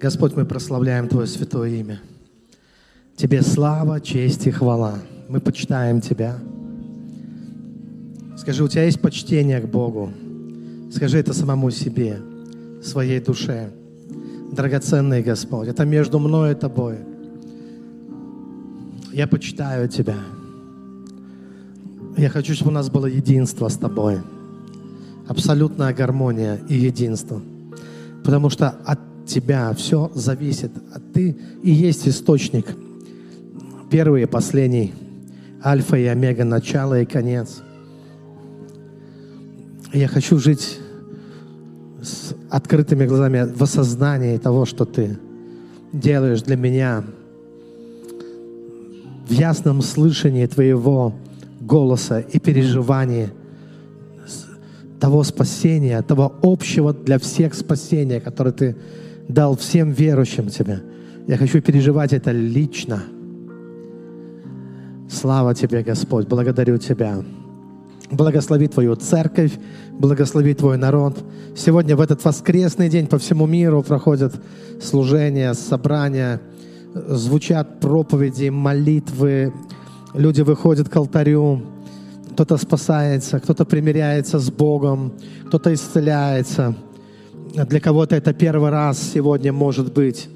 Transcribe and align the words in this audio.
Господь, 0.00 0.36
мы 0.36 0.44
прославляем 0.44 1.08
Твое 1.08 1.26
святое 1.26 1.70
имя. 1.70 2.00
Тебе 3.16 3.42
слава, 3.42 4.00
честь 4.00 4.46
и 4.46 4.50
хвала. 4.50 4.98
Мы 5.28 5.40
почитаем 5.40 6.00
Тебя. 6.00 6.38
Скажи, 8.36 8.62
у 8.62 8.68
Тебя 8.68 8.84
есть 8.84 9.00
почтение 9.00 9.60
к 9.60 9.68
Богу. 9.68 10.12
Скажи 10.92 11.18
это 11.18 11.34
самому 11.34 11.70
себе, 11.70 12.20
своей 12.82 13.20
душе. 13.20 13.70
Драгоценный 14.52 15.22
Господь, 15.22 15.68
это 15.68 15.84
между 15.84 16.18
мной 16.18 16.52
и 16.52 16.54
Тобой. 16.54 16.96
Я 19.12 19.26
почитаю 19.26 19.88
Тебя. 19.88 20.16
Я 22.16 22.30
хочу, 22.30 22.54
чтобы 22.54 22.70
у 22.70 22.74
нас 22.74 22.88
было 22.88 23.06
единство 23.06 23.68
с 23.68 23.76
Тобой. 23.76 24.18
Абсолютная 25.26 25.92
гармония 25.92 26.58
и 26.68 26.74
единство. 26.74 27.42
Потому 28.28 28.50
что 28.50 28.68
от 28.84 28.98
Тебя 29.24 29.72
все 29.72 30.10
зависит. 30.14 30.70
А 30.92 31.00
Ты 31.00 31.34
и 31.62 31.70
есть 31.70 32.06
источник. 32.06 32.66
Первый 33.90 34.24
и 34.24 34.26
последний. 34.26 34.92
Альфа 35.64 35.96
и 35.96 36.04
омега, 36.04 36.44
начало 36.44 37.00
и 37.00 37.06
конец. 37.06 37.62
Я 39.94 40.08
хочу 40.08 40.38
жить 40.38 40.78
с 42.02 42.34
открытыми 42.50 43.06
глазами 43.06 43.50
в 43.50 43.62
осознании 43.62 44.36
того, 44.36 44.66
что 44.66 44.84
Ты 44.84 45.18
делаешь 45.94 46.42
для 46.42 46.56
меня, 46.56 47.04
в 49.26 49.32
ясном 49.32 49.80
слышании 49.80 50.44
Твоего 50.44 51.14
голоса 51.62 52.20
и 52.20 52.38
переживании 52.38 53.30
того 55.00 55.22
спасения, 55.24 56.00
того 56.02 56.34
общего 56.42 56.92
для 56.92 57.18
всех 57.18 57.54
спасения, 57.54 58.20
которое 58.20 58.52
Ты 58.52 58.76
дал 59.28 59.56
всем 59.56 59.92
верующим 59.92 60.48
Тебя. 60.48 60.80
Я 61.26 61.36
хочу 61.36 61.60
переживать 61.60 62.12
это 62.12 62.32
лично. 62.32 63.02
Слава 65.10 65.54
Тебе, 65.54 65.82
Господь, 65.82 66.26
благодарю 66.26 66.78
Тебя. 66.78 67.22
Благослови 68.10 68.68
Твою 68.68 68.96
церковь, 68.96 69.52
благослови 69.92 70.54
Твой 70.54 70.78
народ. 70.78 71.18
Сегодня 71.54 71.96
в 71.96 72.00
этот 72.00 72.24
воскресный 72.24 72.88
день 72.88 73.06
по 73.06 73.18
всему 73.18 73.46
миру 73.46 73.82
проходят 73.82 74.34
служения, 74.80 75.52
собрания, 75.54 76.40
звучат 76.94 77.80
проповеди, 77.80 78.48
молитвы, 78.48 79.52
люди 80.14 80.40
выходят 80.40 80.88
к 80.88 80.96
алтарю, 80.96 81.62
кто-то 82.38 82.56
спасается, 82.56 83.40
кто-то 83.40 83.64
примиряется 83.64 84.38
с 84.38 84.48
Богом, 84.48 85.12
кто-то 85.48 85.74
исцеляется. 85.74 86.76
Для 87.52 87.80
кого-то 87.80 88.14
это 88.14 88.32
первый 88.32 88.70
раз 88.70 89.10
сегодня 89.12 89.52
может 89.52 89.92
быть. 89.92 90.28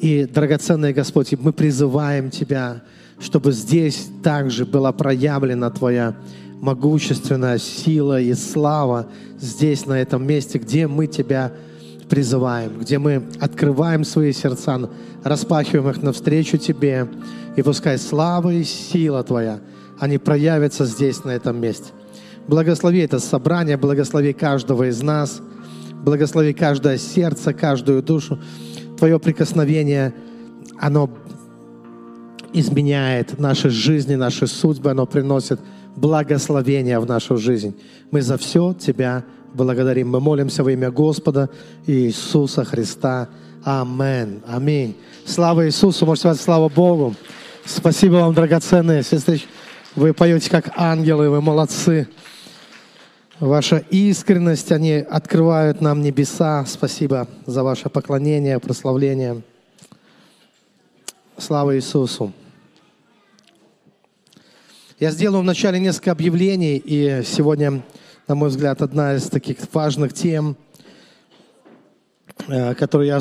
И, 0.00 0.24
драгоценный 0.24 0.92
Господь, 0.92 1.32
мы 1.38 1.52
призываем 1.52 2.30
Тебя, 2.30 2.82
чтобы 3.20 3.52
здесь 3.52 4.08
также 4.24 4.66
была 4.66 4.90
проявлена 4.90 5.70
Твоя 5.70 6.16
могущественная 6.60 7.58
сила 7.58 8.20
и 8.20 8.34
слава 8.34 9.06
здесь, 9.38 9.86
на 9.86 9.92
этом 9.92 10.26
месте, 10.26 10.58
где 10.58 10.88
мы 10.88 11.06
Тебя 11.06 11.52
призываем, 12.10 12.80
где 12.80 12.98
мы 12.98 13.22
открываем 13.38 14.02
свои 14.02 14.32
сердца, 14.32 14.90
распахиваем 15.22 15.88
их 15.88 16.02
навстречу 16.02 16.58
Тебе, 16.58 17.06
и 17.54 17.62
пускай 17.62 17.96
слава 17.96 18.52
и 18.52 18.64
сила 18.64 19.22
Твоя, 19.22 19.60
они 20.00 20.18
проявятся 20.18 20.84
здесь, 20.84 21.24
на 21.24 21.30
этом 21.30 21.60
месте. 21.60 21.92
Благослови 22.46 23.00
это 23.00 23.18
собрание, 23.18 23.76
благослови 23.76 24.32
каждого 24.32 24.88
из 24.88 25.02
нас, 25.02 25.40
благослови 26.04 26.52
каждое 26.52 26.96
сердце, 26.98 27.52
каждую 27.52 28.02
душу. 28.02 28.38
Твое 28.96 29.18
прикосновение, 29.18 30.14
оно 30.78 31.10
изменяет 32.52 33.38
наши 33.38 33.70
жизни, 33.70 34.14
наши 34.14 34.46
судьбы, 34.46 34.90
оно 34.90 35.06
приносит 35.06 35.60
благословение 35.96 36.98
в 36.98 37.06
нашу 37.06 37.36
жизнь. 37.36 37.76
Мы 38.10 38.22
за 38.22 38.38
все 38.38 38.72
Тебя 38.72 39.24
благодарим. 39.52 40.10
Мы 40.10 40.20
молимся 40.20 40.62
во 40.62 40.72
имя 40.72 40.90
Господа 40.90 41.50
Иисуса 41.86 42.64
Христа. 42.64 43.28
Амин. 43.64 44.42
Аминь. 44.46 44.96
Слава 45.26 45.66
Иисусу. 45.66 46.06
Можете 46.06 46.28
сказать 46.28 46.40
слава 46.40 46.68
Богу. 46.68 47.14
Спасибо 47.64 48.14
вам, 48.14 48.34
драгоценные 48.34 49.02
сестры. 49.02 49.40
Вы 49.98 50.14
поете 50.14 50.48
как 50.48 50.70
ангелы, 50.76 51.28
вы 51.28 51.40
молодцы. 51.40 52.06
Ваша 53.40 53.78
искренность, 53.78 54.70
они 54.70 54.92
открывают 54.92 55.80
нам 55.80 56.02
небеса. 56.02 56.64
Спасибо 56.66 57.26
за 57.46 57.64
ваше 57.64 57.88
поклонение, 57.88 58.60
прославление. 58.60 59.42
Слава 61.36 61.74
Иисусу. 61.74 62.32
Я 65.00 65.10
сделаю 65.10 65.42
вначале 65.42 65.80
несколько 65.80 66.12
объявлений, 66.12 66.76
и 66.76 67.24
сегодня, 67.26 67.82
на 68.28 68.36
мой 68.36 68.50
взгляд, 68.50 68.80
одна 68.82 69.16
из 69.16 69.24
таких 69.24 69.56
важных 69.72 70.12
тем, 70.12 70.56
э, 72.46 72.72
которую 72.76 73.08
я 73.08 73.18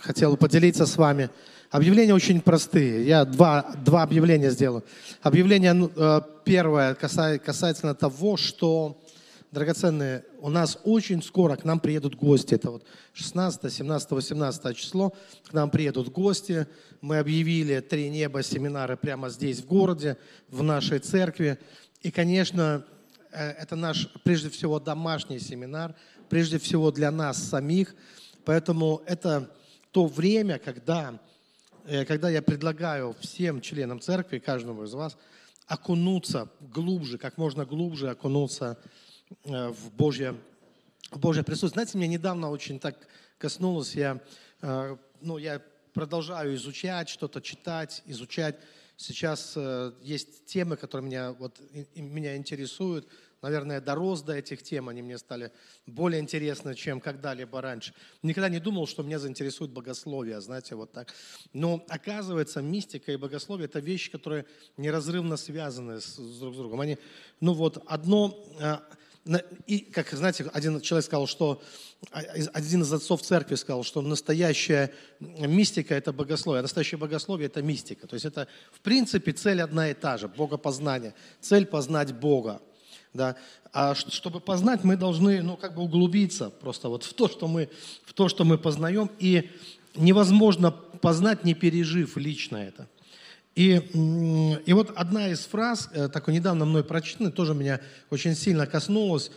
хотел 0.00 0.36
поделиться 0.36 0.84
с 0.84 0.98
вами. 0.98 1.30
Объявления 1.74 2.14
очень 2.14 2.40
простые. 2.40 3.04
Я 3.04 3.24
два, 3.24 3.74
два 3.84 4.04
объявления 4.04 4.50
сделаю. 4.50 4.84
Объявление 5.22 5.72
ну, 5.72 5.90
э, 5.96 6.20
первое 6.44 6.94
касается 6.94 7.92
того, 7.94 8.36
что 8.36 9.02
драгоценные, 9.50 10.24
у 10.38 10.50
нас 10.50 10.78
очень 10.84 11.20
скоро 11.20 11.56
к 11.56 11.64
нам 11.64 11.80
приедут 11.80 12.14
гости. 12.14 12.54
Это 12.54 12.70
вот 12.70 12.84
16, 13.14 13.72
17, 13.72 14.10
18 14.12 14.76
число. 14.76 15.14
К 15.50 15.52
нам 15.52 15.68
приедут 15.68 16.10
гости. 16.12 16.68
Мы 17.00 17.18
объявили 17.18 17.80
«Три 17.80 18.08
неба» 18.08 18.44
семинары 18.44 18.96
прямо 18.96 19.28
здесь, 19.28 19.58
в 19.58 19.66
городе, 19.66 20.16
в 20.48 20.62
нашей 20.62 21.00
церкви. 21.00 21.58
И, 22.02 22.12
конечно, 22.12 22.84
э, 23.32 23.50
это 23.50 23.74
наш, 23.74 24.12
прежде 24.22 24.48
всего, 24.48 24.78
домашний 24.78 25.40
семинар, 25.40 25.96
прежде 26.28 26.60
всего 26.60 26.92
для 26.92 27.10
нас 27.10 27.42
самих. 27.42 27.96
Поэтому 28.44 29.02
это 29.06 29.50
то 29.90 30.06
время, 30.06 30.60
когда, 30.60 31.18
когда 31.84 32.30
я 32.30 32.42
предлагаю 32.42 33.14
всем 33.20 33.60
членам 33.60 34.00
церкви, 34.00 34.38
каждому 34.38 34.84
из 34.84 34.94
вас, 34.94 35.16
окунуться 35.66 36.48
глубже, 36.60 37.18
как 37.18 37.38
можно 37.38 37.64
глубже 37.64 38.10
окунуться 38.10 38.78
Э, 39.44 39.68
в 39.68 39.92
Божье, 39.92 40.36
в 41.10 41.18
Божье 41.18 41.42
присутствие. 41.42 41.84
Знаете, 41.84 41.98
меня 41.98 42.08
недавно 42.08 42.50
очень 42.50 42.78
так 42.78 42.96
коснулось, 43.38 43.94
я, 43.94 44.20
э, 44.62 44.96
ну, 45.20 45.38
я 45.38 45.60
продолжаю 45.92 46.54
изучать, 46.56 47.08
что-то 47.08 47.40
читать, 47.40 48.02
изучать. 48.06 48.56
Сейчас 48.96 49.54
э, 49.56 49.92
есть 50.02 50.46
темы, 50.46 50.76
которые 50.76 51.06
меня, 51.06 51.32
вот, 51.32 51.60
меня 51.94 52.36
интересуют. 52.36 53.08
Наверное, 53.44 53.82
дорос 53.82 54.22
до 54.22 54.32
этих 54.32 54.62
тем, 54.62 54.88
они 54.88 55.02
мне 55.02 55.18
стали 55.18 55.52
более 55.84 56.18
интересны, 56.18 56.74
чем 56.74 56.98
когда-либо 56.98 57.60
раньше. 57.60 57.92
Никогда 58.22 58.48
не 58.48 58.58
думал, 58.58 58.86
что 58.86 59.02
меня 59.02 59.18
заинтересует 59.18 59.70
богословие, 59.70 60.40
знаете, 60.40 60.76
вот 60.76 60.92
так. 60.92 61.12
Но 61.52 61.84
оказывается, 61.90 62.62
мистика 62.62 63.12
и 63.12 63.16
богословие– 63.16 63.66
это 63.66 63.80
вещи, 63.80 64.10
которые 64.10 64.46
неразрывно 64.78 65.36
связаны 65.36 66.00
с, 66.00 66.16
друг 66.16 66.54
с 66.54 66.56
другом. 66.56 66.80
Они, 66.80 66.96
ну 67.40 67.52
вот, 67.52 67.82
одно 67.86 68.34
и, 69.66 69.80
как 69.80 70.10
знаете, 70.12 70.50
один 70.54 70.80
человек 70.80 71.04
сказал, 71.04 71.26
что 71.26 71.62
а, 72.12 72.20
один 72.54 72.80
из 72.80 72.92
отцов 72.92 73.20
церкви 73.20 73.56
сказал, 73.56 73.82
что 73.82 74.00
настоящая 74.00 74.90
мистика– 75.20 75.94
это 75.96 76.14
богословие, 76.14 76.60
а 76.60 76.62
настоящее 76.62 76.98
богословие– 76.98 77.46
это 77.48 77.60
мистика. 77.62 78.06
То 78.06 78.14
есть 78.14 78.24
это, 78.24 78.48
в 78.72 78.80
принципе, 78.80 79.32
цель 79.32 79.60
одна 79.60 79.90
и 79.90 79.94
та 79.94 80.16
же– 80.16 80.28
богопознание. 80.36 81.14
Цель– 81.42 81.66
познать 81.66 82.14
Бога. 82.14 82.62
Да? 83.14 83.36
А 83.72 83.94
чтобы 83.94 84.40
познать, 84.40 84.84
мы 84.84 84.96
должны 84.96 85.40
ну, 85.40 85.56
как 85.56 85.74
бы 85.76 85.82
углубиться 85.82 86.50
просто 86.50 86.88
вот 86.88 87.04
в 87.04 87.14
то, 87.14 87.28
что 87.28 87.48
мы, 87.48 87.70
в 88.04 88.12
то, 88.12 88.28
что 88.28 88.44
мы 88.44 88.58
познаем. 88.58 89.10
И 89.18 89.50
невозможно 89.96 90.72
познать, 90.72 91.44
не 91.44 91.54
пережив 91.54 92.16
лично 92.16 92.56
это. 92.56 92.88
И, 93.54 93.80
и 94.66 94.72
вот 94.72 94.92
одна 94.96 95.28
из 95.28 95.46
фраз, 95.46 95.88
э, 95.92 96.08
такой 96.08 96.34
недавно 96.34 96.64
мной 96.64 96.82
прочитанной, 96.82 97.30
тоже 97.30 97.54
меня 97.54 97.80
очень 98.10 98.34
сильно 98.34 98.66
коснулась, 98.66 99.30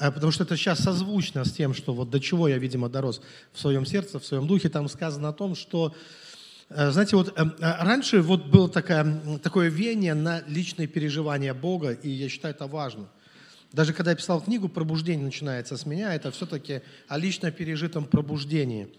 э, 0.00 0.10
потому 0.10 0.32
что 0.32 0.42
это 0.42 0.56
сейчас 0.56 0.80
созвучно 0.80 1.44
с 1.44 1.52
тем, 1.52 1.72
что 1.72 1.94
вот 1.94 2.10
до 2.10 2.18
чего 2.18 2.48
я, 2.48 2.58
видимо, 2.58 2.88
дорос 2.88 3.20
в 3.52 3.60
своем 3.60 3.86
сердце, 3.86 4.18
в 4.18 4.26
своем 4.26 4.48
духе. 4.48 4.68
Там 4.68 4.88
сказано 4.88 5.28
о 5.28 5.32
том, 5.32 5.54
что, 5.54 5.94
знаете, 6.68 7.16
вот 7.16 7.38
раньше 7.60 8.22
вот 8.22 8.46
было 8.46 8.68
такое, 8.68 9.38
такое 9.42 9.68
веяние 9.68 10.14
на 10.14 10.42
личные 10.46 10.86
переживания 10.88 11.54
Бога, 11.54 11.92
и 11.92 12.08
я 12.08 12.28
считаю 12.28 12.54
это 12.54 12.66
важно. 12.66 13.08
Даже 13.72 13.92
когда 13.92 14.10
я 14.10 14.16
писал 14.16 14.40
книгу 14.40 14.68
«Пробуждение» 14.68 15.24
начинается 15.24 15.76
с 15.76 15.86
меня, 15.86 16.14
это 16.14 16.30
все-таки 16.30 16.82
о 17.08 17.16
лично 17.16 17.50
пережитом 17.50 18.04
пробуждении. 18.04 18.94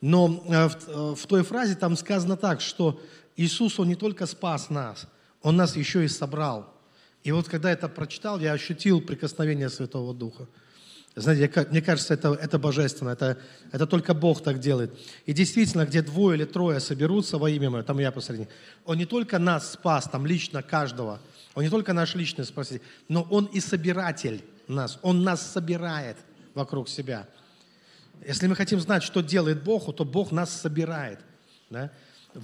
Но 0.00 0.26
в, 0.26 1.14
в 1.16 1.26
той 1.26 1.42
фразе 1.42 1.76
там 1.76 1.96
сказано 1.96 2.36
так, 2.36 2.60
что 2.60 3.00
Иисус, 3.36 3.78
Он 3.78 3.88
не 3.88 3.94
только 3.94 4.26
спас 4.26 4.70
нас, 4.70 5.06
Он 5.42 5.56
нас 5.56 5.76
еще 5.76 6.04
и 6.04 6.08
собрал. 6.08 6.74
И 7.22 7.32
вот 7.32 7.48
когда 7.48 7.70
это 7.70 7.88
прочитал, 7.88 8.40
я 8.40 8.52
ощутил 8.52 9.00
прикосновение 9.00 9.68
Святого 9.70 10.14
Духа. 10.14 10.48
Знаете, 11.14 11.66
мне 11.70 11.82
кажется, 11.82 12.14
это, 12.14 12.34
это 12.34 12.58
божественно, 12.58 13.10
это, 13.10 13.38
это 13.72 13.86
только 13.86 14.14
Бог 14.14 14.42
так 14.42 14.60
делает. 14.60 14.96
И 15.26 15.32
действительно, 15.32 15.84
где 15.84 16.00
двое 16.00 16.36
или 16.38 16.44
трое 16.44 16.78
соберутся 16.78 17.38
во 17.38 17.50
имя 17.50 17.70
Мое, 17.70 17.82
там 17.82 17.98
я 17.98 18.12
посредине, 18.12 18.48
Он 18.84 18.98
не 18.98 19.06
только 19.06 19.38
нас 19.38 19.72
спас, 19.72 20.04
там 20.04 20.26
лично 20.26 20.62
каждого, 20.62 21.20
Он 21.54 21.64
не 21.64 21.70
только 21.70 21.92
наш 21.92 22.14
личный 22.14 22.44
спаситель, 22.44 22.82
но 23.08 23.22
Он 23.30 23.46
и 23.46 23.58
собиратель 23.58 24.44
нас, 24.68 24.98
Он 25.02 25.24
нас 25.24 25.44
собирает 25.44 26.16
вокруг 26.54 26.88
себя. 26.88 27.26
Если 28.26 28.46
мы 28.46 28.54
хотим 28.54 28.80
знать, 28.80 29.02
что 29.02 29.20
делает 29.20 29.62
Бог, 29.62 29.94
то 29.94 30.04
Бог 30.04 30.32
нас 30.32 30.52
собирает. 30.52 31.20
Да? 31.70 31.90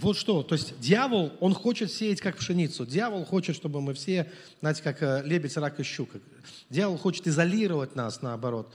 Вот 0.01 0.17
что, 0.17 0.43
то 0.43 0.57
есть 0.57 0.81
дьявол, 0.81 1.33
он 1.39 1.55
хочет 1.55 1.93
сеять 1.93 2.21
как 2.21 2.37
пшеницу. 2.39 2.85
Дьявол 2.85 3.25
хочет, 3.25 3.55
чтобы 3.55 3.81
мы 3.81 3.95
все, 3.95 4.29
знаете, 4.61 4.83
как 4.83 5.01
э, 5.03 5.23
лебедь, 5.25 5.57
рак 5.57 5.79
и 5.79 5.85
щука. 5.85 6.19
Дьявол 6.69 6.99
хочет 6.99 7.29
изолировать 7.29 7.95
нас, 7.95 8.21
наоборот, 8.21 8.75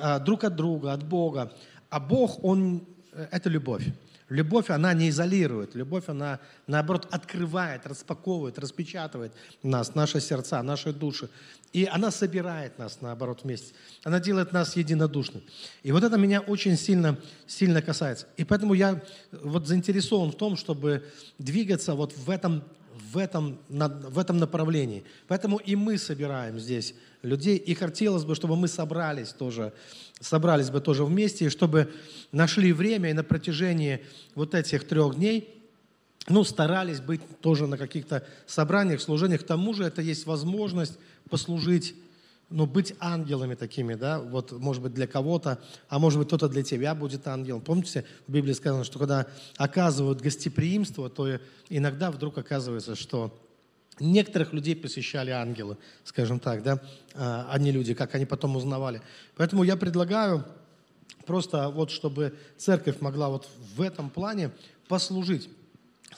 а, 0.00 0.18
друг 0.20 0.44
от 0.44 0.56
друга, 0.56 0.94
от 0.94 1.04
Бога. 1.06 1.52
А 1.90 2.00
Бог, 2.00 2.42
Он 2.42 2.82
э,– 3.12 3.28
это 3.30 3.50
любовь. 3.50 3.84
Любовь, 4.30 4.70
она 4.70 4.94
не 4.94 5.10
изолирует. 5.10 5.74
Любовь, 5.74 6.04
она, 6.08 6.40
наоборот, 6.66 7.06
открывает, 7.10 7.86
распаковывает, 7.86 8.58
распечатывает 8.58 9.32
нас, 9.62 9.94
наши 9.94 10.20
сердца, 10.20 10.62
наши 10.62 10.92
души. 10.92 11.28
И 11.74 11.84
она 11.84 12.10
собирает 12.10 12.78
нас, 12.78 12.98
наоборот, 13.00 13.40
вместе. 13.42 13.74
Она 14.02 14.20
делает 14.20 14.52
нас 14.52 14.76
единодушными. 14.76 15.44
И 15.82 15.92
вот 15.92 16.04
это 16.04 16.16
меня 16.16 16.40
очень 16.40 16.76
сильно, 16.76 17.18
сильно 17.46 17.82
касается. 17.82 18.26
И 18.36 18.44
поэтому 18.44 18.74
я 18.74 19.02
вот 19.30 19.66
заинтересован 19.66 20.30
в 20.30 20.36
том, 20.36 20.56
чтобы 20.56 21.04
двигаться 21.38 21.94
вот 21.94 22.16
в 22.16 22.30
этом, 22.30 22.62
в 23.12 23.18
этом, 23.18 23.58
в 23.68 24.18
этом 24.18 24.38
направлении. 24.38 25.04
Поэтому 25.26 25.58
и 25.58 25.76
мы 25.76 25.98
собираем 25.98 26.58
здесь 26.58 26.94
людей. 27.22 27.56
И 27.56 27.74
хотелось 27.74 28.24
бы, 28.24 28.34
чтобы 28.34 28.56
мы 28.56 28.68
собрались 28.68 29.30
тоже, 29.30 29.72
собрались 30.20 30.70
бы 30.70 30.80
тоже 30.80 31.04
вместе, 31.04 31.46
и 31.46 31.48
чтобы 31.50 31.92
нашли 32.32 32.72
время 32.72 33.10
и 33.10 33.14
на 33.14 33.24
протяжении 33.24 34.04
вот 34.34 34.54
этих 34.54 34.86
трех 34.86 35.16
дней 35.16 35.50
ну, 36.28 36.44
старались 36.44 37.00
быть 37.00 37.20
тоже 37.40 37.66
на 37.66 37.76
каких-то 37.76 38.26
собраниях, 38.46 39.00
служениях. 39.00 39.42
К 39.42 39.46
тому 39.46 39.74
же 39.74 39.84
это 39.84 40.00
есть 40.00 40.26
возможность 40.26 40.98
послужить, 41.28 41.94
ну, 42.48 42.66
быть 42.66 42.94
ангелами 42.98 43.54
такими, 43.54 43.94
да, 43.94 44.20
вот, 44.20 44.52
может 44.52 44.82
быть, 44.82 44.94
для 44.94 45.06
кого-то, 45.06 45.58
а 45.88 45.98
может 45.98 46.18
быть, 46.18 46.28
кто-то 46.28 46.48
для 46.48 46.62
тебя 46.62 46.94
будет 46.94 47.26
ангелом. 47.26 47.60
Помните, 47.60 48.04
в 48.26 48.32
Библии 48.32 48.52
сказано, 48.52 48.84
что 48.84 48.98
когда 48.98 49.26
оказывают 49.56 50.20
гостеприимство, 50.20 51.10
то 51.10 51.38
иногда 51.68 52.10
вдруг 52.10 52.38
оказывается, 52.38 52.94
что 52.94 53.36
Некоторых 54.00 54.52
людей 54.52 54.74
посещали 54.74 55.30
ангелы, 55.30 55.76
скажем 56.04 56.40
так, 56.40 56.62
да, 56.62 56.80
а, 57.14 57.48
а 57.50 57.58
не 57.58 57.70
люди, 57.70 57.94
как 57.94 58.14
они 58.14 58.26
потом 58.26 58.56
узнавали. 58.56 59.00
Поэтому 59.36 59.62
я 59.62 59.76
предлагаю 59.76 60.44
просто 61.26 61.68
вот, 61.68 61.90
чтобы 61.90 62.36
церковь 62.56 63.00
могла 63.00 63.28
вот 63.28 63.48
в 63.76 63.80
этом 63.80 64.10
плане 64.10 64.50
послужить. 64.88 65.48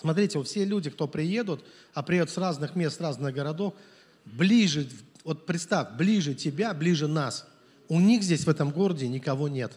Смотрите, 0.00 0.38
вот 0.38 0.46
все 0.46 0.64
люди, 0.64 0.90
кто 0.90 1.06
приедут, 1.06 1.64
а 1.92 2.02
приедут 2.02 2.30
с 2.30 2.38
разных 2.38 2.76
мест, 2.76 2.96
с 2.96 3.00
разных 3.00 3.34
городов, 3.34 3.74
ближе, 4.24 4.88
вот 5.24 5.46
представь, 5.46 5.92
ближе 5.96 6.34
тебя, 6.34 6.72
ближе 6.74 7.08
нас. 7.08 7.46
У 7.88 8.00
них 8.00 8.22
здесь 8.22 8.44
в 8.44 8.48
этом 8.48 8.70
городе 8.70 9.06
никого 9.06 9.48
нет. 9.48 9.72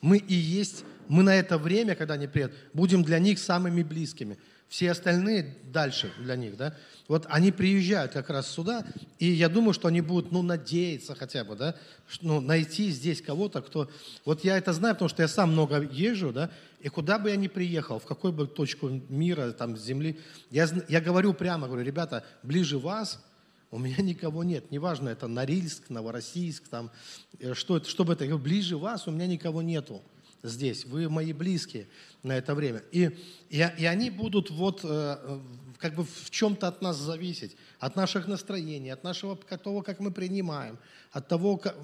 Мы 0.00 0.18
и 0.18 0.34
есть, 0.34 0.84
мы 1.08 1.22
на 1.22 1.34
это 1.34 1.58
время, 1.58 1.94
когда 1.94 2.14
они 2.14 2.26
приедут, 2.26 2.56
будем 2.72 3.02
для 3.02 3.18
них 3.18 3.38
самыми 3.38 3.82
близкими. 3.82 4.38
Все 4.68 4.90
остальные 4.90 5.56
дальше 5.64 6.12
для 6.18 6.36
них, 6.36 6.56
да. 6.56 6.76
Вот 7.08 7.24
они 7.30 7.52
приезжают 7.52 8.12
как 8.12 8.28
раз 8.28 8.50
сюда, 8.50 8.84
и 9.18 9.26
я 9.26 9.48
думаю, 9.48 9.72
что 9.72 9.88
они 9.88 10.02
будут, 10.02 10.30
ну, 10.30 10.42
надеяться 10.42 11.14
хотя 11.14 11.42
бы, 11.42 11.56
да, 11.56 11.74
ну, 12.20 12.42
найти 12.42 12.90
здесь 12.90 13.22
кого-то, 13.22 13.62
кто... 13.62 13.90
Вот 14.26 14.44
я 14.44 14.58
это 14.58 14.74
знаю, 14.74 14.94
потому 14.94 15.08
что 15.08 15.22
я 15.22 15.28
сам 15.28 15.52
много 15.52 15.80
езжу, 15.80 16.32
да, 16.34 16.50
и 16.80 16.90
куда 16.90 17.18
бы 17.18 17.30
я 17.30 17.36
ни 17.36 17.48
приехал, 17.48 17.98
в 17.98 18.04
какой 18.04 18.30
бы 18.30 18.46
точку 18.46 18.90
мира, 19.08 19.52
там, 19.52 19.74
земли, 19.74 20.20
я, 20.50 20.68
я 20.88 21.00
говорю 21.00 21.32
прямо, 21.32 21.66
говорю, 21.66 21.82
ребята, 21.82 22.24
ближе 22.42 22.78
вас 22.78 23.18
у 23.70 23.78
меня 23.78 24.02
никого 24.02 24.44
нет. 24.44 24.70
Неважно, 24.70 25.08
это 25.08 25.28
Норильск, 25.28 25.90
Новороссийск, 25.90 26.68
там, 26.68 26.90
э, 27.38 27.54
что 27.54 27.76
это, 27.78 27.88
что 27.88 28.04
бы 28.04 28.14
это, 28.14 28.36
ближе 28.36 28.76
вас 28.76 29.06
у 29.06 29.10
меня 29.10 29.26
никого 29.26 29.62
нету 29.62 30.02
здесь. 30.42 30.84
Вы 30.84 31.08
мои 31.08 31.32
близкие 31.32 31.88
на 32.22 32.36
это 32.36 32.54
время. 32.54 32.82
И, 32.92 33.10
и, 33.50 33.66
и 33.78 33.84
они 33.84 34.10
будут 34.10 34.50
вот 34.50 34.80
э, 34.84 35.40
как 35.78 35.94
бы 35.94 36.04
в 36.04 36.30
чем-то 36.30 36.68
от 36.68 36.82
нас 36.82 36.96
зависеть, 36.96 37.56
от 37.78 37.96
наших 37.96 38.26
настроений, 38.26 38.90
от 38.90 39.04
нашего 39.04 39.32
от 39.32 39.62
того, 39.62 39.82
как 39.82 40.00
мы 40.00 40.10
принимаем, 40.10 40.78
от 41.12 41.28
того, 41.28 41.56
как, 41.56 41.76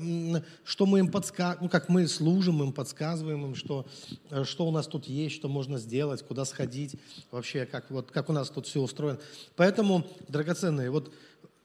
что 0.64 0.86
мы 0.86 0.98
им 0.98 1.10
подсказываем, 1.10 1.62
ну, 1.62 1.68
как 1.68 1.88
мы 1.88 2.06
служим 2.08 2.62
им, 2.62 2.72
подсказываем 2.72 3.44
им, 3.46 3.54
что, 3.54 3.86
э, 4.30 4.44
что 4.44 4.66
у 4.66 4.70
нас 4.70 4.86
тут 4.86 5.06
есть, 5.06 5.36
что 5.36 5.48
можно 5.48 5.78
сделать, 5.78 6.22
куда 6.22 6.44
сходить, 6.44 6.96
вообще, 7.30 7.66
как, 7.66 7.90
вот, 7.90 8.10
как 8.10 8.28
у 8.28 8.32
нас 8.32 8.50
тут 8.50 8.66
все 8.66 8.80
устроено. 8.80 9.18
Поэтому, 9.56 10.06
драгоценные, 10.28 10.90
вот 10.90 11.12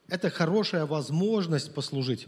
это 0.07 0.29
хорошая 0.29 0.85
возможность 0.85 1.73
послужить 1.73 2.27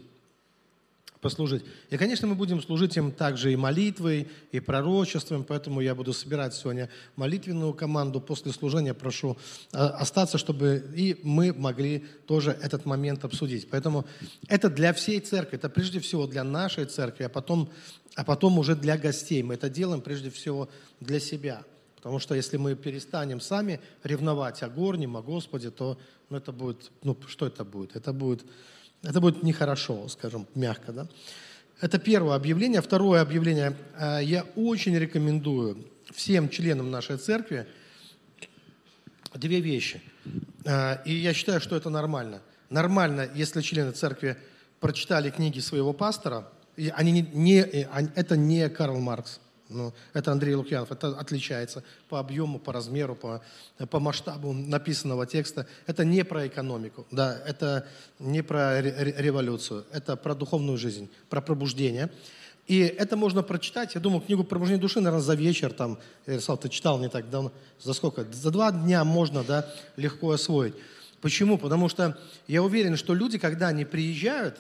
послужить. 1.22 1.64
И, 1.90 1.98
конечно, 1.98 2.28
мы 2.28 2.36
будем 2.36 2.62
служить 2.62 2.98
им 2.98 3.12
также 3.12 3.54
и 3.54 3.56
молитвой, 3.56 4.28
и 4.52 4.60
пророчеством, 4.60 5.44
поэтому 5.44 5.80
я 5.80 5.94
буду 5.94 6.14
собирать 6.14 6.54
сегодня 6.54 6.90
молитвенную 7.16 7.74
команду. 7.74 8.20
После 8.20 8.52
служения 8.52 8.94
прошу 8.94 9.38
э, 9.72 9.78
остаться, 9.78 10.38
чтобы 10.38 10.84
и 10.96 11.20
мы 11.24 11.54
могли 11.54 12.06
тоже 12.26 12.58
этот 12.62 12.86
момент 12.86 13.24
обсудить. 13.24 13.70
Поэтому 13.70 14.06
это 14.48 14.70
для 14.70 14.94
всей 14.94 15.20
церкви, 15.20 15.58
это 15.58 15.70
прежде 15.70 16.00
всего 16.00 16.26
для 16.26 16.44
нашей 16.44 16.86
церкви, 16.86 17.24
а 17.24 17.30
потом, 17.30 17.70
а 18.16 18.24
потом 18.24 18.58
уже 18.58 18.76
для 18.76 18.98
гостей. 18.98 19.44
Мы 19.44 19.54
это 19.54 19.70
делаем 19.70 20.02
прежде 20.02 20.32
всего 20.32 20.70
для 21.00 21.20
себя. 21.20 21.64
Потому 21.98 22.18
что 22.18 22.34
если 22.34 22.58
мы 22.58 22.76
перестанем 22.76 23.40
сами 23.40 23.80
ревновать 24.04 24.64
о 24.64 24.70
горнем, 24.70 25.18
о 25.18 25.22
Господе, 25.22 25.70
то 25.70 26.00
ну, 26.30 26.38
это 26.38 26.52
будет, 26.52 26.92
ну 27.04 27.16
что 27.28 27.46
это 27.46 27.64
будет? 27.64 27.96
Это 27.96 28.12
будет 28.12 28.44
это 29.04 29.20
будет 29.20 29.44
нехорошо, 29.44 30.08
скажем, 30.08 30.48
мягко. 30.56 30.92
Да? 30.92 31.08
Это 31.80 31.98
первое 31.98 32.36
объявление. 32.36 32.82
Второе 32.82 33.22
объявление. 33.22 33.76
Э, 33.98 34.20
я 34.22 34.44
очень 34.56 34.98
рекомендую 34.98 35.88
всем 36.14 36.50
членам 36.50 36.92
нашей 36.92 37.18
церкви 37.18 37.68
две 39.34 39.60
вещи. 39.60 40.02
Э, 40.66 40.98
и 41.06 41.14
я 41.14 41.34
считаю, 41.34 41.60
что 41.60 41.76
это 41.76 41.90
нормально. 41.90 42.42
Нормально, 42.70 43.30
если 43.34 43.62
члены 43.62 43.92
церкви 43.92 44.38
прочитали 44.80 45.30
книги 45.30 45.60
своего 45.60 45.94
пастора, 45.94 46.48
и 46.78 46.90
они 46.96 47.12
не, 47.12 47.22
не, 47.34 47.60
это 48.16 48.38
не 48.38 48.70
Карл 48.70 49.00
Маркс, 49.00 49.40
ну, 49.72 49.94
это 50.14 50.32
Андрей 50.32 50.56
Лукьянов. 50.56 50.92
Это 50.92 51.10
отличается 51.18 51.84
по 52.10 52.20
объему, 52.20 52.60
по 52.60 52.74
размеру, 52.74 53.16
по, 53.16 53.42
по 53.90 54.00
масштабу 54.00 54.54
написанного 54.54 55.26
текста. 55.26 55.68
Это 55.88 56.06
не 56.06 56.24
про 56.24 56.48
экономику, 56.48 57.06
да, 57.12 57.38
это 57.46 57.88
не 58.20 58.42
про 58.42 58.82
революцию, 58.82 59.86
это 59.92 60.16
про 60.16 60.36
духовную 60.36 60.78
жизнь, 60.78 61.10
про 61.30 61.42
пробуждение. 61.42 62.10
И 62.68 62.80
это 62.80 63.18
можно 63.18 63.44
прочитать, 63.44 63.96
я 63.96 64.02
думаю, 64.02 64.22
книгу 64.22 64.44
«Пробуждение 64.44 64.82
души», 64.82 65.00
наверное, 65.00 65.22
за 65.24 65.34
вечер, 65.34 65.74
там, 65.74 65.98
Ярослав, 66.28 66.60
ты 66.60 66.70
читал 66.70 67.00
не 67.00 67.10
так 67.10 67.30
давно, 67.30 67.52
за 67.82 67.94
сколько? 67.94 68.26
За 68.32 68.52
два 68.52 68.72
дня 68.72 69.04
можно, 69.04 69.44
да, 69.44 69.68
легко 69.98 70.32
освоить. 70.32 70.76
Почему? 71.22 71.58
Потому 71.58 71.90
что 71.90 72.18
я 72.48 72.64
уверен, 72.64 72.98
что 72.98 73.14
люди, 73.14 73.38
когда 73.38 73.70
они 73.70 73.84
приезжают, 73.84 74.60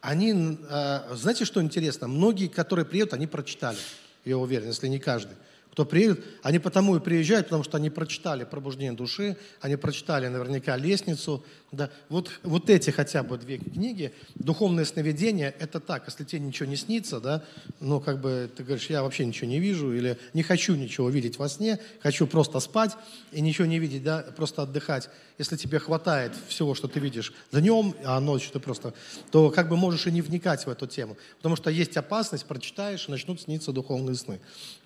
они, 0.00 0.58
э, 0.68 1.14
знаете, 1.14 1.44
что 1.44 1.62
интересно? 1.62 2.08
Многие, 2.08 2.48
которые 2.48 2.84
приедут, 2.84 3.14
они 3.14 3.26
прочитали 3.26 3.78
я 4.26 4.38
уверен, 4.38 4.68
если 4.68 4.88
не 4.88 4.98
каждый 4.98 5.36
кто 5.76 5.84
приедет, 5.84 6.24
они 6.42 6.58
потому 6.58 6.96
и 6.96 7.00
приезжают, 7.00 7.48
потому 7.48 7.62
что 7.62 7.76
они 7.76 7.90
прочитали 7.90 8.44
«Пробуждение 8.44 8.94
души», 8.94 9.36
они 9.60 9.76
прочитали 9.76 10.26
наверняка 10.26 10.74
«Лестницу». 10.74 11.44
Да. 11.72 11.90
Вот, 12.08 12.30
вот 12.44 12.70
эти 12.70 12.90
хотя 12.90 13.24
бы 13.24 13.36
две 13.38 13.58
книги, 13.58 14.12
«Духовное 14.36 14.84
сновидение»— 14.84 15.52
это 15.58 15.80
так, 15.80 16.04
если 16.06 16.22
тебе 16.22 16.40
ничего 16.40 16.68
не 16.68 16.76
снится, 16.76 17.20
да, 17.20 17.42
ну, 17.80 18.00
как 18.00 18.20
бы 18.20 18.48
ты 18.56 18.62
говоришь, 18.62 18.88
я 18.88 19.02
вообще 19.02 19.26
ничего 19.26 19.50
не 19.50 19.58
вижу, 19.58 19.92
или 19.92 20.16
не 20.32 20.44
хочу 20.44 20.76
ничего 20.76 21.08
видеть 21.08 21.38
во 21.38 21.48
сне, 21.48 21.80
хочу 22.00 22.28
просто 22.28 22.60
спать 22.60 22.92
и 23.32 23.40
ничего 23.40 23.66
не 23.66 23.80
видеть, 23.80 24.04
да, 24.04 24.24
просто 24.36 24.62
отдыхать. 24.62 25.10
Если 25.38 25.56
тебе 25.56 25.80
хватает 25.80 26.32
всего, 26.48 26.76
что 26.76 26.86
ты 26.86 27.00
видишь 27.00 27.32
днем, 27.50 27.96
а 28.04 28.20
ночью 28.20 28.52
ты 28.52 28.60
просто, 28.60 28.94
то 29.32 29.50
как 29.50 29.68
бы 29.68 29.76
можешь 29.76 30.06
и 30.06 30.12
не 30.12 30.22
вникать 30.22 30.66
в 30.66 30.70
эту 30.70 30.86
тему, 30.86 31.16
потому 31.38 31.56
что 31.56 31.68
есть 31.68 31.96
опасность, 31.96 32.46
прочитаешь, 32.46 33.08
и 33.08 33.10
начнут 33.10 33.40
сниться 33.40 33.72
духовные 33.72 34.14
сны 34.14 34.38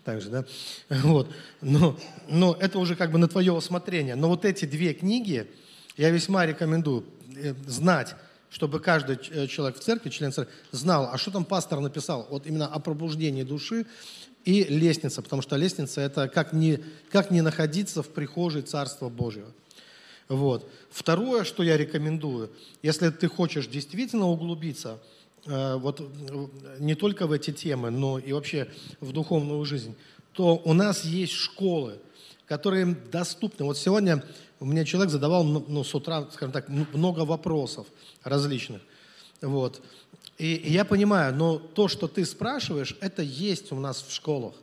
также, 0.05 0.31
да, 0.31 0.45
вот, 0.89 1.29
но, 1.61 1.99
но 2.27 2.57
это 2.59 2.79
уже 2.79 2.97
как 2.97 3.13
бы 3.13 3.19
на 3.19 3.29
твое 3.29 3.53
усмотрение, 3.53 4.15
но 4.15 4.29
вот 4.29 4.47
эти 4.47 4.65
две 4.65 4.95
книги 4.95 5.47
я 6.01 6.09
весьма 6.09 6.47
рекомендую 6.47 7.05
э, 7.37 7.53
знать, 7.67 8.17
чтобы 8.49 8.81
каждый 8.81 9.19
э, 9.31 9.47
человек 9.49 9.77
в 9.77 9.81
церкви, 9.81 10.09
член 10.09 10.33
церкви, 10.33 10.55
знал, 10.73 11.11
а 11.13 11.19
что 11.19 11.31
там 11.31 11.45
пастор 11.45 11.81
написал, 11.81 12.27
вот 12.31 12.47
именно 12.47 12.67
о 12.67 12.79
пробуждении 12.79 13.43
души 13.43 13.85
и 14.47 14.65
лестница, 14.65 15.21
потому 15.21 15.43
что 15.43 15.57
лестница 15.57 16.01
это 16.01 16.29
как 16.29 16.55
не, 16.55 16.83
как 17.11 17.31
не 17.31 17.43
находиться 17.43 18.03
в 18.03 18.09
прихожей 18.09 18.63
Царства 18.63 19.11
Божьего. 19.11 19.53
Вот. 20.29 20.71
Второе, 20.91 21.45
что 21.45 21.63
я 21.63 21.77
рекомендую, 21.77 22.51
если 22.83 23.11
ты 23.11 23.29
хочешь 23.29 23.67
действительно 23.67 24.29
углубиться 24.29 25.01
э, 25.45 25.75
вот 25.77 26.01
не 26.79 26.95
только 26.95 27.27
в 27.27 27.33
эти 27.33 27.51
темы, 27.51 27.91
но 27.91 28.19
и 28.19 28.33
вообще 28.33 28.69
в 29.01 29.13
духовную 29.13 29.63
жизнь, 29.67 29.95
то 30.33 30.63
у 30.65 30.73
нас 30.73 31.05
есть 31.05 31.35
школы, 31.35 31.99
которые 32.51 32.97
доступны. 33.13 33.65
Вот 33.65 33.79
сегодня 33.79 34.25
у 34.59 34.65
меня 34.65 34.85
человек 34.85 35.13
задавал 35.13 35.45
ну, 35.45 35.65
ну 35.69 35.85
с 35.85 35.95
утра, 35.95 36.27
скажем 36.33 36.51
так, 36.51 36.69
много 36.69 37.21
вопросов 37.21 37.87
различных. 38.25 38.83
Вот. 39.41 39.81
И, 40.37 40.57
и 40.57 40.73
я 40.73 40.85
понимаю, 40.85 41.33
но 41.33 41.61
то, 41.61 41.87
что 41.87 42.09
ты 42.09 42.25
спрашиваешь, 42.25 42.97
это 43.01 43.23
есть 43.23 43.71
у 43.71 43.77
нас 43.77 44.03
в 44.03 44.13
школах. 44.13 44.55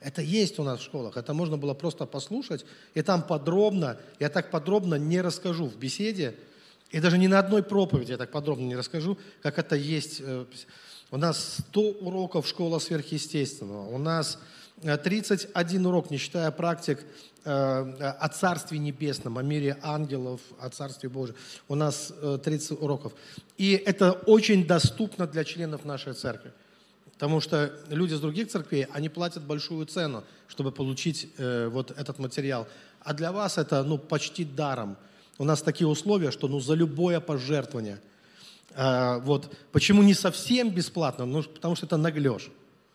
Это 0.00 0.20
есть 0.20 0.58
у 0.58 0.64
нас 0.64 0.80
в 0.80 0.82
школах. 0.82 1.16
Это 1.16 1.32
можно 1.32 1.56
было 1.56 1.72
просто 1.72 2.04
послушать. 2.04 2.66
И 2.92 3.00
там 3.00 3.22
подробно, 3.22 3.96
я 4.18 4.28
так 4.28 4.50
подробно 4.50 4.96
не 4.96 5.22
расскажу 5.22 5.64
в 5.64 5.78
беседе, 5.78 6.34
и 6.90 7.00
даже 7.00 7.16
ни 7.16 7.26
на 7.26 7.38
одной 7.38 7.62
проповеди 7.62 8.10
я 8.10 8.18
так 8.18 8.30
подробно 8.30 8.66
не 8.66 8.76
расскажу, 8.76 9.16
как 9.40 9.58
это 9.58 9.76
есть. 9.76 10.20
Э, 10.20 10.44
у 11.10 11.16
нас 11.16 11.56
100 11.70 11.80
уроков 12.02 12.46
школа 12.46 12.80
сверхъестественного. 12.80 13.88
У 13.88 13.96
нас 13.96 14.38
31 14.82 15.86
урок, 15.86 16.10
не 16.10 16.16
считая 16.16 16.50
практик 16.50 17.04
э, 17.44 17.50
о 17.50 18.28
Царстве 18.28 18.78
Небесном, 18.78 19.38
о 19.38 19.42
мире 19.42 19.76
ангелов, 19.82 20.40
о 20.58 20.70
Царстве 20.70 21.08
Божьем. 21.08 21.36
У 21.68 21.74
нас 21.74 22.12
30 22.42 22.70
э, 22.70 22.74
уроков. 22.74 23.12
И 23.58 23.72
это 23.72 24.12
очень 24.12 24.66
доступно 24.66 25.26
для 25.26 25.44
членов 25.44 25.84
нашей 25.84 26.14
церкви. 26.14 26.52
Потому 27.12 27.42
что 27.42 27.70
люди 27.88 28.14
из 28.14 28.20
других 28.20 28.48
церквей, 28.48 28.86
они 28.92 29.10
платят 29.10 29.42
большую 29.42 29.84
цену, 29.84 30.24
чтобы 30.48 30.72
получить 30.72 31.28
э, 31.36 31.68
вот 31.68 31.90
этот 31.90 32.18
материал. 32.18 32.66
А 33.02 33.12
для 33.12 33.32
вас 33.32 33.58
это 33.58 33.82
ну, 33.82 33.98
почти 33.98 34.44
даром. 34.44 34.96
У 35.36 35.44
нас 35.44 35.60
такие 35.60 35.86
условия, 35.86 36.30
что 36.30 36.48
ну, 36.48 36.60
за 36.60 36.72
любое 36.72 37.20
пожертвование. 37.20 38.00
Э, 38.70 39.18
вот. 39.20 39.54
Почему 39.72 40.02
не 40.02 40.14
совсем 40.14 40.70
бесплатно? 40.70 41.26
Ну, 41.26 41.42
потому 41.42 41.76
что 41.76 41.84
это 41.84 41.98
наглешь. 41.98 42.50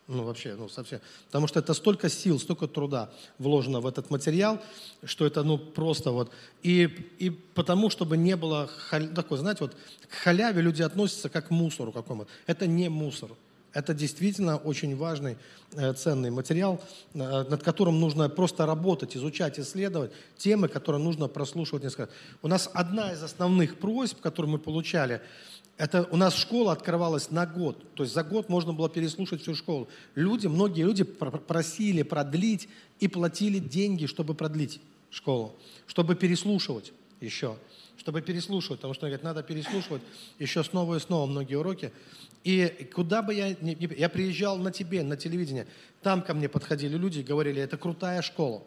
Ну, 0.07 0.24
вообще, 0.24 0.55
ну, 0.55 0.69
совсем. 0.69 1.00
Потому 1.25 1.47
что 1.47 1.59
это 1.59 1.74
столько 1.74 2.09
сил, 2.09 2.39
столько 2.39 2.67
труда 2.67 3.09
вложено 3.39 3.79
в 3.79 3.88
этот 3.88 4.12
материал, 4.12 4.62
что 5.03 5.25
это, 5.25 5.41
ну, 5.43 5.57
просто 5.57 6.12
вот. 6.12 6.31
И, 6.62 6.83
и 7.17 7.31
потому, 7.31 7.89
чтобы 7.89 8.15
не 8.15 8.35
было, 8.35 8.67
халь... 8.67 9.07
такой, 9.07 9.39
знаете, 9.39 9.63
вот 9.63 9.75
к 10.07 10.13
халяве 10.13 10.62
люди 10.62 10.83
относятся 10.83 11.29
как 11.29 11.47
к 11.47 11.50
мусору 11.50 11.91
какому-то. 11.91 12.29
Это 12.45 12.67
не 12.67 12.88
мусор. 12.88 13.31
Это 13.74 13.93
действительно 13.93 14.57
очень 14.57 14.95
важный, 14.95 15.38
э, 15.74 15.93
ценный 15.93 16.29
материал, 16.29 16.79
э, 17.13 17.17
над 17.17 17.63
которым 17.63 18.00
нужно 18.00 18.29
просто 18.29 18.65
работать, 18.67 19.17
изучать, 19.17 19.59
исследовать, 19.59 20.12
темы, 20.38 20.67
которые 20.67 21.03
нужно 21.03 21.27
прослушивать 21.27 21.83
несколько. 21.83 22.09
У 22.43 22.47
нас 22.47 22.69
одна 22.74 23.12
из 23.12 23.24
основных 23.24 23.79
просьб, 23.79 24.21
которую 24.21 24.51
мы 24.51 24.59
получали, 24.59 25.19
это 25.77 26.08
у 26.12 26.15
нас 26.15 26.36
школа 26.36 26.72
открывалась 26.72 27.32
на 27.32 27.46
год. 27.46 27.94
То 27.96 28.03
есть 28.03 28.15
за 28.15 28.24
год 28.24 28.50
можно 28.50 28.74
было 28.74 28.89
переслушать 28.89 29.41
всю 29.41 29.55
школу. 29.55 29.89
Люди, 30.15 30.48
многие 30.48 30.84
люди 30.84 31.03
просили 31.03 32.03
продлить 32.03 32.70
и 33.00 33.08
платили 33.08 33.60
деньги, 33.60 34.05
чтобы 34.05 34.36
продлить 34.36 34.79
школу, 35.10 35.55
чтобы 35.88 36.15
переслушивать 36.15 36.94
еще 37.20 37.58
чтобы 37.98 38.22
переслушивать, 38.22 38.79
потому 38.82 38.94
что 38.94 39.08
говорят, 39.08 39.24
надо 39.24 39.41
переслушивать 39.41 40.03
еще 40.38 40.63
снова 40.63 40.96
и 40.96 41.00
снова 41.00 41.25
многие 41.25 41.55
уроки. 41.55 41.91
И 42.44 42.88
куда 42.94 43.24
бы 43.24 43.34
я 43.34 43.55
ни... 43.62 43.75
Я 43.98 44.10
приезжал 44.10 44.58
на 44.58 44.72
тебе, 44.72 45.01
на 45.01 45.17
телевидение, 45.17 45.65
там 46.03 46.22
ко 46.22 46.36
мне 46.36 46.48
подходили 46.48 46.98
люди 46.98 47.20
и 47.20 47.24
говорили, 47.24 47.60
это 47.60 47.77
крутая 47.77 48.22
школа. 48.22 48.62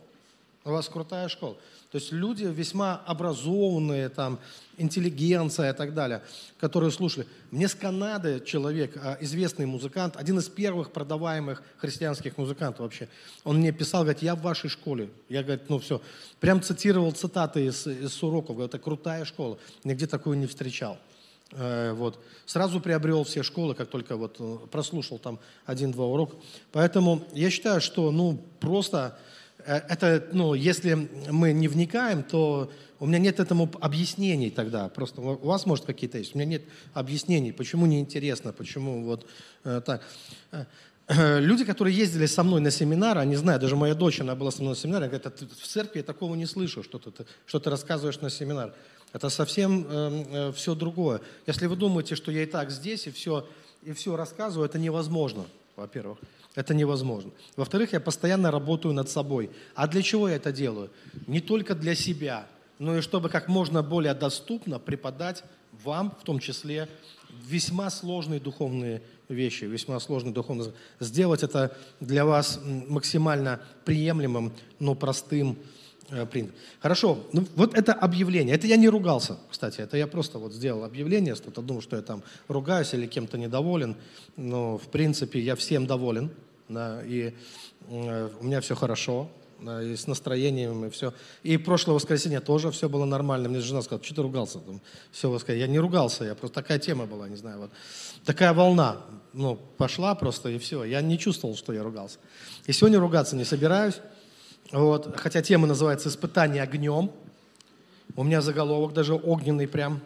У 0.69 0.73
вас 0.73 0.87
крутая 0.87 1.29
школа. 1.29 1.57
То 1.91 1.97
есть 1.97 2.13
люди 2.13 2.45
весьма 2.45 3.03
образованные, 3.07 4.11
там, 4.11 4.39
интеллигенция 4.77 5.73
и 5.73 5.75
так 5.75 5.95
далее, 5.95 6.21
которые 6.61 6.91
слушали. 6.91 7.27
Мне 7.51 7.69
с 7.69 7.75
Канады 7.75 8.43
человек, 8.45 8.95
а, 9.03 9.17
известный 9.23 9.65
музыкант, 9.65 10.17
один 10.19 10.39
из 10.39 10.51
первых 10.51 10.91
продаваемых 10.91 11.63
христианских 11.79 12.37
музыкантов 12.37 12.81
вообще, 12.81 13.09
он 13.45 13.57
мне 13.57 13.73
писал, 13.73 14.03
говорит, 14.03 14.23
я 14.23 14.35
в 14.35 14.43
вашей 14.43 14.69
школе. 14.69 15.09
Я, 15.31 15.43
говорит, 15.43 15.71
ну 15.71 15.79
все. 15.79 16.03
Прям 16.39 16.61
цитировал 16.61 17.13
цитаты 17.13 17.65
из, 17.65 17.87
из 17.87 18.23
уроков, 18.23 18.57
говорит, 18.57 18.75
это 18.75 18.85
крутая 18.85 19.25
школа. 19.25 19.59
Нигде 19.85 20.07
такую 20.07 20.37
не 20.37 20.47
встречал. 20.47 20.99
Э, 21.53 21.93
вот. 21.95 22.23
Сразу 22.45 22.79
приобрел 22.83 23.25
все 23.25 23.43
школы, 23.43 23.75
как 23.75 23.89
только 23.89 24.19
вот 24.19 24.37
э, 24.39 24.59
прослушал 24.71 25.19
там 25.19 25.39
один-два 25.65 26.05
урока. 26.05 26.37
Поэтому 26.73 27.25
я 27.33 27.49
считаю, 27.49 27.81
что 27.81 28.11
ну, 28.11 28.39
просто 28.61 29.19
это, 29.67 30.29
ну, 30.33 30.55
если 30.55 31.09
мы 31.31 31.53
не 31.53 31.69
вникаем, 31.69 32.23
то 32.23 32.71
у 33.01 33.07
меня 33.07 33.19
нет 33.19 33.39
этому 33.41 33.71
объяснений 33.81 34.51
тогда. 34.51 34.89
Просто 34.89 35.21
у 35.21 35.47
вас, 35.47 35.67
может, 35.67 35.85
какие-то 35.85 36.19
есть. 36.19 36.35
У 36.35 36.39
меня 36.39 36.51
нет 36.51 36.63
объяснений, 36.95 37.53
почему 37.53 37.87
неинтересно, 37.87 38.53
почему 38.53 39.05
вот 39.05 39.27
э, 39.65 39.81
так. 39.85 40.03
Люди, 41.09 41.65
которые 41.65 41.97
ездили 41.97 42.27
со 42.27 42.43
мной 42.43 42.61
на 42.61 42.71
семинары, 42.71 43.21
они 43.21 43.37
знают, 43.37 43.63
даже 43.63 43.77
моя 43.77 43.95
дочь, 43.95 44.21
она 44.21 44.35
была 44.35 44.51
со 44.51 44.61
мной 44.61 44.75
на 44.75 44.77
семинаре, 44.77 45.07
она 45.07 45.19
говорит, 45.19 45.51
в 45.53 45.67
церкви 45.67 45.99
я 45.99 46.05
такого 46.05 46.35
не 46.35 46.47
слышу, 46.47 46.83
что 46.83 46.99
ты, 46.99 47.25
что 47.47 47.61
ты 47.61 47.71
рассказываешь 47.71 48.21
на 48.21 48.31
семинар. 48.31 48.75
Это 49.13 49.31
совсем 49.31 49.87
э, 49.89 50.25
э, 50.31 50.53
все 50.53 50.75
другое. 50.75 51.21
Если 51.47 51.67
вы 51.67 51.77
думаете, 51.77 52.15
что 52.15 52.31
я 52.31 52.43
и 52.43 52.47
так 52.47 52.71
здесь, 52.71 53.07
и 53.07 53.11
все, 53.11 53.49
и 53.83 53.93
все 53.93 54.17
рассказываю, 54.17 54.69
это 54.69 54.79
невозможно, 54.79 55.47
во-первых. 55.77 56.19
Это 56.59 56.75
невозможно. 56.75 57.31
Во-вторых, 57.55 57.93
я 57.93 58.01
постоянно 58.01 58.51
работаю 58.51 58.93
над 58.93 59.09
собой. 59.09 59.49
А 59.77 59.87
для 59.87 60.03
чего 60.03 60.29
я 60.29 60.35
это 60.35 60.51
делаю? 60.51 60.91
Не 61.29 61.41
только 61.41 61.77
для 61.77 61.95
себя, 61.95 62.49
но 62.81 62.99
и 62.99 63.01
чтобы 63.01 63.29
как 63.29 63.47
можно 63.47 63.85
более 63.85 64.13
доступно 64.13 64.81
преподать 64.81 65.45
вам, 65.85 66.13
в 66.21 66.25
том 66.25 66.41
числе, 66.41 66.89
весьма 67.47 67.91
сложные 67.91 68.41
духовные 68.41 69.03
вещи, 69.29 69.67
весьма 69.67 70.01
сложные 70.01 70.35
духовные. 70.35 70.73
Сделать 70.99 71.45
это 71.45 71.77
для 72.01 72.25
вас 72.25 72.59
максимально 72.65 73.61
приемлемым, 73.85 74.53
но 74.81 74.97
простым, 74.97 75.59
Э, 76.11 76.25
принят. 76.25 76.53
Хорошо, 76.81 77.19
ну 77.35 77.47
вот 77.55 77.75
это 77.75 77.93
объявление. 77.93 78.55
Это 78.55 78.67
я 78.67 78.77
не 78.77 78.89
ругался, 78.89 79.37
кстати, 79.51 79.83
это 79.83 79.99
я 79.99 80.07
просто 80.07 80.39
вот 80.39 80.55
сделал 80.55 80.85
объявление, 80.85 81.35
кто-то 81.35 81.61
думал, 81.61 81.83
что 81.83 81.97
я 81.97 82.03
там 82.03 82.23
ругаюсь 82.49 82.95
или 82.95 83.07
кем-то 83.07 83.37
недоволен, 83.37 83.95
но 84.37 84.79
в 84.79 84.89
принципе 84.89 85.39
я 85.39 85.55
всем 85.55 85.87
доволен, 85.87 86.31
да, 86.69 87.03
и 87.05 87.35
э, 87.89 88.31
у 88.41 88.45
меня 88.45 88.61
все 88.61 88.75
хорошо, 88.75 89.29
да, 89.61 89.83
и 89.83 89.97
с 89.97 90.07
настроением, 90.07 90.85
и 90.85 90.91
все. 90.91 91.13
И 91.43 91.57
прошлое 91.57 91.95
воскресенье 91.95 92.41
тоже 92.41 92.71
все 92.71 92.89
было 92.89 93.05
нормально. 93.05 93.49
Мне 93.49 93.61
жена 93.61 93.83
сказала, 93.83 94.05
что 94.05 94.15
ты 94.15 94.23
ругался? 94.23 94.61
Там, 94.61 94.81
все 95.11 95.31
воскресенье. 95.31 95.67
Я 95.67 95.73
не 95.73 95.79
ругался, 95.79 96.25
я 96.25 96.35
просто 96.35 96.63
такая 96.63 96.79
тема 96.79 97.07
была, 97.07 97.29
не 97.29 97.37
знаю, 97.37 97.59
вот. 97.59 97.71
Такая 98.25 98.53
волна, 98.53 98.99
ну, 99.33 99.57
пошла 99.77 100.15
просто, 100.15 100.51
и 100.51 100.59
все. 100.59 100.85
Я 100.85 101.01
не 101.01 101.19
чувствовал, 101.19 101.57
что 101.57 101.73
я 101.73 101.83
ругался. 101.83 102.19
И 102.67 102.73
сегодня 102.73 102.99
ругаться 102.99 103.37
не 103.37 103.45
собираюсь. 103.45 104.01
Вот, 104.71 105.17
хотя 105.17 105.41
тема 105.41 105.67
называется 105.67 106.09
«Испытание 106.09 106.63
огнем». 106.63 107.11
У 108.17 108.25
меня 108.25 108.41
заголовок 108.41 108.93
даже 108.93 109.15
огненный 109.15 109.67
прям. 109.67 110.03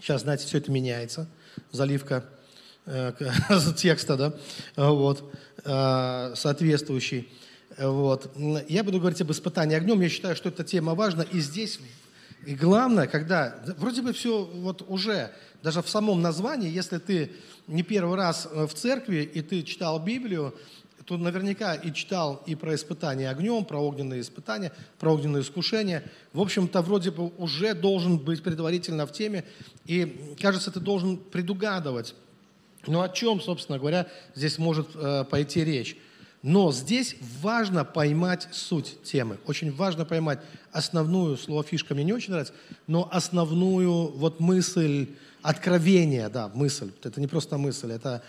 Сейчас, 0.00 0.22
знаете, 0.22 0.46
все 0.46 0.58
это 0.58 0.70
меняется. 0.70 1.28
Заливка 1.72 2.24
текста, 3.76 4.16
да, 4.16 4.32
вот, 4.76 5.32
э, 5.64 6.32
соответствующий. 6.36 7.28
Вот. 7.78 8.32
Я 8.68 8.84
буду 8.84 8.98
говорить 8.98 9.20
об 9.20 9.32
испытании 9.32 9.76
огнем. 9.76 10.00
Я 10.00 10.08
считаю, 10.08 10.36
что 10.36 10.48
эта 10.48 10.64
тема 10.64 10.94
важна. 10.94 11.24
И 11.24 11.40
здесь, 11.40 11.80
и 12.46 12.54
главное, 12.54 13.06
когда 13.06 13.56
вроде 13.76 14.02
бы 14.02 14.12
все 14.12 14.44
вот 14.44 14.82
уже, 14.88 15.32
даже 15.62 15.82
в 15.82 15.88
самом 15.88 16.22
названии, 16.22 16.70
если 16.70 16.98
ты 16.98 17.32
не 17.66 17.82
первый 17.82 18.16
раз 18.16 18.48
в 18.50 18.68
церкви, 18.68 19.28
и 19.34 19.42
ты 19.42 19.62
читал 19.62 19.98
Библию, 19.98 20.54
кто 21.00 21.18
наверняка 21.18 21.74
и 21.74 21.92
читал 21.92 22.42
и 22.46 22.54
про 22.54 22.74
испытания 22.74 23.30
огнем, 23.30 23.64
про 23.64 23.78
огненные 23.78 24.20
испытания, 24.20 24.72
про 24.98 25.12
огненные 25.12 25.42
искушения. 25.42 26.02
В 26.32 26.40
общем-то, 26.40 26.82
вроде 26.82 27.10
бы 27.10 27.28
уже 27.36 27.74
должен 27.74 28.18
быть 28.18 28.42
предварительно 28.42 29.06
в 29.06 29.12
теме, 29.12 29.44
и, 29.84 30.34
кажется, 30.40 30.70
ты 30.70 30.80
должен 30.80 31.16
предугадывать, 31.16 32.14
ну 32.88 33.00
о 33.00 33.08
чем, 33.08 33.40
собственно 33.40 33.78
говоря, 33.78 34.06
здесь 34.34 34.58
может 34.58 34.88
э, 34.94 35.24
пойти 35.24 35.64
речь. 35.64 35.96
Но 36.42 36.70
здесь 36.70 37.16
важно 37.42 37.84
поймать 37.84 38.46
суть 38.52 39.02
темы. 39.02 39.38
Очень 39.46 39.72
важно 39.72 40.04
поймать 40.04 40.38
основную, 40.70 41.36
слово 41.36 41.64
фишка 41.64 41.94
мне 41.94 42.04
не 42.04 42.12
очень 42.12 42.30
нравится, 42.30 42.54
но 42.86 43.08
основную 43.10 44.08
вот 44.12 44.38
мысль, 44.38 45.08
откровение, 45.42 46.28
да, 46.28 46.48
мысль. 46.54 46.92
Это 47.02 47.20
не 47.20 47.26
просто 47.26 47.58
мысль, 47.58 47.92
это 47.92 48.22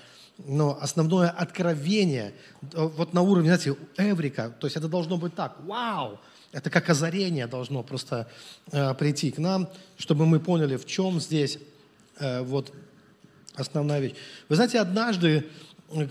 но 0.45 0.77
основное 0.81 1.29
откровение, 1.29 2.33
э, 2.73 2.83
вот 2.83 3.13
на 3.13 3.21
уровне, 3.21 3.49
знаете, 3.49 3.75
эврика, 3.97 4.53
то 4.59 4.67
есть 4.67 4.77
это 4.77 4.87
должно 4.87 5.17
быть 5.17 5.35
так, 5.35 5.57
вау, 5.65 6.19
это 6.51 6.69
как 6.69 6.89
озарение 6.89 7.47
должно 7.47 7.83
просто 7.83 8.29
э, 8.71 8.93
прийти 8.93 9.31
к 9.31 9.37
нам, 9.37 9.69
чтобы 9.97 10.25
мы 10.25 10.39
поняли, 10.39 10.77
в 10.77 10.85
чем 10.85 11.19
здесь 11.19 11.59
э, 12.19 12.41
вот 12.41 12.73
основная 13.57 13.99
вещь. 13.99 14.15
Вы 14.49 14.55
знаете, 14.55 14.79
однажды 14.79 15.47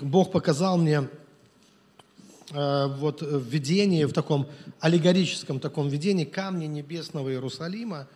Бог 0.01 0.33
показал 0.33 0.79
мне 0.79 1.09
э, 2.51 2.87
вот 2.99 3.23
в 3.23 3.49
видении, 3.49 4.05
в 4.05 4.13
таком 4.13 4.47
аллегорическом 4.81 5.61
таком 5.61 5.89
видении 5.89 6.25
камни 6.25 6.67
небесного 6.67 7.31
Иерусалима, 7.31 8.09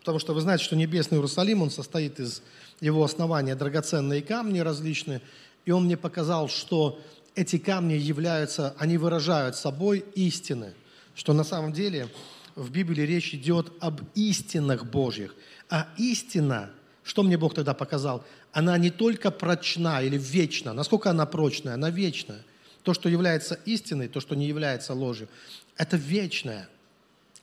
потому 0.00 0.18
что 0.18 0.34
вы 0.34 0.40
знаете, 0.40 0.64
что 0.64 0.76
небесный 0.76 1.18
Иерусалим, 1.18 1.62
он 1.62 1.70
состоит 1.70 2.20
из 2.20 2.42
его 2.80 3.04
основания 3.04 3.54
драгоценные 3.54 4.22
камни 4.22 4.60
различные, 4.60 5.20
и 5.64 5.70
он 5.70 5.84
мне 5.84 5.96
показал, 5.96 6.48
что 6.48 7.00
эти 7.34 7.58
камни 7.58 7.94
являются, 7.94 8.74
они 8.78 8.98
выражают 8.98 9.56
собой 9.56 10.04
истины, 10.14 10.74
что 11.14 11.32
на 11.32 11.44
самом 11.44 11.72
деле 11.72 12.08
в 12.54 12.70
Библии 12.70 13.02
речь 13.02 13.34
идет 13.34 13.72
об 13.80 14.00
истинах 14.14 14.84
Божьих. 14.84 15.34
А 15.68 15.88
истина, 15.96 16.70
что 17.04 17.22
мне 17.22 17.36
Бог 17.36 17.54
тогда 17.54 17.74
показал, 17.74 18.24
она 18.52 18.76
не 18.78 18.90
только 18.90 19.30
прочна 19.30 20.02
или 20.02 20.16
вечна. 20.18 20.72
Насколько 20.72 21.10
она 21.10 21.26
прочная? 21.26 21.74
Она 21.74 21.90
вечная. 21.90 22.42
То, 22.82 22.94
что 22.94 23.08
является 23.08 23.54
истиной, 23.66 24.08
то, 24.08 24.20
что 24.20 24.34
не 24.34 24.46
является 24.46 24.94
ложью, 24.94 25.28
это 25.76 25.96
вечное. 25.96 26.68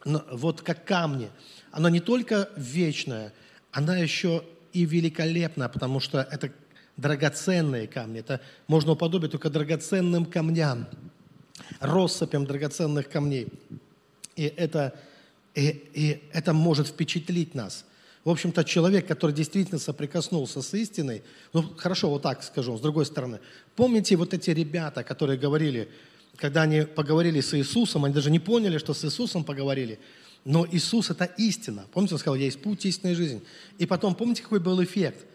Но 0.04 0.24
вот 0.32 0.62
как 0.62 0.84
камни. 0.86 1.30
Оно 1.72 1.90
не 1.90 2.00
только 2.00 2.50
вечное, 2.56 3.34
она 3.72 3.98
еще 3.98 4.44
и 4.74 4.86
великолепная, 4.86 5.70
потому 5.70 6.00
что 6.00 6.20
это 6.20 6.52
драгоценные 6.98 7.88
камни. 7.88 8.20
Это 8.20 8.42
можно 8.68 8.94
уподобить 8.94 9.32
только 9.32 9.50
драгоценным 9.50 10.26
камням, 10.26 10.88
россыпям 11.80 12.46
драгоценных 12.46 13.10
камней. 13.10 13.48
И 14.36 14.44
это, 14.44 14.94
и, 15.54 15.68
и 15.94 16.24
это 16.34 16.54
может 16.54 16.88
впечатлить 16.88 17.54
нас. 17.54 17.86
В 18.24 18.30
общем-то, 18.30 18.64
человек, 18.64 19.08
который 19.08 19.32
действительно 19.32 19.80
соприкоснулся 19.80 20.62
с 20.62 20.74
истиной, 20.74 21.24
ну, 21.54 21.64
хорошо, 21.76 22.10
вот 22.10 22.22
так 22.22 22.44
скажу, 22.44 22.78
с 22.78 22.82
другой 22.82 23.06
стороны. 23.06 23.40
Помните 23.76 24.16
вот 24.16 24.34
эти 24.34 24.52
ребята, 24.52 25.04
которые 25.04 25.40
говорили, 25.40 25.90
когда 26.36 26.64
они 26.64 26.82
поговорили 26.82 27.42
с 27.42 27.58
Иисусом, 27.58 28.06
они 28.06 28.14
даже 28.14 28.30
не 28.30 28.40
поняли, 28.40 28.78
что 28.78 28.94
с 28.94 29.04
Иисусом 29.06 29.44
поговорили, 29.44 30.00
но 30.46 30.68
Иисус– 30.72 31.10
это 31.12 31.26
истина. 31.26 31.86
Помните, 31.92 32.16
он 32.16 32.20
сказал, 32.20 32.36
я 32.36 32.46
есть 32.46 32.62
путь, 32.62 32.86
истинная 32.86 33.16
жизнь. 33.16 33.44
И 33.78 33.86
потом, 33.86 34.16
помните, 34.16 34.44
какой 34.44 34.60
был 34.60 34.84
эффект? 34.84 35.26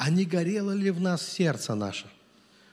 а 0.00 0.08
не 0.08 0.24
горело 0.24 0.70
ли 0.70 0.90
в 0.90 0.98
нас 0.98 1.20
сердце 1.20 1.74
наше? 1.74 2.06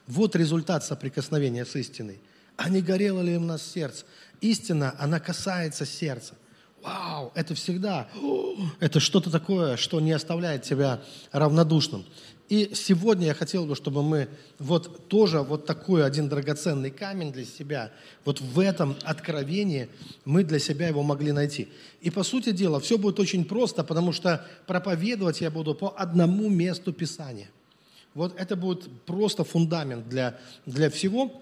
Вот 0.08 0.34
результат 0.38 0.86
соприкосновения 0.86 1.66
с 1.66 1.76
истиной. 1.76 2.22
А 2.56 2.70
не 2.70 2.82
горело 2.82 3.20
ли 3.20 3.36
в 3.36 3.42
нас 3.42 3.70
сердце? 3.70 4.06
Истина, 4.40 4.96
она 4.98 5.20
касается 5.20 5.86
сердца. 5.86 6.36
Вау, 6.84 7.32
это 7.36 7.56
всегда, 7.56 8.08
это 8.80 9.00
что-то 9.00 9.30
такое, 9.30 9.78
что 9.78 10.00
не 10.00 10.12
оставляет 10.12 10.64
тебя 10.64 11.02
равнодушным. 11.32 12.06
И 12.50 12.72
сегодня 12.74 13.28
я 13.28 13.34
хотел 13.34 13.66
бы, 13.66 13.76
чтобы 13.76 14.04
мы 14.04 14.30
вот 14.58 15.10
тоже 15.10 15.42
вот 15.42 15.66
такой 15.66 16.06
один 16.06 16.30
драгоценный 16.30 16.92
камень 16.92 17.34
для 17.34 17.44
себя, 17.44 17.92
вот 18.24 18.40
в 18.40 18.60
этом 18.60 18.96
откровении 19.04 19.90
мы 20.24 20.46
для 20.46 20.60
себя 20.60 20.88
его 20.88 21.04
могли 21.04 21.34
найти. 21.34 21.68
И 22.00 22.10
по 22.10 22.24
сути 22.24 22.52
дела, 22.52 22.80
все 22.80 22.98
будет 22.98 23.20
очень 23.20 23.44
просто, 23.44 23.84
потому 23.84 24.14
что 24.14 24.46
проповедовать 24.66 25.42
я 25.42 25.52
буду 25.52 25.76
по 25.76 25.94
одному 25.98 26.48
месту 26.48 26.94
Писания. 26.94 27.50
Вот 28.14 28.34
это 28.40 28.56
будет 28.56 28.90
просто 29.06 29.44
фундамент 29.44 30.08
для, 30.08 30.40
для 30.66 30.90
всего. 30.90 31.42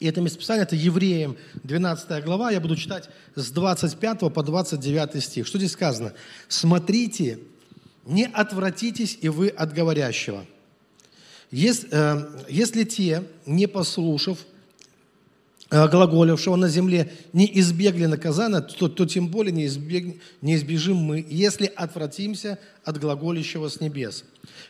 И 0.00 0.06
это 0.06 0.20
местописание, 0.20 0.62
это 0.62 0.76
Евреям 0.76 1.36
12 1.64 2.24
глава, 2.24 2.50
я 2.52 2.60
буду 2.60 2.76
читать 2.76 3.08
с 3.34 3.50
25 3.50 4.32
по 4.32 4.42
29 4.42 5.22
стих. 5.22 5.46
Что 5.46 5.58
здесь 5.58 5.72
сказано? 5.72 6.12
«Смотрите, 6.48 7.40
не 8.08 8.26
отвратитесь 8.26 9.18
и 9.20 9.28
вы 9.28 9.48
от 9.48 9.72
говорящего. 9.72 10.46
Если, 11.50 11.88
э, 11.90 12.44
если 12.48 12.84
те, 12.84 13.24
не 13.44 13.66
послушав, 13.66 14.38
э, 15.70 15.88
глаголившего 15.88 16.56
на 16.56 16.68
земле, 16.68 17.12
не 17.32 17.50
избегли 17.60 18.06
наказания, 18.06 18.60
то, 18.60 18.88
то 18.88 19.04
тем 19.04 19.28
более 19.28 19.52
не, 19.52 19.66
избег, 19.66 20.20
не 20.40 20.56
избежим 20.56 20.96
мы, 20.96 21.24
если 21.28 21.66
отвратимся 21.66 22.58
от 22.84 22.98
глаголящего 22.98 23.68
с 23.68 23.80
небес, 23.80 24.24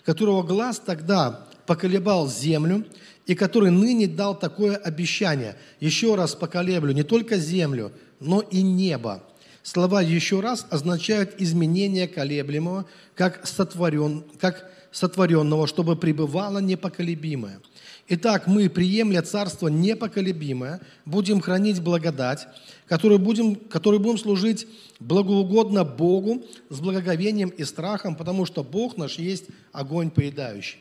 которого 0.05 0.43
глаз 0.43 0.81
тогда 0.85 1.47
поколебал 1.67 2.29
землю, 2.29 2.85
и 3.29 3.37
который 3.37 3.71
ныне 3.71 4.09
дал 4.09 4.37
такое 4.37 4.75
обещание. 4.77 5.55
Еще 5.79 6.17
раз 6.17 6.35
поколеблю 6.35 6.93
не 6.93 7.05
только 7.05 7.37
землю, 7.37 7.93
но 8.19 8.41
и 8.41 8.63
небо, 8.63 9.23
Слова 9.63 10.01
«еще 10.01 10.41
раз» 10.41 10.67
означают 10.71 11.35
изменение 11.37 12.09
колеблемого, 12.09 12.87
как, 13.15 13.47
сотворен, 13.47 14.25
как 14.41 14.71
сотворенного, 14.93 15.67
чтобы 15.67 15.95
пребывало 15.95 16.61
непоколебимое. 16.61 17.61
Итак, 18.09 18.47
мы, 18.47 18.71
приемля 18.71 19.21
Царство 19.21 19.69
непоколебимое, 19.69 20.81
будем 21.05 21.43
хранить 21.43 21.83
благодать, 21.83 22.49
которую 22.87 23.19
будем, 23.19 23.57
которой 23.57 24.01
будем 24.01 24.17
служить 24.17 24.67
благоугодно 25.01 25.85
Богу 25.85 26.47
с 26.71 26.81
благоговением 26.81 27.51
и 27.51 27.65
страхом, 27.65 28.17
потому 28.17 28.47
что 28.47 28.65
Бог 28.65 28.97
наш 28.97 29.19
есть 29.19 29.49
огонь 29.73 30.11
поедающий. 30.11 30.79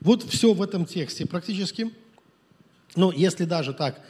Вот 0.00 0.22
все 0.24 0.52
в 0.52 0.62
этом 0.62 0.86
тексте 0.86 1.26
практически. 1.26 1.92
Ну, 2.96 3.10
если 3.10 3.44
даже 3.44 3.72
так, 3.72 4.00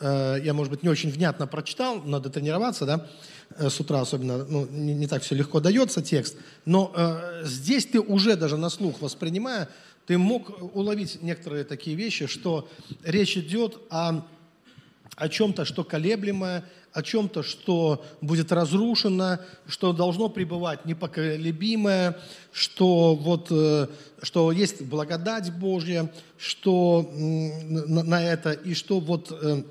э, 0.00 0.38
я, 0.42 0.54
может 0.54 0.70
быть, 0.70 0.82
не 0.82 0.88
очень 0.88 1.10
внятно 1.10 1.46
прочитал, 1.46 2.02
надо 2.02 2.30
тренироваться, 2.30 2.86
да, 2.86 3.08
Э, 3.54 3.70
с 3.70 3.80
утра 3.80 4.00
особенно, 4.00 4.44
ну, 4.44 4.66
не, 4.66 4.94
не 4.94 5.06
так 5.06 5.22
все 5.22 5.34
легко 5.34 5.60
дается 5.60 6.02
текст, 6.02 6.36
но 6.64 6.92
э, 6.94 7.42
здесь 7.44 7.86
ты 7.86 8.00
уже 8.00 8.36
даже 8.36 8.56
на 8.56 8.70
слух 8.70 9.00
воспринимая, 9.00 9.68
ты 10.06 10.18
мог 10.18 10.74
уловить 10.74 11.22
некоторые 11.22 11.64
такие 11.64 11.96
вещи, 11.96 12.26
что 12.26 12.68
речь 13.04 13.36
идет 13.36 13.78
о, 13.90 14.24
о 15.16 15.28
чем-то, 15.28 15.64
что 15.64 15.84
колеблемое, 15.84 16.64
о 16.96 17.02
чем-то, 17.02 17.42
что 17.42 18.02
будет 18.22 18.52
разрушено, 18.52 19.38
что 19.68 19.92
должно 19.92 20.30
пребывать 20.30 20.86
непоколебимое, 20.86 22.18
что, 22.52 23.14
вот, 23.14 23.48
э, 23.50 23.88
что 24.22 24.50
есть 24.50 24.80
благодать 24.80 25.52
Божья, 25.52 26.10
что 26.38 27.06
на, 27.12 28.24
это, 28.24 28.52
и 28.52 28.72
что 28.72 29.00
вот 29.00 29.30
э, 29.30 29.62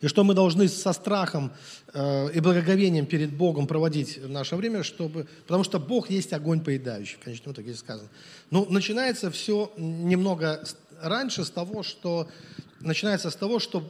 и 0.00 0.08
что 0.08 0.24
мы 0.24 0.34
должны 0.34 0.68
со 0.68 0.92
страхом 0.92 1.52
э, 1.94 2.32
и 2.32 2.40
благоговением 2.40 3.06
перед 3.06 3.32
Богом 3.32 3.68
проводить 3.68 4.18
наше 4.28 4.56
время, 4.56 4.82
чтобы, 4.82 5.28
потому 5.46 5.62
что 5.62 5.78
Бог 5.78 6.10
есть 6.10 6.32
огонь 6.32 6.60
поедающий, 6.60 7.16
в 7.16 7.24
конечном 7.24 7.52
итоге 7.52 7.74
сказано. 7.74 8.08
Ну, 8.50 8.66
начинается 8.68 9.30
все 9.30 9.70
немного 9.76 10.64
раньше 11.00 11.44
с 11.44 11.50
того, 11.50 11.84
что 11.84 12.28
начинается 12.80 13.30
с 13.30 13.36
того, 13.36 13.60
что 13.60 13.84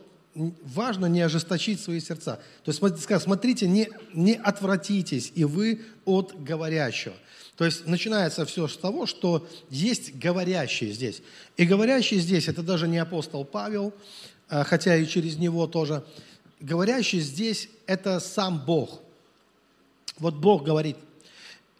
важно 0.62 1.07
не 1.07 1.20
ожесточить 1.20 1.81
свои 1.81 2.01
сердца. 2.01 2.40
То 2.64 2.70
есть, 2.70 3.22
смотрите, 3.22 3.66
не, 3.66 3.88
не 4.14 4.35
отвратитесь 4.35 5.33
и 5.35 5.44
вы 5.44 5.83
от 6.05 6.35
говорящего. 6.42 7.14
То 7.57 7.64
есть 7.64 7.87
начинается 7.87 8.46
все 8.46 8.68
с 8.68 8.77
того, 8.77 9.07
что 9.07 9.46
есть 9.68 10.14
говорящий 10.16 10.92
здесь. 10.92 11.22
И 11.57 11.64
говорящий 11.64 12.20
здесь, 12.20 12.46
это 12.46 12.62
даже 12.62 12.87
не 12.87 12.98
апостол 12.98 13.44
Павел, 13.44 13.92
а, 14.48 14.62
хотя 14.62 14.96
и 14.96 15.07
через 15.07 15.37
него 15.38 15.66
тоже. 15.66 16.05
Говорящий 16.61 17.20
здесь– 17.20 17.68
это 17.87 18.20
сам 18.20 18.64
Бог. 18.64 19.01
Вот 20.18 20.35
Бог 20.35 20.62
говорит. 20.62 20.96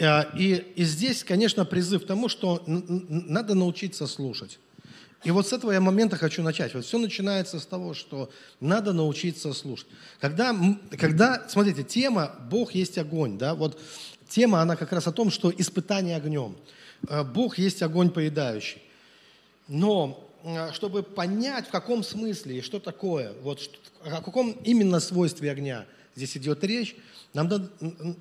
А, 0.01 0.23
и, 0.37 0.55
и 0.75 0.83
здесь, 0.83 1.23
конечно, 1.23 1.64
призыв 1.64 2.03
к 2.03 2.07
тому, 2.07 2.29
что 2.29 2.62
надо 2.66 3.55
научиться 3.55 4.09
слушать. 4.09 4.59
И 5.25 5.31
вот 5.31 5.49
с 5.49 5.53
этого 5.53 5.73
я 5.73 5.81
момента 5.81 6.17
хочу 6.17 6.43
начать. 6.43 6.75
Вот 6.75 6.85
все 6.85 6.99
начинается 6.99 7.59
с 7.59 7.67
того, 7.67 7.93
что 7.93 8.31
надо 8.61 8.93
научиться 8.93 9.53
слушать. 9.53 9.89
Когда, 10.21 10.57
когда 10.97 11.49
смотрите, 11.49 11.83
тема 11.83 12.37
«Бог 12.51 12.73
есть 12.73 12.99
огонь», 12.99 13.37
да, 13.37 13.55
вот 13.55 13.81
тема, 14.29 14.61
она 14.63 14.77
как 14.77 14.93
раз 14.93 15.07
о 15.07 15.13
том, 15.13 15.31
что 15.31 15.51
испытание 15.51 16.17
огнем. 16.17 16.57
А, 17.09 17.25
Бог 17.25 17.59
есть 17.59 17.83
огонь 17.83 18.11
поедающий. 18.11 18.83
Но 19.67 20.29
Э, 20.45 20.73
чтобы 20.73 21.03
понять, 21.03 21.67
в 21.67 21.71
каком 21.71 22.05
смысле 22.05 22.59
и 22.59 22.61
что 22.61 22.79
такое, 22.79 23.33
вот, 23.43 23.71
о 24.05 24.23
каком 24.23 24.53
именно 24.53 25.01
свойстве 25.01 25.51
огня 25.51 25.85
здесь 26.15 26.37
идет 26.37 26.63
речь, 26.63 26.97
нам 27.35 27.49
надо, 27.49 27.71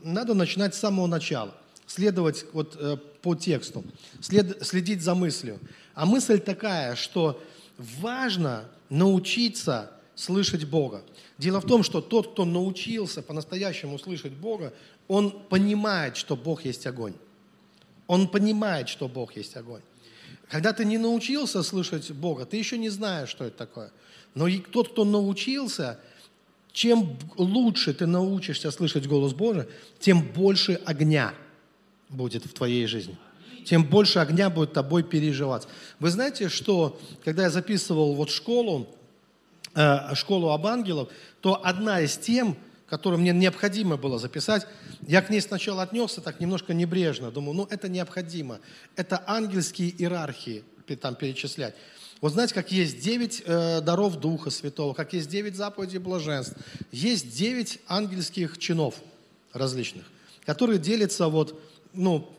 надо 0.04 0.34
начинать 0.34 0.74
с 0.74 0.80
самого 0.80 1.08
начала, 1.08 1.54
следовать 1.88 2.46
вот, 2.54 2.76
э, 2.78 2.98
по 3.22 3.34
тексту, 3.34 3.84
след, 4.22 4.66
следить 4.66 5.02
за 5.02 5.16
мыслью. 5.16 5.60
А 5.96 6.06
мысль 6.06 6.40
такая, 6.40 6.96
что 6.96 7.42
важно 7.78 8.66
научиться 8.90 9.92
слышать 10.14 10.66
Бога. 10.66 11.02
Дело 11.38 11.62
в 11.62 11.66
том, 11.66 11.84
что 11.84 12.02
тот, 12.02 12.34
кто 12.34 12.46
научился 12.46 13.22
по-настоящему 13.22 13.98
слышать 13.98 14.34
Бога, 14.34 14.74
он 15.08 15.32
понимает, 15.32 16.18
что 16.18 16.36
Бог 16.36 16.66
есть 16.66 16.86
огонь. 16.86 17.14
Он 18.08 18.28
понимает, 18.28 18.90
что 18.90 19.08
Бог 19.08 19.36
есть 19.38 19.56
огонь. 19.56 19.82
Когда 20.50 20.74
ты 20.74 20.86
не 20.86 20.98
научился 20.98 21.64
слышать 21.64 22.12
Бога, 22.12 22.46
ты 22.46 22.58
еще 22.58 22.78
не 22.78 22.90
знаешь, 22.90 23.30
что 23.30 23.46
это 23.46 23.58
такое. 23.58 23.92
Но 24.34 24.48
и 24.48 24.60
тот, 24.60 24.90
кто 24.90 25.06
научился, 25.06 26.00
чем 26.72 27.18
лучше 27.38 27.94
ты 27.94 28.06
научишься 28.06 28.72
слышать 28.72 29.08
голос 29.08 29.34
Божий, 29.34 29.66
тем 30.00 30.22
больше 30.22 30.80
огня 30.86 31.34
будет 32.10 32.46
в 32.46 32.54
твоей 32.54 32.86
жизни. 32.88 33.18
Тем 33.66 33.84
больше 33.84 34.20
огня 34.20 34.50
будет 34.50 34.74
тобой 34.74 35.04
переживать. 35.04 35.68
Вы 36.00 36.10
знаете, 36.10 36.48
что 36.48 37.00
когда 37.24 37.44
я 37.44 37.50
записывал 37.50 38.16
вот 38.16 38.30
школу, 38.30 38.88
э, 39.76 40.16
школу 40.16 40.52
об 40.52 40.66
ангелах, 40.66 41.10
то 41.42 41.60
одна 41.66 42.00
из 42.00 42.18
тем, 42.18 42.56
которую 42.88 43.20
мне 43.20 43.34
необходимо 43.34 43.98
было 43.98 44.20
записать, 44.20 44.66
я 45.06 45.22
к 45.22 45.30
ней 45.30 45.42
сначала 45.42 45.84
отнесся 45.84 46.22
так 46.22 46.40
немножко 46.40 46.74
небрежно. 46.74 47.30
Думаю, 47.30 47.56
ну 47.56 47.68
это 47.70 47.90
необходимо. 47.90 48.60
Это 48.96 49.22
ангельские 49.28 49.90
иерархии 49.90 50.64
там 50.96 51.16
перечислять. 51.16 51.76
Вот 52.22 52.34
знаете, 52.34 52.54
как 52.54 52.72
есть 52.72 53.00
девять 53.00 53.44
э, 53.46 53.82
даров 53.82 54.20
Духа 54.20 54.50
Святого, 54.50 54.94
как 54.94 55.14
есть 55.14 55.30
девять 55.30 55.56
заповедей 55.56 56.00
блаженств, 56.00 56.56
есть 56.92 57.36
девять 57.36 57.80
ангельских 57.88 58.58
чинов 58.58 58.96
различных, 59.54 60.06
которые 60.46 60.80
делятся 60.80 61.28
вот, 61.28 61.62
ну, 61.94 62.34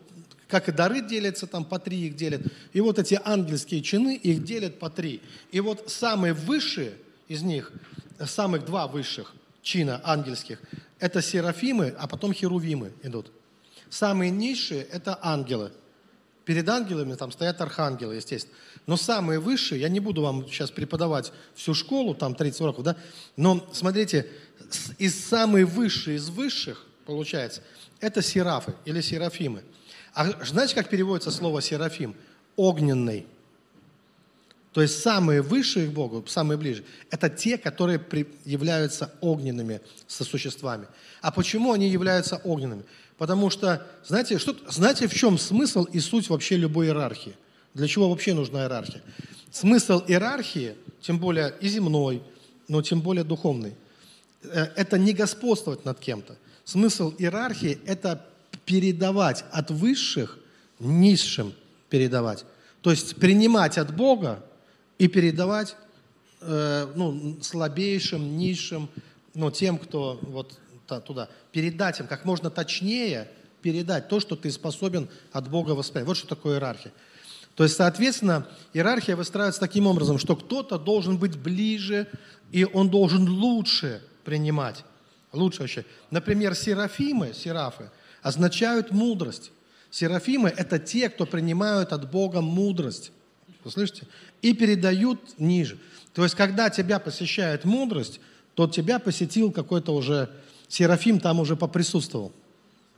как 0.48 0.68
и 0.68 0.72
дары 0.72 1.02
делятся, 1.02 1.46
там 1.46 1.64
по 1.64 1.78
три 1.78 2.06
их 2.06 2.16
делят. 2.16 2.42
И 2.72 2.80
вот 2.80 2.98
эти 2.98 3.20
ангельские 3.22 3.82
чины 3.82 4.16
их 4.16 4.44
делят 4.44 4.78
по 4.78 4.88
три. 4.88 5.20
И 5.52 5.60
вот 5.60 5.90
самые 5.90 6.32
высшие 6.32 6.94
из 7.28 7.42
них, 7.42 7.72
самых 8.24 8.64
два 8.64 8.86
высших 8.86 9.34
чина 9.62 10.00
ангельских, 10.04 10.60
это 10.98 11.20
серафимы, 11.20 11.94
а 11.98 12.06
потом 12.06 12.32
херувимы 12.32 12.92
идут. 13.02 13.30
Самые 13.90 14.30
низшие– 14.30 14.82
это 14.92 15.18
ангелы. 15.22 15.72
Перед 16.44 16.66
ангелами 16.68 17.14
там 17.14 17.30
стоят 17.30 17.60
архангелы, 17.60 18.14
естественно. 18.14 18.56
Но 18.86 18.96
самые 18.96 19.38
высшие, 19.38 19.82
я 19.82 19.90
не 19.90 20.00
буду 20.00 20.22
вам 20.22 20.46
сейчас 20.48 20.70
преподавать 20.70 21.30
всю 21.54 21.74
школу, 21.74 22.14
там 22.14 22.34
30 22.34 22.60
уроков, 22.62 22.84
да, 22.84 22.96
но 23.36 23.68
смотрите, 23.72 24.26
из 24.96 25.26
самые 25.26 25.66
высшие 25.66 26.16
из 26.16 26.30
высших, 26.30 26.86
получается, 27.04 27.62
это 28.00 28.22
серафы 28.22 28.74
или 28.84 29.00
серафимы– 29.00 29.62
а 30.18 30.44
знаете, 30.44 30.74
как 30.74 30.88
переводится 30.88 31.30
слово 31.30 31.62
«серафим»? 31.62 32.16
Огненный. 32.56 33.24
То 34.72 34.82
есть 34.82 35.00
самые 35.00 35.42
высшие 35.42 35.86
к 35.86 35.92
Богу, 35.92 36.24
самые 36.26 36.58
ближе, 36.58 36.84
это 37.10 37.30
те, 37.30 37.56
которые 37.56 38.04
являются 38.44 39.12
огненными 39.20 39.80
сосуществами. 40.08 40.88
А 41.20 41.30
почему 41.30 41.72
они 41.72 41.88
являются 41.88 42.38
огненными? 42.38 42.82
Потому 43.16 43.48
что, 43.48 43.86
знаете, 44.04 44.38
что, 44.38 44.56
знаете, 44.68 45.06
в 45.06 45.14
чем 45.14 45.38
смысл 45.38 45.84
и 45.84 46.00
суть 46.00 46.28
вообще 46.28 46.56
любой 46.56 46.86
иерархии? 46.86 47.36
Для 47.74 47.86
чего 47.86 48.10
вообще 48.10 48.34
нужна 48.34 48.62
иерархия? 48.62 49.02
Смысл 49.52 50.02
иерархии, 50.08 50.74
тем 51.00 51.20
более 51.20 51.54
и 51.60 51.68
земной, 51.68 52.24
но 52.66 52.82
тем 52.82 53.00
более 53.00 53.22
духовный, 53.22 53.74
э, 54.42 54.66
это 54.74 54.98
не 54.98 55.12
господствовать 55.12 55.84
над 55.84 56.00
кем-то. 56.00 56.36
Смысл 56.68 57.14
иерархии– 57.16 57.78
это 57.86 58.26
передавать 58.66 59.42
от 59.52 59.70
высших 59.70 60.38
низшим 60.78 61.54
передавать. 61.88 62.44
То 62.82 62.90
есть 62.90 63.16
принимать 63.16 63.78
от 63.78 63.96
Бога 63.96 64.44
и 64.98 65.08
передавать 65.08 65.76
э, 66.42 66.86
ну, 66.94 67.38
слабейшим, 67.40 68.36
низшим, 68.36 68.90
ну, 69.32 69.50
тем, 69.50 69.78
кто 69.78 70.18
вот 70.20 70.58
туда. 71.06 71.30
Передать 71.52 72.00
им 72.00 72.06
как 72.06 72.26
можно 72.26 72.50
точнее, 72.50 73.28
передать 73.62 74.10
то, 74.10 74.20
что 74.20 74.36
ты 74.36 74.50
способен 74.50 75.08
от 75.32 75.48
Бога 75.48 75.70
воспринять. 75.70 76.06
Вот 76.06 76.18
что 76.18 76.28
такое 76.28 76.56
иерархия. 76.56 76.92
То 77.54 77.64
есть, 77.64 77.76
соответственно, 77.76 78.46
иерархия 78.74 79.16
выстраивается 79.16 79.60
таким 79.60 79.86
образом, 79.86 80.18
что 80.18 80.36
кто-то 80.36 80.78
должен 80.78 81.16
быть 81.16 81.38
ближе, 81.38 82.08
и 82.52 82.66
он 82.66 82.90
должен 82.90 83.26
лучше 83.26 84.02
принимать. 84.22 84.84
Лучше 85.32 85.60
вообще. 85.60 85.84
Например, 86.10 86.54
серафимы, 86.54 87.32
серафы, 87.34 87.90
означают 88.22 88.90
мудрость. 88.90 89.52
Серафимы– 89.90 90.52
это 90.56 90.78
те, 90.78 91.08
кто 91.08 91.26
принимают 91.26 91.92
от 91.92 92.10
Бога 92.10 92.40
мудрость. 92.40 93.12
Слышите? 93.66 94.06
И 94.42 94.54
передают 94.54 95.38
ниже. 95.38 95.78
То 96.14 96.22
есть, 96.22 96.34
когда 96.34 96.70
тебя 96.70 96.98
посещает 96.98 97.64
мудрость, 97.64 98.20
то 98.54 98.66
тебя 98.66 98.98
посетил 98.98 99.52
какой-то 99.52 99.94
уже 99.94 100.30
Серафим, 100.68 101.18
там 101.18 101.40
уже 101.40 101.56
поприсутствовал 101.56 102.32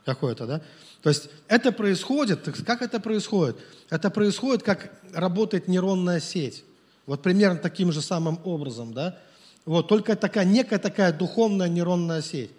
какой-то, 0.04 0.46
да? 0.46 0.60
То 1.02 1.08
есть 1.08 1.30
это 1.48 1.72
происходит, 1.72 2.40
как 2.66 2.82
это 2.82 3.00
происходит? 3.00 3.56
Это 3.88 4.10
происходит, 4.10 4.62
как 4.62 4.92
работает 5.14 5.68
нейронная 5.68 6.20
сеть. 6.20 6.64
Вот 7.06 7.22
примерно 7.22 7.58
таким 7.58 7.92
же 7.92 8.02
самым 8.02 8.40
образом, 8.44 8.92
да? 8.92 9.18
Вот, 9.64 9.88
только 9.88 10.16
такая, 10.16 10.44
некая 10.44 10.78
такая 10.78 11.12
духовная 11.12 11.68
нейронная 11.68 12.22
сеть. 12.22 12.50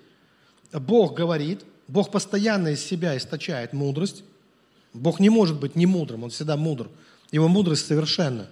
Бог 0.72 1.16
говорит, 1.16 1.62
Бог 1.88 2.12
постоянно 2.12 2.70
из 2.70 2.84
себя 2.84 3.18
источает 3.18 3.74
мудрость. 3.74 4.24
Бог 4.94 5.20
не 5.20 5.30
может 5.30 5.60
быть 5.60 5.76
не 5.76 5.86
мудрым, 5.86 6.24
Он 6.24 6.30
всегда 6.30 6.58
мудр. 6.58 6.90
Его 7.32 7.48
мудрость 7.48 7.88
совершенна. 7.88 8.48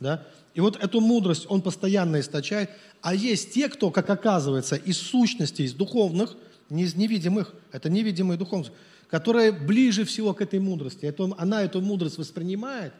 Да? 0.00 0.26
И 0.54 0.60
вот 0.60 0.82
эту 0.82 1.00
мудрость 1.00 1.46
Он 1.48 1.62
постоянно 1.62 2.20
источает. 2.20 2.70
А 3.02 3.14
есть 3.14 3.52
те, 3.52 3.68
кто, 3.68 3.90
как 3.90 4.08
оказывается, 4.10 4.76
из 4.76 4.98
сущности, 4.98 5.62
из 5.62 5.74
духовных, 5.74 6.36
не 6.68 6.84
из 6.84 6.94
невидимых, 6.94 7.54
это 7.72 7.90
невидимые 7.90 8.38
духовные, 8.38 8.72
которые 9.08 9.52
ближе 9.52 10.04
всего 10.04 10.34
к 10.34 10.40
этой 10.40 10.60
мудрости. 10.60 11.04
Это, 11.04 11.30
она 11.36 11.62
эту 11.62 11.80
мудрость 11.80 12.18
воспринимает, 12.18 12.92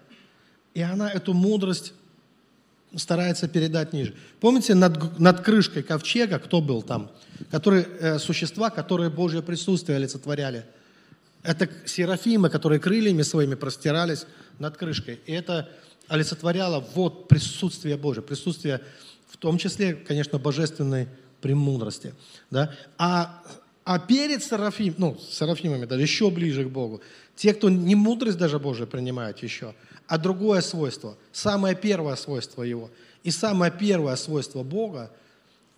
и 0.75 0.83
она 0.83 1.11
эту 1.11 1.35
мудрость 1.35 1.95
старается 2.97 3.49
передать 3.49 3.93
ниже. 3.93 4.15
Помните, 4.41 4.75
над, 4.75 5.19
над 5.19 5.41
крышкой 5.41 5.83
ковчега 5.83 6.39
кто 6.39 6.61
был 6.61 6.83
там? 6.83 7.11
Которые, 7.51 7.87
э, 8.01 8.19
существа, 8.19 8.71
которые 8.71 9.11
Божье 9.11 9.43
присутствие 9.43 9.97
олицетворяли. 9.97 10.65
Это 11.43 11.69
серафимы, 11.87 12.51
которые 12.51 12.81
крыльями 12.81 13.23
своими 13.23 13.55
простирались 13.55 14.27
над 14.59 14.77
крышкой. 14.77 15.21
И 15.27 15.33
это 15.33 15.71
олицетворяло 16.09 16.85
вот 16.95 17.29
присутствие 17.29 17.97
Божье, 17.97 18.23
присутствие 18.23 18.81
в 19.29 19.37
том 19.37 19.57
числе, 19.59 19.95
конечно, 19.95 20.39
божественной 20.39 21.09
премудрости. 21.41 22.13
Да? 22.51 22.75
А, 22.99 23.43
а 23.85 23.99
перед 23.99 24.43
серафим, 24.43 24.95
ну, 24.99 25.19
серафимами 25.31 25.87
даже 25.87 26.03
еще 26.03 26.31
ближе 26.31 26.65
к 26.65 26.69
Богу, 26.69 27.01
те, 27.37 27.55
кто 27.55 27.71
не 27.71 27.95
мудрость 27.95 28.37
даже 28.37 28.59
Божия 28.59 28.87
принимают 28.87 29.43
еще– 29.43 29.75
а 30.11 30.19
другое 30.19 30.61
свойство, 30.61 31.17
самое 31.31 31.77
первое 31.77 32.17
свойство 32.17 32.65
его. 32.65 32.91
И 33.23 33.31
самое 33.31 33.71
первое 33.71 34.17
свойство 34.17 34.65
Бога, 34.65 35.09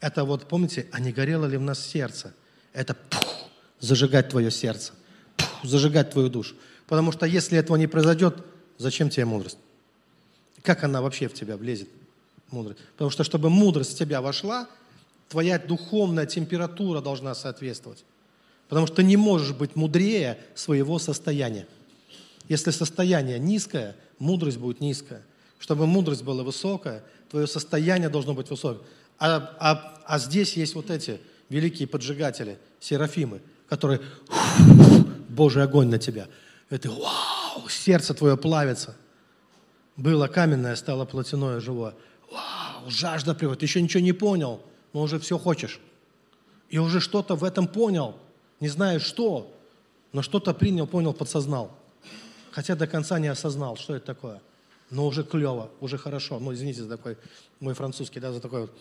это 0.00 0.24
вот, 0.24 0.48
помните, 0.48 0.86
а 0.90 1.00
не 1.00 1.12
горело 1.12 1.44
ли 1.44 1.58
в 1.58 1.60
нас 1.60 1.86
сердце? 1.86 2.32
Это 2.72 2.94
пух, 2.94 3.50
зажигать 3.78 4.30
твое 4.30 4.50
сердце, 4.50 4.94
пух, 5.36 5.64
зажигать 5.64 6.12
твою 6.12 6.30
душу. 6.30 6.54
Потому 6.86 7.12
что 7.12 7.26
если 7.26 7.58
этого 7.58 7.76
не 7.76 7.86
произойдет, 7.86 8.42
зачем 8.78 9.10
тебе 9.10 9.26
мудрость? 9.26 9.58
Как 10.62 10.82
она 10.82 11.02
вообще 11.02 11.28
в 11.28 11.34
тебя 11.34 11.58
влезет, 11.58 11.90
мудрость? 12.50 12.80
Потому 12.92 13.10
что, 13.10 13.24
чтобы 13.24 13.50
мудрость 13.50 13.92
в 13.92 13.98
тебя 13.98 14.22
вошла, 14.22 14.66
твоя 15.28 15.58
духовная 15.58 16.24
температура 16.24 17.02
должна 17.02 17.34
соответствовать. 17.34 18.02
Потому 18.70 18.86
что 18.86 18.96
ты 18.96 19.02
не 19.02 19.18
можешь 19.18 19.54
быть 19.54 19.76
мудрее 19.76 20.38
своего 20.54 20.98
состояния. 20.98 21.66
Если 22.48 22.70
состояние 22.70 23.38
низкое, 23.38 23.94
мудрость 24.22 24.58
будет 24.58 24.80
низкая. 24.80 25.22
Чтобы 25.58 25.86
мудрость 25.86 26.22
была 26.22 26.42
высокая, 26.42 27.04
твое 27.28 27.46
состояние 27.46 28.08
должно 28.08 28.34
быть 28.34 28.48
высокое. 28.50 28.82
А, 29.18 29.54
а, 29.60 30.02
а 30.06 30.18
здесь 30.18 30.56
есть 30.56 30.74
вот 30.74 30.90
эти 30.90 31.20
великие 31.48 31.86
поджигатели, 31.86 32.58
серафимы, 32.80 33.42
которые 33.68 34.00
Божий 35.28 35.62
огонь 35.62 35.88
на 35.88 35.98
тебя. 35.98 36.28
Это 36.70 36.90
вау, 36.90 37.68
сердце 37.68 38.14
твое 38.14 38.36
плавится. 38.36 38.96
Было 39.96 40.26
каменное, 40.28 40.76
стало 40.76 41.04
плотяное, 41.04 41.60
живое. 41.60 41.94
Вау, 42.30 42.90
жажда 42.90 43.34
приходит. 43.34 43.60
Ты 43.60 43.66
еще 43.66 43.82
ничего 43.82 44.02
не 44.02 44.12
понял, 44.12 44.62
но 44.92 45.02
уже 45.02 45.18
все 45.18 45.36
хочешь. 45.36 45.80
И 46.70 46.78
уже 46.78 47.00
что-то 47.00 47.34
в 47.34 47.44
этом 47.44 47.68
понял. 47.68 48.16
Не 48.60 48.68
знаешь 48.68 49.02
что, 49.02 49.52
но 50.12 50.22
что-то 50.22 50.54
принял, 50.54 50.86
понял, 50.86 51.12
подсознал 51.12 51.76
хотя 52.52 52.76
до 52.76 52.86
конца 52.86 53.18
не 53.18 53.28
осознал, 53.28 53.76
что 53.76 53.96
это 53.96 54.06
такое. 54.06 54.40
Но 54.90 55.06
уже 55.06 55.24
клево, 55.24 55.70
уже 55.80 55.98
хорошо. 55.98 56.38
Ну, 56.38 56.52
извините 56.52 56.82
за 56.82 56.88
такой 56.88 57.16
мой 57.60 57.74
французский, 57.74 58.20
да, 58.20 58.32
за 58.32 58.40
такой 58.40 58.62
вот. 58.62 58.78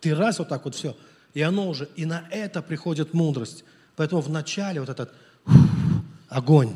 Ты 0.00 0.14
раз 0.14 0.38
вот 0.38 0.48
так 0.48 0.64
вот 0.64 0.74
все, 0.74 0.96
и 1.34 1.42
оно 1.42 1.68
уже, 1.68 1.88
и 1.94 2.06
на 2.06 2.26
это 2.30 2.62
приходит 2.62 3.14
мудрость. 3.14 3.64
Поэтому 3.94 4.22
в 4.22 4.30
начале 4.30 4.80
вот 4.80 4.88
этот 4.88 5.12
огонь, 6.28 6.74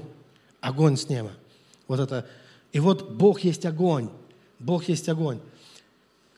огонь 0.60 0.96
с 0.96 1.08
неба. 1.08 1.32
Вот 1.88 2.00
это. 2.00 2.26
И 2.72 2.80
вот 2.80 3.10
Бог 3.10 3.40
есть 3.40 3.64
огонь, 3.64 4.10
Бог 4.58 4.84
есть 4.88 5.08
огонь. 5.08 5.40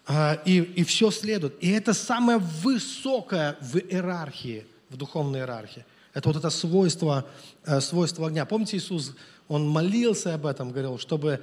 А, 0.07 0.41
и, 0.45 0.61
и 0.61 0.85
все 0.85 1.11
следует. 1.11 1.63
И 1.63 1.71
это 1.71 1.93
самое 1.93 2.39
высокое 2.39 3.59
в 3.61 3.77
иерархии, 3.77 4.67
в 4.89 4.97
духовной 4.97 5.41
иерархии. 5.41 5.85
Это 6.15 6.31
вот 6.31 6.39
это 6.39 6.51
свойство, 6.51 7.27
э, 7.65 7.81
свойство 7.81 8.27
огня. 8.27 8.47
Помните, 8.47 8.77
Иисус 8.79 9.15
он 9.49 9.67
молился 9.67 10.35
об 10.35 10.47
этом, 10.47 10.71
говорил, 10.71 10.99
чтобы 10.99 11.41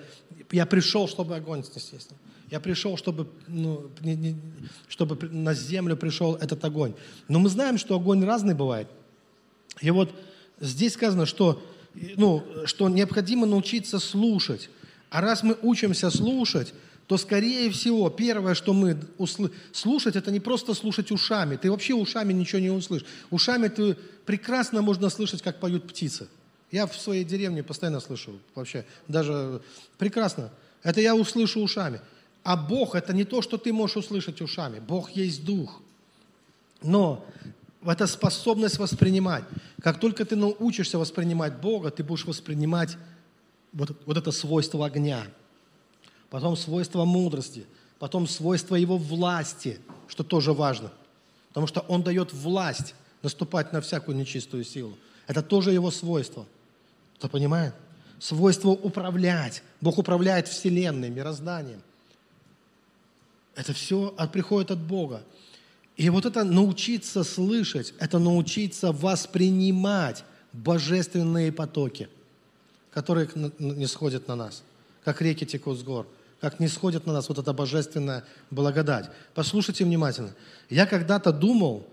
я 0.52 0.65
пришел, 0.65 1.08
чтобы 1.08 1.36
огонь 1.36 1.63
снести. 1.63 2.15
Я 2.52 2.60
пришел, 2.60 2.96
чтобы, 2.98 3.28
ну, 3.48 3.89
не, 4.02 4.15
не, 4.15 4.36
чтобы 4.88 5.18
на 5.30 5.56
землю 5.56 5.98
пришел 5.98 6.36
этот 6.36 6.63
огонь. 6.63 6.94
Но 7.28 7.39
мы 7.39 7.50
знаем, 7.50 7.80
что 7.80 7.96
огонь 7.96 8.24
разный 8.24 8.54
бывает. 8.54 8.88
И 9.82 9.89
вот 9.89 10.13
здесь 10.60 10.94
сказано, 10.94 11.26
что, 11.26 11.62
ну, 12.15 12.46
что 12.65 12.88
необходимо 12.88 13.48
научиться 13.48 13.98
слушать. 13.98 14.70
А 15.10 15.22
раз 15.22 15.41
мы 15.41 15.58
учимся 15.63 16.12
слушать, 16.12 16.74
то, 17.08 17.18
скорее 17.18 17.72
всего, 17.72 18.10
первое, 18.10 18.54
что 18.54 18.74
мы 18.74 19.00
услы... 19.18 19.52
слушать, 19.72 20.15
это 20.15 20.30
не 20.32 20.39
просто 20.39 20.76
слушать 20.76 21.12
ушами. 21.12 21.56
Ты 21.56 21.72
вообще 21.72 21.96
ушами 21.96 22.34
ничего 22.34 22.60
не 22.60 22.70
услышишь. 22.70 23.08
Ушами 23.32 23.68
ты 23.68 23.98
прекрасно 24.26 24.84
можно 24.84 25.10
слышать, 25.10 25.41
как 25.41 25.60
поют 25.60 25.88
птицы. 25.88 26.28
Я 26.76 26.88
в 26.88 26.96
своей 27.00 27.24
деревне 27.24 27.64
постоянно 27.64 28.02
слышу 28.02 28.38
вообще, 28.54 28.86
даже 29.08 29.62
прекрасно. 29.98 30.52
Это 30.84 31.00
я 31.00 31.16
услышу 31.16 31.62
ушами. 31.62 32.02
А 32.44 32.58
Бог– 32.58 32.96
это 33.00 33.14
не 33.14 33.24
то, 33.24 33.42
что 33.42 33.58
ты 33.58 33.72
можешь 33.72 33.96
услышать 33.96 34.42
ушами. 34.42 34.80
Бог 34.80 35.12
есть 35.12 35.46
Дух. 35.46 35.82
Но 36.84 37.26
это 37.82 38.08
способность 38.08 38.78
воспринимать. 38.78 39.46
Как 39.82 40.02
только 40.02 40.26
ты 40.26 40.36
научишься 40.36 41.00
воспринимать 41.00 41.62
Бога, 41.62 41.92
ты 41.92 42.04
будешь 42.04 42.26
воспринимать 42.26 42.98
вот, 43.72 43.96
вот 44.06 44.18
это 44.18 44.32
свойство 44.32 44.86
огня– 44.86 45.26
потом 46.30 46.58
свойства 46.58 47.06
мудрости, 47.06 47.66
потом 47.98 48.28
свойства 48.28 48.76
его 48.76 48.98
власти, 48.98 49.80
что 50.10 50.22
тоже 50.22 50.52
важно. 50.52 50.92
Потому 51.48 51.68
что 51.68 51.80
он 51.88 52.04
дает 52.04 52.34
власть 52.34 52.94
наступать 53.22 53.72
на 53.72 53.80
всякую 53.80 54.18
нечистую 54.18 54.66
силу. 54.66 54.98
Это 55.28 55.42
тоже 55.42 55.72
его 55.72 55.92
свойство. 55.92 56.46
Кто 57.17 57.30
понимает? 57.30 57.73
Свойство 58.19 58.69
управлять. 58.69 59.63
Бог 59.82 59.97
управляет 59.97 60.47
Вселенной, 60.47 61.10
мирозданием. 61.10 61.82
Это 63.56 63.73
все 63.73 64.13
от, 64.17 64.32
приходит 64.32 64.71
от 64.71 64.80
Бога. 64.80 65.23
И 65.95 66.10
вот 66.10 66.25
это 66.25 66.43
научиться 66.43 67.23
слышать, 67.23 67.93
это 67.99 68.19
научиться 68.19 68.91
воспринимать 68.91 70.25
божественные 70.51 71.51
потоки, 71.51 72.10
которые 72.91 73.30
не 73.60 73.88
сходят 73.88 74.28
на 74.28 74.36
нас, 74.36 74.63
как 75.04 75.21
реки 75.21 75.45
текут 75.45 75.80
с 75.80 75.84
гор 75.84 76.06
как 76.45 76.60
не 76.60 76.67
сходит 76.67 77.08
на 77.08 77.13
нас 77.13 77.28
вот 77.28 77.39
эта 77.39 77.54
божественная 77.54 78.23
благодать. 78.51 79.10
Послушайте 79.34 79.84
внимательно. 79.84 80.36
Я 80.69 80.86
когда-то 80.86 81.32
думал, 81.32 81.88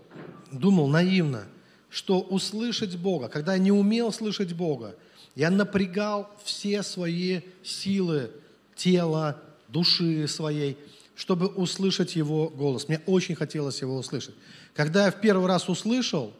думал 0.51 0.87
наивно, 0.87 1.45
что 1.89 2.19
услышать 2.21 2.95
Бога, 2.97 3.29
когда 3.29 3.53
я 3.53 3.59
не 3.59 3.71
умел 3.71 4.11
слышать 4.11 4.53
Бога, 4.53 4.95
я 5.35 5.49
напрягал 5.49 6.29
все 6.43 6.83
свои 6.83 7.41
силы 7.63 8.31
тела, 8.75 9.41
души 9.67 10.27
своей, 10.27 10.77
чтобы 11.15 11.47
услышать 11.47 12.15
Его 12.15 12.49
голос. 12.49 12.87
Мне 12.87 13.01
очень 13.05 13.35
хотелось 13.35 13.81
Его 13.81 13.97
услышать. 13.97 14.35
Когда 14.73 15.05
я 15.05 15.11
в 15.11 15.21
первый 15.21 15.47
раз 15.47 15.69
услышал, 15.69 16.33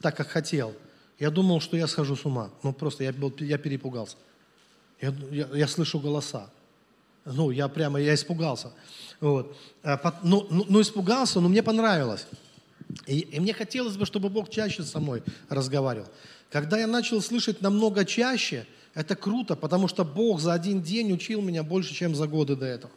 так 0.00 0.16
как 0.16 0.28
хотел, 0.28 0.74
я 1.18 1.30
думал, 1.30 1.60
что 1.60 1.76
я 1.76 1.86
схожу 1.86 2.16
с 2.16 2.24
ума. 2.24 2.50
Ну, 2.62 2.72
просто 2.72 3.04
я, 3.04 3.12
был, 3.12 3.32
я 3.38 3.58
перепугался. 3.58 4.16
Я, 5.00 5.14
я, 5.30 5.48
я 5.52 5.68
слышу 5.68 6.00
голоса. 6.00 6.50
Ну, 7.24 7.50
я 7.50 7.68
прямо, 7.68 8.00
я 8.00 8.14
испугался. 8.14 8.72
Вот. 9.20 9.56
А 9.82 10.18
ну, 10.22 10.46
ну, 10.50 10.64
ну, 10.68 10.80
испугался, 10.80 11.40
но 11.40 11.48
мне 11.48 11.62
понравилось. 11.62 12.26
И, 13.06 13.20
и 13.20 13.40
мне 13.40 13.52
хотелось 13.52 13.96
бы, 13.96 14.06
чтобы 14.06 14.30
Бог 14.30 14.48
чаще 14.48 14.82
со 14.82 14.98
мной 14.98 15.22
разговаривал. 15.48 16.08
Когда 16.50 16.78
я 16.78 16.86
начал 16.86 17.22
слышать 17.22 17.62
намного 17.62 18.04
чаще, 18.04 18.66
это 18.94 19.14
круто, 19.14 19.56
потому 19.56 19.88
что 19.88 20.04
Бог 20.04 20.40
за 20.40 20.52
один 20.52 20.82
день 20.82 21.12
учил 21.12 21.40
меня 21.42 21.62
больше, 21.62 21.94
чем 21.94 22.14
за 22.14 22.26
годы 22.26 22.56
до 22.56 22.66
этого. 22.66 22.92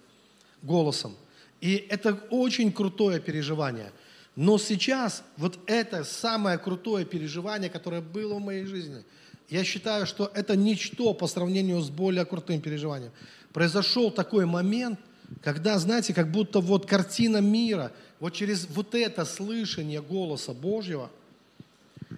Голосом. 0.62 1.16
И 1.62 1.76
это 1.90 2.20
очень 2.30 2.72
крутое 2.72 3.20
переживание. 3.20 3.92
Но 4.36 4.58
сейчас 4.58 5.24
вот 5.38 5.60
это 5.68 6.04
самое 6.04 6.58
крутое 6.58 7.06
переживание, 7.06 7.70
которое 7.70 8.02
было 8.02 8.36
в 8.36 8.42
моей 8.42 8.66
жизни, 8.66 9.04
я 9.50 9.64
считаю, 9.64 10.08
что 10.08 10.32
это 10.34 10.56
ничто 10.56 11.14
по 11.14 11.28
сравнению 11.28 11.80
с 11.82 11.90
более 11.90 12.26
крутым 12.26 12.60
переживанием 12.60 13.12
произошел 13.54 14.12
такой 14.12 14.46
момент, 14.46 15.00
когда, 15.42 15.78
знаете, 15.78 16.14
как 16.14 16.32
будто 16.32 16.60
вот 16.60 16.86
картина 16.86 17.38
мира, 17.38 17.92
вот 18.20 18.34
через 18.34 18.68
вот 18.68 18.96
это 18.96 19.26
слышание 19.26 20.02
голоса 20.02 20.54
Божьего 20.54 21.10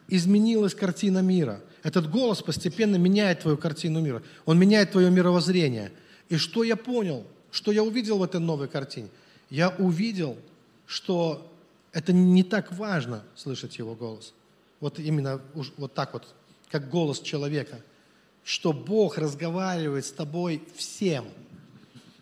изменилась 0.07 0.73
картина 0.73 1.19
мира. 1.19 1.61
Этот 1.83 2.09
голос 2.09 2.41
постепенно 2.41 2.95
меняет 2.95 3.41
твою 3.41 3.57
картину 3.57 4.01
мира. 4.01 4.23
Он 4.45 4.57
меняет 4.57 4.91
твое 4.91 5.09
мировоззрение. 5.11 5.91
И 6.29 6.37
что 6.37 6.63
я 6.63 6.75
понял, 6.75 7.25
что 7.51 7.71
я 7.71 7.83
увидел 7.83 8.17
в 8.17 8.23
этой 8.23 8.39
новой 8.39 8.67
картине? 8.67 9.09
Я 9.49 9.69
увидел, 9.69 10.37
что 10.85 11.51
это 11.91 12.11
не 12.11 12.43
так 12.43 12.71
важно 12.71 13.23
слышать 13.35 13.77
его 13.77 13.95
голос. 13.95 14.33
Вот 14.79 14.99
именно 14.99 15.41
вот 15.77 15.93
так 15.93 16.13
вот, 16.13 16.27
как 16.69 16.89
голос 16.89 17.19
человека– 17.19 17.79
что 18.45 18.71
Бог 18.71 19.17
разговаривает 19.17 20.05
с 20.05 20.11
тобой 20.11 20.61
всем. 20.75 21.25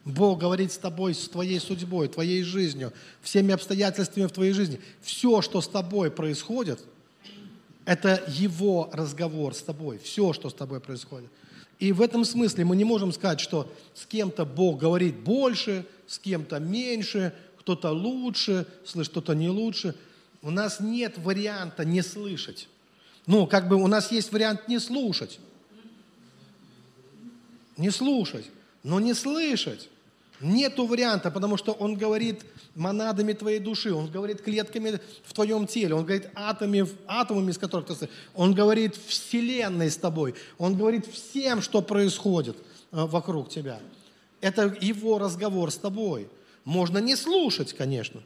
Бог 0.06 0.40
говорит 0.40 0.72
с 0.72 0.78
тобой, 0.78 1.14
с 1.14 1.28
твоей 1.28 1.60
судьбой, 1.60 2.08
твоей 2.08 2.44
жизнью, 2.44 2.94
всеми 3.22 3.54
обстоятельствами 3.54 4.26
в 4.26 4.32
твоей 4.32 4.54
жизни. 4.54 4.80
Все, 5.02 5.42
что 5.42 5.62
с 5.62 5.68
тобой 5.68 6.10
происходит, 6.10 6.80
это 7.86 8.24
Его 8.28 8.90
разговор 8.94 9.54
с 9.54 9.62
тобой. 9.62 9.98
Все, 9.98 10.34
что 10.34 10.50
с 10.50 10.54
тобой 10.54 10.80
происходит. 10.80 11.30
И 11.80 11.92
в 11.92 12.02
этом 12.02 12.24
смысле 12.24 12.66
мы 12.66 12.76
не 12.76 12.86
можем 12.86 13.12
сказать, 13.12 13.40
что 13.40 13.72
с 13.94 14.06
кем-то 14.06 14.46
Бог 14.46 14.80
говорит 14.80 15.20
больше, 15.20 15.86
с 16.08 16.18
кем-то 16.20 16.60
меньше, 16.60 17.34
кто-то 17.60 17.92
лучше, 17.92 18.68
слышь, 18.86 19.10
кто-то 19.10 19.34
не 19.34 19.50
лучше. 19.50 19.96
У 20.42 20.52
нас 20.52 20.80
нет 20.80 21.18
варианта 21.18 21.84
не 21.84 22.02
слышать. 22.02 22.68
Ну, 23.26 23.48
как 23.48 23.68
бы 23.68 23.76
у 23.76 23.88
нас 23.88 24.12
есть 24.12 24.32
вариант 24.32 24.68
не 24.68 24.80
слушать 24.80 25.40
не 27.78 27.90
слушать, 27.90 28.46
но 28.84 29.00
не 29.00 29.14
слышать. 29.14 29.90
Нету 30.44 30.86
варианта, 30.86 31.32
потому 31.32 31.56
что 31.56 31.72
он 31.72 31.96
говорит 31.96 32.44
монадами 32.76 33.32
твоей 33.32 33.60
души, 33.60 33.94
он 33.94 34.12
говорит 34.12 34.42
клетками 34.42 35.00
в 35.24 35.34
твоем 35.34 35.66
теле, 35.68 35.96
он 35.96 36.04
говорит 36.04 36.30
атомами, 36.36 36.86
атомами, 37.08 37.52
из 37.52 37.58
которых 37.58 37.88
ты 37.88 38.10
Он 38.36 38.54
говорит 38.54 38.98
вселенной 39.08 39.90
с 39.90 39.96
тобой, 39.96 40.36
он 40.58 40.76
говорит 40.76 41.08
всем, 41.08 41.62
что 41.62 41.82
происходит 41.82 42.58
э, 42.58 43.06
вокруг 43.06 43.48
тебя. 43.50 43.80
Это 44.42 44.76
его 44.82 45.18
разговор 45.18 45.72
с 45.72 45.78
тобой. 45.78 46.30
Можно 46.66 46.98
не 46.98 47.16
слушать, 47.16 47.72
конечно, 47.72 48.22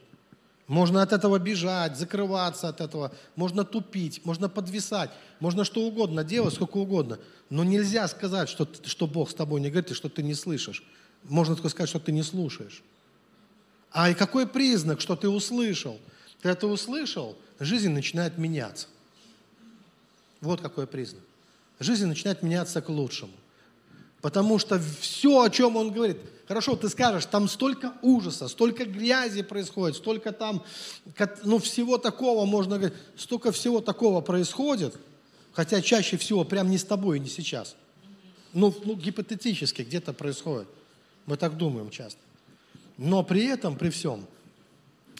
можно 0.66 1.02
от 1.02 1.12
этого 1.12 1.38
бежать, 1.38 1.96
закрываться 1.96 2.68
от 2.68 2.80
этого, 2.80 3.12
можно 3.36 3.64
тупить, 3.64 4.24
можно 4.24 4.48
подвисать, 4.48 5.10
можно 5.40 5.64
что 5.64 5.82
угодно 5.82 6.24
делать, 6.24 6.54
сколько 6.54 6.78
угодно. 6.78 7.18
Но 7.48 7.62
нельзя 7.62 8.08
сказать, 8.08 8.48
что, 8.48 8.68
что 8.84 9.06
Бог 9.06 9.30
с 9.30 9.34
тобой 9.34 9.60
не 9.60 9.70
говорит, 9.70 9.92
и 9.92 9.94
что 9.94 10.08
ты 10.08 10.22
не 10.22 10.34
слышишь. 10.34 10.82
Можно 11.24 11.54
только 11.54 11.68
сказать, 11.68 11.90
что 11.90 12.00
ты 12.00 12.12
не 12.12 12.22
слушаешь. 12.22 12.82
А 13.90 14.10
и 14.10 14.14
какой 14.14 14.46
признак, 14.46 15.00
что 15.00 15.16
ты 15.16 15.28
услышал? 15.28 15.98
Ты 16.42 16.66
услышал, 16.66 17.36
жизнь 17.58 17.90
начинает 17.90 18.38
меняться. 18.38 18.86
Вот 20.40 20.60
какой 20.60 20.86
признак. 20.86 21.22
Жизнь 21.80 22.06
начинает 22.06 22.42
меняться 22.42 22.80
к 22.80 22.88
лучшему. 22.88 23.32
Потому 24.20 24.58
что 24.58 24.80
все, 25.00 25.42
о 25.42 25.50
чем 25.50 25.76
он 25.76 25.92
говорит, 25.92 26.18
хорошо, 26.48 26.74
ты 26.74 26.88
скажешь, 26.88 27.26
там 27.26 27.48
столько 27.48 27.94
ужаса, 28.02 28.48
столько 28.48 28.84
грязи 28.84 29.42
происходит, 29.42 29.96
столько 29.96 30.32
там, 30.32 30.64
ну, 31.44 31.58
всего 31.58 31.98
такого, 31.98 32.44
можно 32.44 32.78
говорить, 32.78 32.98
столько 33.16 33.52
всего 33.52 33.80
такого 33.80 34.20
происходит, 34.20 34.96
хотя 35.52 35.80
чаще 35.80 36.16
всего 36.16 36.44
прям 36.44 36.68
не 36.68 36.78
с 36.78 36.84
тобой, 36.84 37.20
не 37.20 37.28
сейчас. 37.28 37.76
Ну, 38.52 38.74
ну 38.84 38.96
гипотетически 38.96 39.82
где-то 39.82 40.12
происходит. 40.12 40.68
Мы 41.28 41.36
так 41.36 41.58
думаем 41.58 41.90
часто. 41.90 42.18
Но 42.96 43.22
при 43.22 43.44
этом, 43.44 43.76
при 43.76 43.90
всем, 43.90 44.26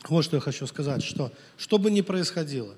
вот 0.08 0.24
что 0.24 0.36
я 0.36 0.40
хочу 0.40 0.66
сказать, 0.66 1.04
что 1.04 1.30
что 1.58 1.76
бы 1.76 1.90
ни 1.90 2.00
происходило, 2.00 2.74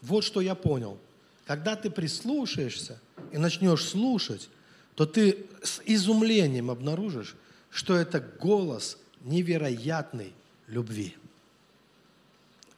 вот 0.00 0.22
что 0.22 0.40
я 0.40 0.54
понял. 0.54 0.96
Когда 1.44 1.74
ты 1.74 1.90
прислушаешься 1.90 3.00
и 3.32 3.38
начнешь 3.38 3.84
слушать, 3.84 4.48
то 4.94 5.06
ты 5.06 5.46
с 5.60 5.82
изумлением 5.86 6.70
обнаружишь, 6.70 7.34
что 7.68 7.96
это 7.96 8.20
голос 8.20 8.96
невероятной 9.22 10.32
любви. 10.68 11.16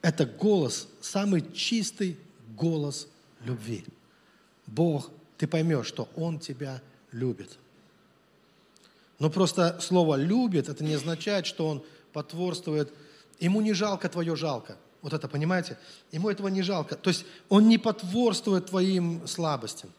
Это 0.01 0.25
голос, 0.25 0.89
самый 1.03 1.45
чистый 1.53 2.17
голос 2.57 3.07
любви. 3.45 3.85
Бог, 4.67 5.11
ты 5.37 5.47
поймешь, 5.47 5.89
что 5.89 6.09
Он 6.17 6.39
тебя 6.39 6.81
любит. 7.13 7.59
Но 9.21 9.31
просто 9.31 9.79
слово 9.81 10.17
«любит» 10.17 10.69
это 10.69 10.83
не 10.83 10.95
означает, 10.95 11.47
что 11.47 11.69
Он 11.69 11.83
потворствует. 12.13 12.93
Ему 13.39 13.61
не 13.61 13.75
жалко 13.75 14.09
твое 14.09 14.35
жалко. 14.35 14.77
Вот 15.03 15.13
это, 15.13 15.29
понимаете? 15.29 15.79
Ему 16.11 16.31
этого 16.31 16.49
не 16.49 16.63
жалко. 16.63 16.97
То 16.97 17.11
есть 17.11 17.25
Он 17.51 17.69
не 17.69 17.79
потворствует 17.79 18.67
твоим 18.67 19.27
слабостям. 19.29 19.91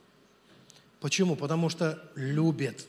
Почему? 1.00 1.36
Потому 1.36 1.70
что 1.70 2.02
любит. 2.16 2.88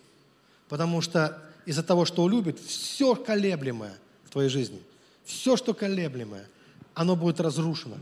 Потому 0.69 1.03
что 1.03 1.39
из-за 1.67 1.83
того, 1.83 2.07
что 2.07 2.27
любит, 2.29 2.59
все 2.59 3.15
колеблемое 3.15 3.95
в 4.25 4.31
твоей 4.31 4.49
жизни, 4.49 4.81
все, 5.25 5.57
что 5.57 5.75
колеблемое, 5.75 6.49
оно 6.95 7.15
будет 7.15 7.41
разрушено. 7.41 7.97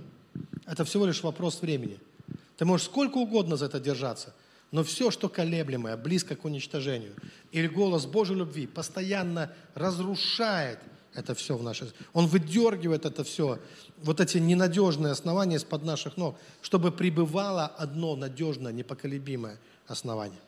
Это 0.66 0.84
всего 0.84 1.04
лишь 1.04 1.22
вопрос 1.24 1.60
времени. 1.62 1.98
Ты 2.56 2.64
можешь 2.64 2.86
сколько 2.86 3.18
угодно 3.18 3.56
за 3.56 3.66
это 3.66 3.80
держаться, 3.80 4.32
Но 4.70 4.84
все, 4.84 5.10
что 5.10 5.28
колеблемое, 5.28 5.96
близко 5.96 6.36
к 6.36 6.44
уничтожению, 6.44 7.14
или 7.50 7.66
голос 7.66 8.06
Божьей 8.06 8.36
любви 8.36 8.66
постоянно 8.66 9.52
разрушает 9.74 10.78
это 11.12 11.34
все 11.34 11.56
в 11.56 11.62
нашей 11.62 11.88
жизни. 11.88 11.98
Он 12.12 12.26
выдергивает 12.26 13.04
это 13.04 13.24
все, 13.24 13.58
вот 13.98 14.20
эти 14.20 14.38
ненадежные 14.38 15.12
основания 15.12 15.56
из-под 15.56 15.84
наших 15.84 16.16
ног, 16.16 16.38
чтобы 16.62 16.92
пребывало 16.92 17.66
одно 17.66 18.14
надежное, 18.14 18.72
непоколебимое 18.72 19.58
основание. 19.86 20.38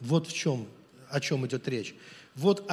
Вот 0.00 0.26
в 0.26 0.32
чем, 0.32 0.66
о 1.08 1.20
чем 1.20 1.46
идет 1.46 1.68
речь. 1.68 1.94
Вот, 2.34 2.68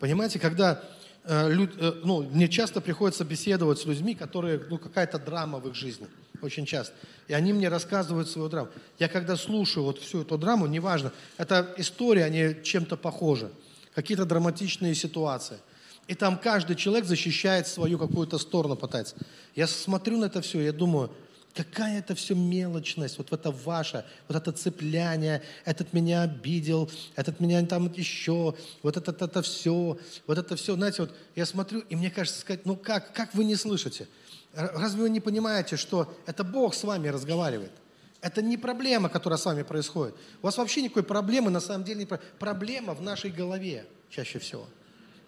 понимаете, 0.00 0.38
когда 0.38 0.82
ну, 1.28 2.22
мне 2.22 2.48
часто 2.48 2.80
приходится 2.80 3.24
беседовать 3.24 3.80
с 3.80 3.84
людьми, 3.84 4.14
которые, 4.14 4.60
ну, 4.70 4.78
какая-то 4.78 5.18
драма 5.18 5.58
в 5.58 5.68
их 5.68 5.74
жизни, 5.74 6.06
очень 6.40 6.66
часто. 6.66 6.94
И 7.26 7.34
они 7.34 7.52
мне 7.52 7.68
рассказывают 7.68 8.28
свою 8.28 8.48
драму. 8.48 8.68
Я 8.98 9.08
когда 9.08 9.36
слушаю 9.36 9.84
вот 9.84 9.98
всю 9.98 10.22
эту 10.22 10.38
драму, 10.38 10.66
неважно, 10.66 11.12
это 11.36 11.74
история, 11.78 12.24
они 12.24 12.62
чем-то 12.62 12.96
похожи, 12.96 13.50
какие-то 13.94 14.24
драматичные 14.24 14.94
ситуации. 14.94 15.58
И 16.06 16.14
там 16.14 16.38
каждый 16.38 16.76
человек 16.76 17.04
защищает 17.06 17.66
свою 17.66 17.98
какую-то 17.98 18.38
сторону, 18.38 18.76
пытается. 18.76 19.16
Я 19.56 19.66
смотрю 19.66 20.18
на 20.18 20.26
это 20.26 20.40
все, 20.40 20.60
я 20.60 20.72
думаю, 20.72 21.10
Какая 21.56 22.00
это 22.00 22.14
все 22.14 22.34
мелочность, 22.34 23.16
вот 23.16 23.32
это 23.32 23.50
ваше, 23.50 24.04
вот 24.28 24.36
это 24.36 24.52
цепляние, 24.52 25.42
этот 25.64 25.94
меня 25.94 26.22
обидел, 26.22 26.90
этот 27.14 27.40
меня 27.40 27.64
там 27.64 27.90
еще, 27.90 28.54
вот 28.82 28.96
это, 28.98 29.10
это, 29.10 29.24
это 29.24 29.40
все, 29.40 29.98
вот 30.26 30.36
это 30.36 30.54
все, 30.56 30.74
знаете, 30.74 31.02
вот 31.02 31.14
я 31.34 31.46
смотрю, 31.46 31.80
и 31.80 31.96
мне 31.96 32.10
кажется 32.10 32.40
сказать, 32.40 32.66
ну 32.66 32.76
как, 32.76 33.14
как 33.14 33.34
вы 33.34 33.44
не 33.44 33.56
слышите? 33.56 34.06
Разве 34.52 35.02
вы 35.02 35.10
не 35.10 35.20
понимаете, 35.20 35.76
что 35.76 36.14
это 36.26 36.44
Бог 36.44 36.74
с 36.74 36.84
вами 36.84 37.08
разговаривает? 37.08 37.72
Это 38.20 38.42
не 38.42 38.58
проблема, 38.58 39.08
которая 39.08 39.38
с 39.38 39.44
вами 39.46 39.62
происходит. 39.62 40.14
У 40.42 40.46
вас 40.46 40.58
вообще 40.58 40.82
никакой 40.82 41.04
проблемы, 41.04 41.50
на 41.50 41.60
самом 41.60 41.84
деле, 41.84 42.00
не 42.00 42.18
проблема 42.38 42.92
в 42.92 43.00
нашей 43.00 43.30
голове 43.30 43.86
чаще 44.10 44.38
всего. 44.38 44.66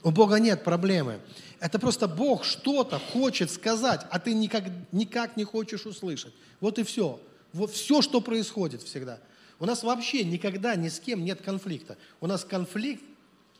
У 0.02 0.10
Бога 0.10 0.38
нет 0.38 0.64
проблемы. 0.64 1.20
Это 1.60 1.78
просто 1.78 2.06
Бог 2.06 2.44
что-то 2.44 2.98
хочет 2.98 3.50
сказать, 3.50 4.06
а 4.10 4.18
ты 4.18 4.32
никак, 4.32 4.64
никак 4.92 5.36
не 5.36 5.44
хочешь 5.44 5.86
услышать. 5.86 6.32
Вот 6.60 6.78
и 6.78 6.84
все. 6.84 7.20
Вот 7.52 7.72
все, 7.72 8.00
что 8.02 8.20
происходит 8.20 8.82
всегда. 8.82 9.18
У 9.58 9.66
нас 9.66 9.82
вообще 9.82 10.22
никогда 10.24 10.76
ни 10.76 10.88
с 10.88 11.00
кем 11.00 11.24
нет 11.24 11.42
конфликта. 11.42 11.96
У 12.20 12.26
нас 12.26 12.44
конфликт 12.44 13.02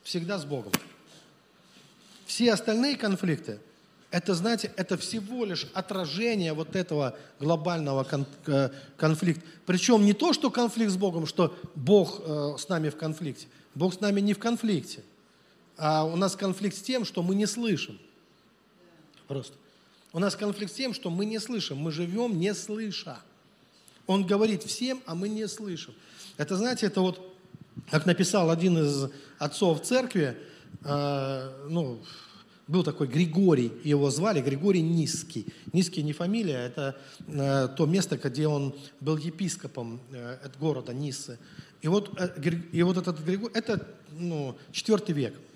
всегда 0.05 0.39
с 0.39 0.45
Богом. 0.45 0.73
Все 2.25 2.53
остальные 2.53 2.97
конфликты, 2.97 3.59
это, 4.11 4.35
знаете, 4.35 4.73
это 4.77 4.97
всего 4.97 5.45
лишь 5.45 5.67
отражение 5.75 6.53
вот 6.53 6.77
этого 6.77 7.17
глобального 7.41 8.05
кон- 8.05 8.27
э, 8.47 8.71
конфликта. 8.97 9.45
Причем 9.67 10.05
не 10.05 10.13
то, 10.13 10.33
что 10.33 10.51
конфликт 10.51 10.93
с 10.93 10.97
Богом, 10.97 11.27
что 11.27 11.55
Бог 11.75 12.21
э, 12.25 12.55
с 12.59 12.69
нами 12.69 12.91
в 12.91 12.97
конфликте. 12.97 13.49
Бог 13.75 13.95
с 13.95 14.01
нами 14.01 14.21
не 14.21 14.35
в 14.35 14.39
конфликте 14.39 15.03
а 15.79 16.05
у 16.05 16.17
нас 16.17 16.35
конфликт 16.35 16.77
с 16.77 16.83
тем, 16.83 17.05
что 17.05 17.23
мы 17.23 17.35
не 17.35 17.47
слышим. 17.47 17.99
Просто. 19.29 19.55
У 20.13 20.19
нас 20.19 20.35
конфликт 20.35 20.73
с 20.73 20.75
тем, 20.75 20.93
что 20.93 21.09
мы 21.09 21.25
не 21.25 21.39
слышим. 21.39 21.79
Мы 21.79 21.93
живем 21.93 22.39
не 22.39 22.53
слыша. 22.55 23.21
Он 24.07 24.27
говорит 24.27 24.65
всем, 24.65 25.01
а 25.07 25.15
мы 25.15 25.29
не 25.29 25.47
слышим. 25.47 25.95
Это, 26.37 26.57
знаете, 26.57 26.87
это 26.87 27.01
вот, 27.01 27.21
как 27.91 28.07
написал 28.07 28.51
один 28.51 28.79
из 28.79 29.11
отцов 29.39 29.83
церкви, 29.83 30.37
э, 30.83 31.67
ну, 31.69 32.01
был 32.67 32.83
такой 32.83 33.07
Григорий, 33.07 33.73
его 33.85 34.11
звали 34.11 34.41
Григорий 34.41 34.83
Низкий. 34.83 35.47
Низкий 35.73 36.03
не 36.03 36.13
фамилия, 36.13 36.57
это 36.57 36.97
э, 37.29 37.69
то 37.77 37.87
место, 37.87 38.17
где 38.17 38.49
он 38.49 38.75
был 39.01 39.17
епископом 39.17 40.01
э, 40.11 40.39
города 40.59 40.93
Ниссы. 40.93 41.39
И 41.83 41.89
вот, 41.89 42.19
э, 42.19 42.51
и 42.73 42.83
вот 42.83 42.97
этот 42.97 43.21
Григорий, 43.21 43.53
это 43.55 43.87
ну, 44.11 44.57
четвертый 44.73 45.15
век– 45.15 45.35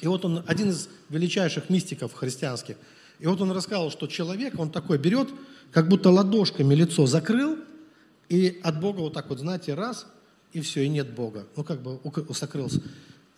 и 0.00 0.06
вот 0.06 0.24
он, 0.24 0.42
один 0.46 0.70
из 0.70 0.88
величайших 1.08 1.70
мистиков 1.70 2.12
христианских, 2.12 2.76
и 3.18 3.26
вот 3.26 3.40
он 3.40 3.52
рассказал, 3.52 3.90
что 3.90 4.06
человек, 4.06 4.58
он 4.58 4.70
такой 4.70 4.98
берет, 4.98 5.28
как 5.72 5.88
будто 5.88 6.10
ладошками 6.10 6.74
лицо 6.74 7.06
закрыл, 7.06 7.58
и 8.28 8.60
от 8.62 8.80
Бога 8.80 9.00
вот 9.00 9.12
так 9.12 9.28
вот, 9.28 9.38
знаете, 9.38 9.74
раз, 9.74 10.06
и 10.52 10.60
все, 10.60 10.84
и 10.84 10.88
нет 10.88 11.14
Бога. 11.14 11.46
Ну, 11.56 11.64
как 11.64 11.82
бы 11.82 12.00
сокрылся. 12.34 12.80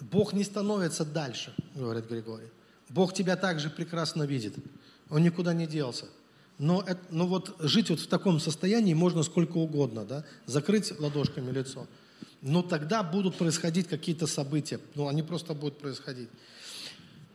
Бог 0.01 0.33
не 0.33 0.45
становится 0.45 1.05
дальше, 1.05 1.55
говорит 1.75 2.09
Григорий. 2.09 2.49
Бог 2.89 3.15
тебя 3.15 3.37
также 3.37 3.71
прекрасно 3.71 4.25
видит. 4.25 4.55
Он 5.09 5.23
никуда 5.23 5.55
не 5.55 5.67
делся. 5.67 6.07
Но, 6.59 6.83
это, 6.87 7.01
но 7.11 7.27
вот 7.27 7.57
жить 7.61 7.91
вот 7.91 8.01
в 8.01 8.07
таком 8.07 8.39
состоянии 8.39 8.95
можно 8.95 9.23
сколько 9.23 9.57
угодно, 9.57 10.05
да? 10.05 10.25
закрыть 10.47 10.93
ладошками 11.01 11.51
лицо– 11.51 11.87
но 12.43 12.63
тогда 12.63 13.03
будут 13.05 13.37
происходить 13.37 13.89
какие-то 13.89 14.27
события. 14.27 14.81
Ну, 14.95 15.09
они 15.09 15.23
просто 15.23 15.55
будут 15.55 15.79
происходить. 15.79 16.29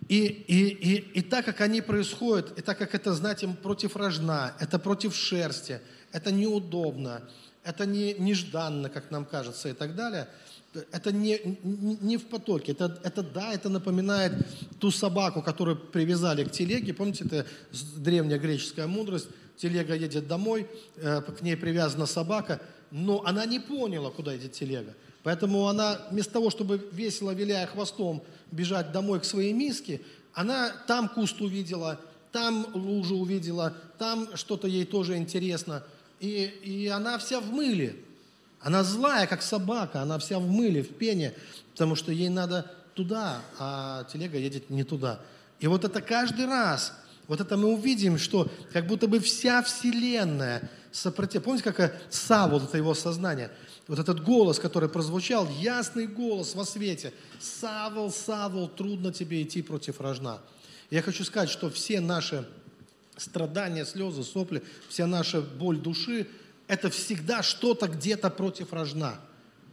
И, 0.09 0.25
и, 0.25 0.67
и, 0.67 1.19
и 1.19 1.21
так 1.21 1.45
как 1.45 1.61
они 1.61 1.81
происходят, 1.81 2.57
и 2.57 2.61
так 2.61 2.77
как 2.77 2.93
это, 2.93 3.13
знаете, 3.13 3.47
против 3.47 3.95
рожна, 3.95 4.53
это 4.59 4.79
против 4.79 5.15
шерсти, 5.15 5.79
это 6.11 6.31
неудобно, 6.31 7.23
это 7.63 7.85
не, 7.85 8.13
нежданно, 8.13 8.89
как 8.89 9.11
нам 9.11 9.25
кажется, 9.25 9.69
и 9.69 9.73
так 9.73 9.95
далее, 9.95 10.27
это 10.91 11.11
не, 11.11 11.59
не, 11.63 12.17
в 12.17 12.27
потоке. 12.27 12.73
Это, 12.73 12.99
это, 13.03 13.23
да, 13.23 13.53
это 13.53 13.69
напоминает 13.69 14.33
ту 14.79 14.91
собаку, 14.91 15.41
которую 15.41 15.77
привязали 15.77 16.43
к 16.43 16.51
телеге. 16.51 16.93
Помните, 16.93 17.25
это 17.25 17.45
древняя 17.95 18.37
греческая 18.37 18.87
мудрость. 18.87 19.27
Телега 19.55 19.95
едет 19.95 20.27
домой, 20.27 20.67
э, 20.97 21.21
к 21.21 21.41
ней 21.41 21.57
привязана 21.57 22.05
собака– 22.05 22.61
но 22.91 23.23
она 23.25 23.45
не 23.45 23.59
поняла, 23.59 24.09
куда 24.09 24.35
идет 24.35 24.53
телега. 24.53 24.93
Поэтому 25.23 25.67
она 25.67 25.99
вместо 26.09 26.33
того, 26.33 26.49
чтобы 26.49 26.89
весело 26.91 27.31
виляя 27.31 27.67
хвостом 27.67 28.23
бежать 28.51 28.91
домой 28.91 29.19
к 29.19 29.25
своей 29.25 29.53
миске, 29.53 30.01
она 30.33 30.71
там 30.87 31.09
куст 31.09 31.41
увидела, 31.41 31.99
там 32.31 32.67
лужу 32.73 33.17
увидела, 33.17 33.73
там 33.97 34.35
что-то 34.35 34.67
ей 34.67 34.85
тоже 34.85 35.17
интересно. 35.17 35.83
И, 36.19 36.45
и 36.63 36.87
она 36.87 37.17
вся 37.17 37.39
в 37.39 37.51
мыле. 37.51 37.95
Она 38.59 38.83
злая, 38.83 39.27
как 39.27 39.41
собака, 39.41 40.01
она 40.01 40.17
вся 40.19 40.39
в 40.39 40.49
мыле, 40.49 40.81
в 40.81 40.95
пене, 40.95 41.33
потому 41.73 41.95
что 41.95 42.11
ей 42.11 42.29
надо 42.29 42.71
туда, 42.93 43.41
а 43.59 44.05
телега 44.05 44.37
едет 44.37 44.69
не 44.69 44.83
туда. 44.83 45.19
И 45.59 45.67
вот 45.67 45.83
это 45.83 46.01
каждый 46.01 46.45
раз, 46.45 46.93
вот 47.27 47.41
это 47.41 47.57
мы 47.57 47.73
увидим, 47.73 48.17
что 48.17 48.49
как 48.73 48.87
будто 48.87 49.07
бы 49.07 49.19
вся 49.19 49.61
Вселенная 49.61 50.69
сопротив. 50.97 51.43
Помните, 51.43 51.71
как 51.71 52.01
Савол, 52.09 52.61
это 52.61 52.77
его 52.77 52.93
сознание, 52.93 53.51
вот 53.87 53.99
этот 53.99 54.23
голос, 54.23 54.59
который 54.59 54.89
прозвучал, 54.89 55.47
ясный 55.49 56.07
голос 56.07 56.55
во 56.55 56.65
свете. 56.65 57.13
Савол, 57.39 58.11
Савол, 58.11 58.67
трудно 58.67 59.13
тебе 59.13 59.43
идти 59.43 59.61
против 59.61 60.01
рожна. 60.01 60.39
Я 60.89 61.01
хочу 61.01 61.23
сказать, 61.23 61.49
что 61.49 61.69
все 61.69 61.99
наши 61.99 62.47
страдания, 63.15 63.85
слезы, 63.85 64.23
сопли, 64.23 64.63
вся 64.89 65.07
наша 65.07 65.41
боль 65.41 65.77
души, 65.77 66.27
это 66.67 66.89
всегда 66.89 67.43
что-то 67.43 67.87
где-то 67.87 68.29
против 68.29 68.73
рожна. 68.73 69.19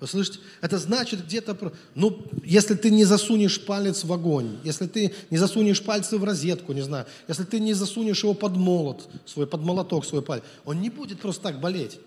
Вы 0.04 0.08
слышите? 0.08 0.40
Это 0.60 0.76
значит 0.76 1.24
где-то... 1.24 1.72
Ну, 1.94 2.26
если 2.44 2.74
ты 2.74 2.90
не 2.90 3.06
засунешь 3.06 3.64
палец 3.64 4.04
в 4.04 4.12
огонь, 4.12 4.58
если 4.62 4.86
ты 4.86 5.14
не 5.30 5.38
засунешь 5.38 5.82
пальцы 5.82 6.18
в 6.18 6.24
розетку, 6.24 6.74
не 6.74 6.82
знаю, 6.82 7.06
если 7.26 7.44
ты 7.44 7.58
не 7.58 7.72
засунешь 7.72 8.22
его 8.22 8.34
под 8.34 8.54
молот, 8.54 9.08
свой, 9.24 9.46
под 9.46 9.62
молоток 9.62 10.04
свой 10.04 10.20
палец, 10.20 10.44
он 10.66 10.82
не 10.82 10.90
будет 10.90 11.20
просто 11.20 11.44
так 11.44 11.58
болеть. 11.58 11.98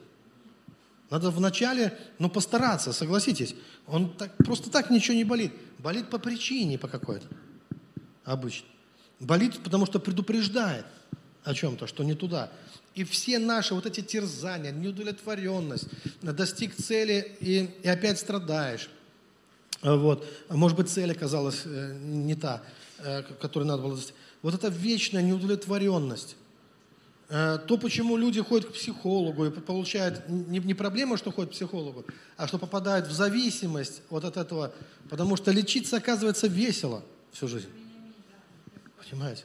Надо 1.10 1.32
вначале, 1.32 1.98
ну, 2.20 2.30
постараться, 2.30 2.94
согласитесь. 2.94 3.56
Он 3.88 4.14
так, 4.14 4.32
просто 4.46 4.70
так 4.70 4.92
ничего 4.92 5.16
не 5.16 5.24
болит. 5.24 5.52
Болит 5.80 6.12
по 6.12 6.20
причине 6.20 6.78
по 6.78 6.88
какой-то. 6.88 7.26
Обычно. 8.26 8.68
Болит, 9.20 9.58
потому 9.64 9.88
что 9.88 9.98
предупреждает 9.98 10.86
о 11.44 11.56
чем-то, 11.56 11.88
что 11.88 12.04
не 12.04 12.14
туда. 12.14 12.52
И 12.98 13.04
все 13.04 13.38
наши 13.38 13.76
вот 13.76 13.86
эти 13.86 14.02
терзания, 14.02 14.72
неудовлетворенность, 14.72 15.86
достиг 16.24 16.76
цели 16.76 17.38
и, 17.40 17.70
и 17.84 17.88
опять 17.88 18.18
страдаешь. 18.18 18.90
А 19.82 19.96
вот. 19.96 20.28
Может 20.50 20.76
быть, 20.76 20.90
цель 20.90 21.12
оказалась 21.12 21.62
э, 21.66 21.94
не 21.94 22.34
та, 22.34 22.64
э, 22.98 23.22
которую 23.40 23.68
надо 23.68 23.84
было 23.84 23.96
достичь. 23.98 24.16
Вот 24.42 24.56
это 24.56 24.70
вечная 24.70 25.22
неудовлетворенность. 25.22 26.38
Э, 27.30 27.60
то, 27.68 27.78
почему 27.78 28.18
люди 28.18 28.42
ходят 28.42 28.68
к 28.68 28.74
психологу 28.74 29.46
и 29.46 29.52
получают 29.52 30.28
не, 30.28 30.58
не 30.58 30.74
проблема, 30.74 31.18
что 31.18 31.32
ходят 31.32 31.52
к 31.52 31.54
психологу, 31.54 32.04
а 32.36 32.48
что 32.48 32.58
попадают 32.58 33.06
в 33.06 33.12
зависимость 33.12 34.02
вот 34.10 34.26
от 34.26 34.38
этого, 34.38 34.74
потому 35.08 35.36
что 35.36 35.52
лечиться 35.52 35.98
оказывается 35.98 36.48
весело 36.48 37.04
всю 37.32 37.48
жизнь. 37.48 37.69
Понимаете? 39.08 39.44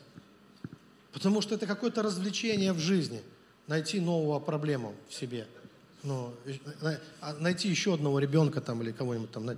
Потому 1.12 1.42
что 1.42 1.54
это 1.54 1.66
какое-то 1.66 2.02
развлечение 2.02 2.72
в 2.72 2.78
жизни– 2.78 3.20
найти 3.66 4.00
новую 4.00 4.40
проблему 4.40 4.94
в 5.08 5.14
себе. 5.14 5.46
ну, 6.02 6.32
а 7.20 7.34
найти 7.34 7.68
еще 7.68 7.94
одного 7.94 8.18
ребенка 8.18 8.60
там 8.60 8.82
или 8.82 8.90
кого-нибудь 8.90 9.30
там, 9.30 9.50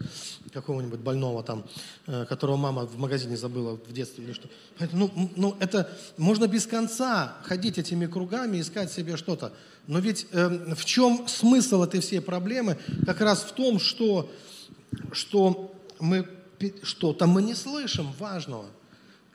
какого-нибудь 0.52 1.00
больного 1.00 1.42
там, 1.42 1.64
э, 2.06 2.26
которого 2.26 2.56
мама 2.56 2.84
в 2.84 2.98
магазине 2.98 3.36
забыла 3.36 3.76
в 3.76 3.92
детстве 3.92 4.24
или 4.24 4.32
что. 4.34 4.48
Ну, 4.92 5.10
ну, 5.36 5.56
это 5.58 5.90
можно 6.18 6.46
без 6.46 6.66
конца 6.66 7.38
ходить 7.44 7.78
этими 7.78 8.06
кругами, 8.06 8.60
искать 8.60 8.92
себе 8.92 9.16
что-то. 9.16 9.52
Но 9.86 10.00
ведь 10.00 10.26
э, 10.32 10.74
в 10.74 10.84
чем 10.84 11.26
смысл 11.28 11.82
этой 11.82 12.00
всей 12.00 12.20
проблемы? 12.20 12.76
Как 13.06 13.20
раз 13.20 13.42
в 13.42 13.52
том, 13.52 13.78
что, 13.78 14.30
что 15.12 15.74
мы 15.98 16.28
что-то 16.82 17.26
мы 17.26 17.42
не 17.42 17.54
слышим 17.54 18.12
важного. 18.18 18.66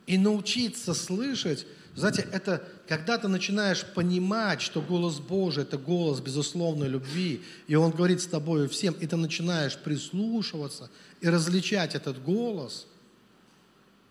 И 0.08 0.18
научиться 0.18 0.94
слышать 0.94 1.68
знаете, 2.00 2.28
это 2.32 2.64
когда 2.88 3.18
ты 3.18 3.28
начинаешь 3.28 3.86
понимать, 3.86 4.62
что 4.62 4.82
голос 4.82 5.20
Божий– 5.20 5.64
это 5.66 5.78
голос 5.78 6.22
безусловной 6.22 6.88
любви, 6.88 7.42
и 7.68 7.76
Он 7.76 7.92
говорит 7.92 8.22
с 8.22 8.28
тобой 8.28 8.68
всем, 8.68 8.94
и 8.94 9.06
ты 9.06 9.16
начинаешь 9.16 9.78
прислушиваться 9.78 10.90
и 11.22 11.30
различать 11.30 11.96
этот 11.96 12.24
голос, 12.24 12.88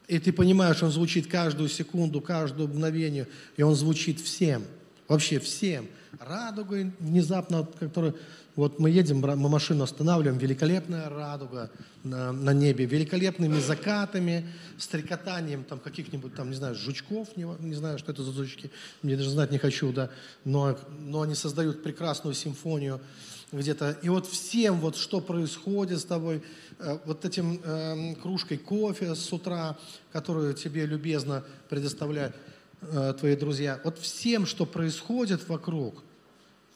и 0.07 0.19
ты 0.19 0.33
понимаешь, 0.33 0.83
он 0.83 0.91
звучит 0.91 1.27
каждую 1.27 1.69
секунду, 1.69 2.21
каждую 2.21 2.69
мгновение, 2.69 3.29
и 3.57 3.63
он 3.63 3.75
звучит 3.75 4.21
всем, 4.21 4.65
вообще 5.09 5.39
всем. 5.39 5.89
Радугой 6.21 6.93
внезапно, 7.01 7.67
которая 7.81 8.15
вот 8.57 8.81
мы 8.81 8.91
едем, 8.91 9.21
мы 9.21 9.49
машину 9.49 9.85
останавливаем, 9.85 10.37
великолепная 10.37 11.09
радуга 11.09 11.71
на, 12.03 12.33
на 12.33 12.53
небе, 12.53 12.87
великолепными 12.87 13.61
закатами, 13.61 14.49
стрекотанием 14.79 15.63
там 15.63 15.79
каких-нибудь 15.79 16.35
там, 16.35 16.51
не 16.51 16.57
знаю, 16.57 16.75
жучков, 16.75 17.37
не, 17.37 17.45
не 17.61 17.75
знаю, 17.75 17.99
что 17.99 18.11
это 18.11 18.25
за 18.25 18.33
жучки, 18.33 18.71
мне 19.03 19.17
даже 19.17 19.31
знать 19.31 19.53
не 19.53 19.59
хочу, 19.59 19.93
да, 19.93 20.11
но, 20.45 20.77
но 20.99 21.23
они 21.23 21.37
создают 21.37 21.85
прекрасную 21.85 22.35
симфонию 22.35 23.01
где-то. 23.53 23.97
И 24.03 24.09
вот 24.09 24.27
всем 24.27 24.81
вот 24.81 24.97
что 24.97 25.21
происходит 25.21 26.01
с 26.01 26.05
тобой, 26.05 26.43
э, 26.81 26.99
вот 27.05 27.25
этим 27.25 27.61
э, 27.63 28.17
кружкой 28.17 28.59
кофе 28.59 29.15
с 29.15 29.33
утра, 29.33 29.79
которую 30.13 30.55
тебе 30.55 30.85
любезно 30.85 31.45
предоставляют 31.69 32.35
э, 32.81 33.15
твои 33.19 33.37
друзья, 33.37 33.81
вот 33.85 33.99
всем, 33.99 34.47
что 34.47 34.67
происходит 34.67 35.49
вокруг– 35.49 36.03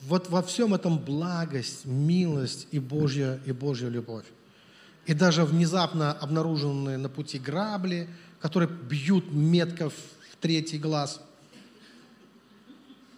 вот 0.07 0.29
во 0.29 0.41
всем 0.41 0.73
этом 0.73 0.97
благость, 0.97 1.85
милость 1.85 2.67
и 2.71 2.79
Божья, 2.79 3.39
и 3.45 3.51
Божья 3.51 3.87
любовь. 3.87 4.25
И 5.05 5.13
даже 5.13 5.45
внезапно 5.45 6.11
обнаруженные 6.11 6.97
на 6.97 7.09
пути 7.09 7.39
грабли, 7.39 8.09
которые 8.39 8.69
бьют 8.69 9.31
метко 9.31 9.89
в 9.89 9.95
третий 10.41 10.77
глаз 10.77 11.21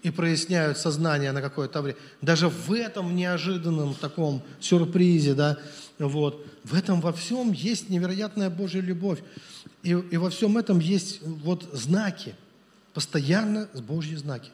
и 0.03 0.11
проясняют 0.11 0.77
сознание 0.77 1.31
на 1.31 1.41
какое-то 1.41 1.81
время. 1.81 1.97
Даже 2.21 2.49
в 2.49 2.71
этом 2.71 3.15
неожиданном 3.15 3.95
таком 3.95 4.43
сюрпризе, 4.59 5.33
да, 5.33 5.57
вот, 5.97 6.45
в 6.63 6.75
этом 6.75 7.01
во 7.01 7.13
всем 7.13 7.51
есть 7.51 7.89
невероятная 7.89 8.51
Божья 8.51 8.81
любовь. 8.81 9.19
И, 9.81 9.89
и 9.89 10.17
во 10.17 10.29
всем 10.29 10.57
этом 10.57 10.79
есть 10.79 11.21
вот 11.23 11.67
знаки, 11.73 12.35
постоянно 12.95 13.67
Божьи 13.73 14.15
знаки. 14.15 14.49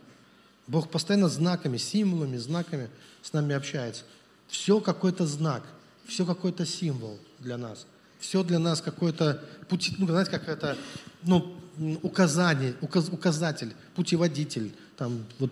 Бог 0.67 0.89
постоянно 0.89 1.29
знаками, 1.29 1.77
символами, 1.77 2.37
знаками 2.37 2.89
с 3.21 3.31
нами 3.33 3.55
общается. 3.55 4.03
Все 4.47 4.81
какой-то 4.81 5.27
знак, 5.27 5.63
все 6.07 6.25
какой-то 6.25 6.65
символ 6.65 7.19
для 7.39 7.57
нас. 7.57 7.85
Все 8.19 8.43
для 8.43 8.59
нас 8.59 8.81
какой-то 8.81 9.43
пути, 9.69 9.95
ну, 9.97 10.07
знаете, 10.07 10.31
как 10.31 10.49
это, 10.49 10.75
ну, 11.23 11.55
указание, 12.01 12.75
указ, 12.81 13.09
указатель, 13.09 13.73
путеводитель. 13.95 14.73
Там, 14.97 15.23
вот, 15.39 15.51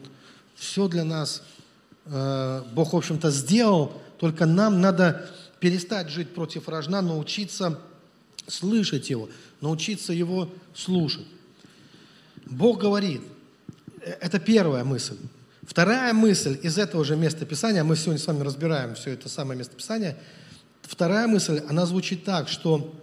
все 0.55 0.87
для 0.87 1.03
нас 1.03 1.43
э, 2.05 2.63
Бог, 2.73 2.93
в 2.93 2.97
общем-то, 2.97 3.29
сделал, 3.29 4.01
только 4.19 4.47
нам 4.47 4.81
надо 4.81 5.29
перестать 5.59 6.09
жить 6.09 6.33
против 6.33 6.67
рожна, 6.67 7.01
научиться 7.01 7.79
слышать 8.47 9.11
Его, 9.11 9.29
научиться 9.61 10.11
Его 10.11 10.49
слушать. 10.73 11.27
Бог 12.49 12.81
говорит– 12.81 13.21
это 14.01 14.39
первая 14.39 14.83
мысль. 14.83 15.17
Вторая 15.63 16.13
мысль 16.13 16.57
из 16.63 16.77
этого 16.77 17.05
же 17.05 17.15
места 17.15 17.45
Писания, 17.45 17.83
мы 17.83 17.95
сегодня 17.95 18.19
с 18.19 18.25
вами 18.25 18.41
разбираем 18.41 18.95
все 18.95 19.11
это 19.11 19.29
самое 19.29 19.57
место 19.57 19.75
Писания. 19.75 20.17
Вторая 20.81 21.27
мысль, 21.27 21.61
она 21.69 21.85
звучит 21.85 22.23
так, 22.23 22.47
что 22.47 22.93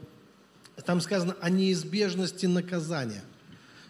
там 0.84 1.01
сказано 1.01 1.36
о 1.40 1.49
неизбежности 1.49 2.47
наказания. 2.47 3.22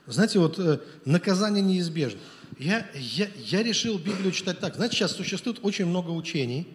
Знаете, 0.06 0.38
вот 0.38 0.58
э, 0.58 0.78
наказание 1.04 1.62
неизбежно. 1.62 2.20
Я, 2.58 2.86
я, 2.94 3.28
я 3.36 3.62
решил 3.62 3.98
Библию 3.98 4.30
читать 4.32 4.60
так. 4.60 4.76
Знаете, 4.76 4.96
сейчас 4.96 5.12
существует 5.12 5.58
очень 5.62 5.86
много 5.86 6.10
учений, 6.10 6.68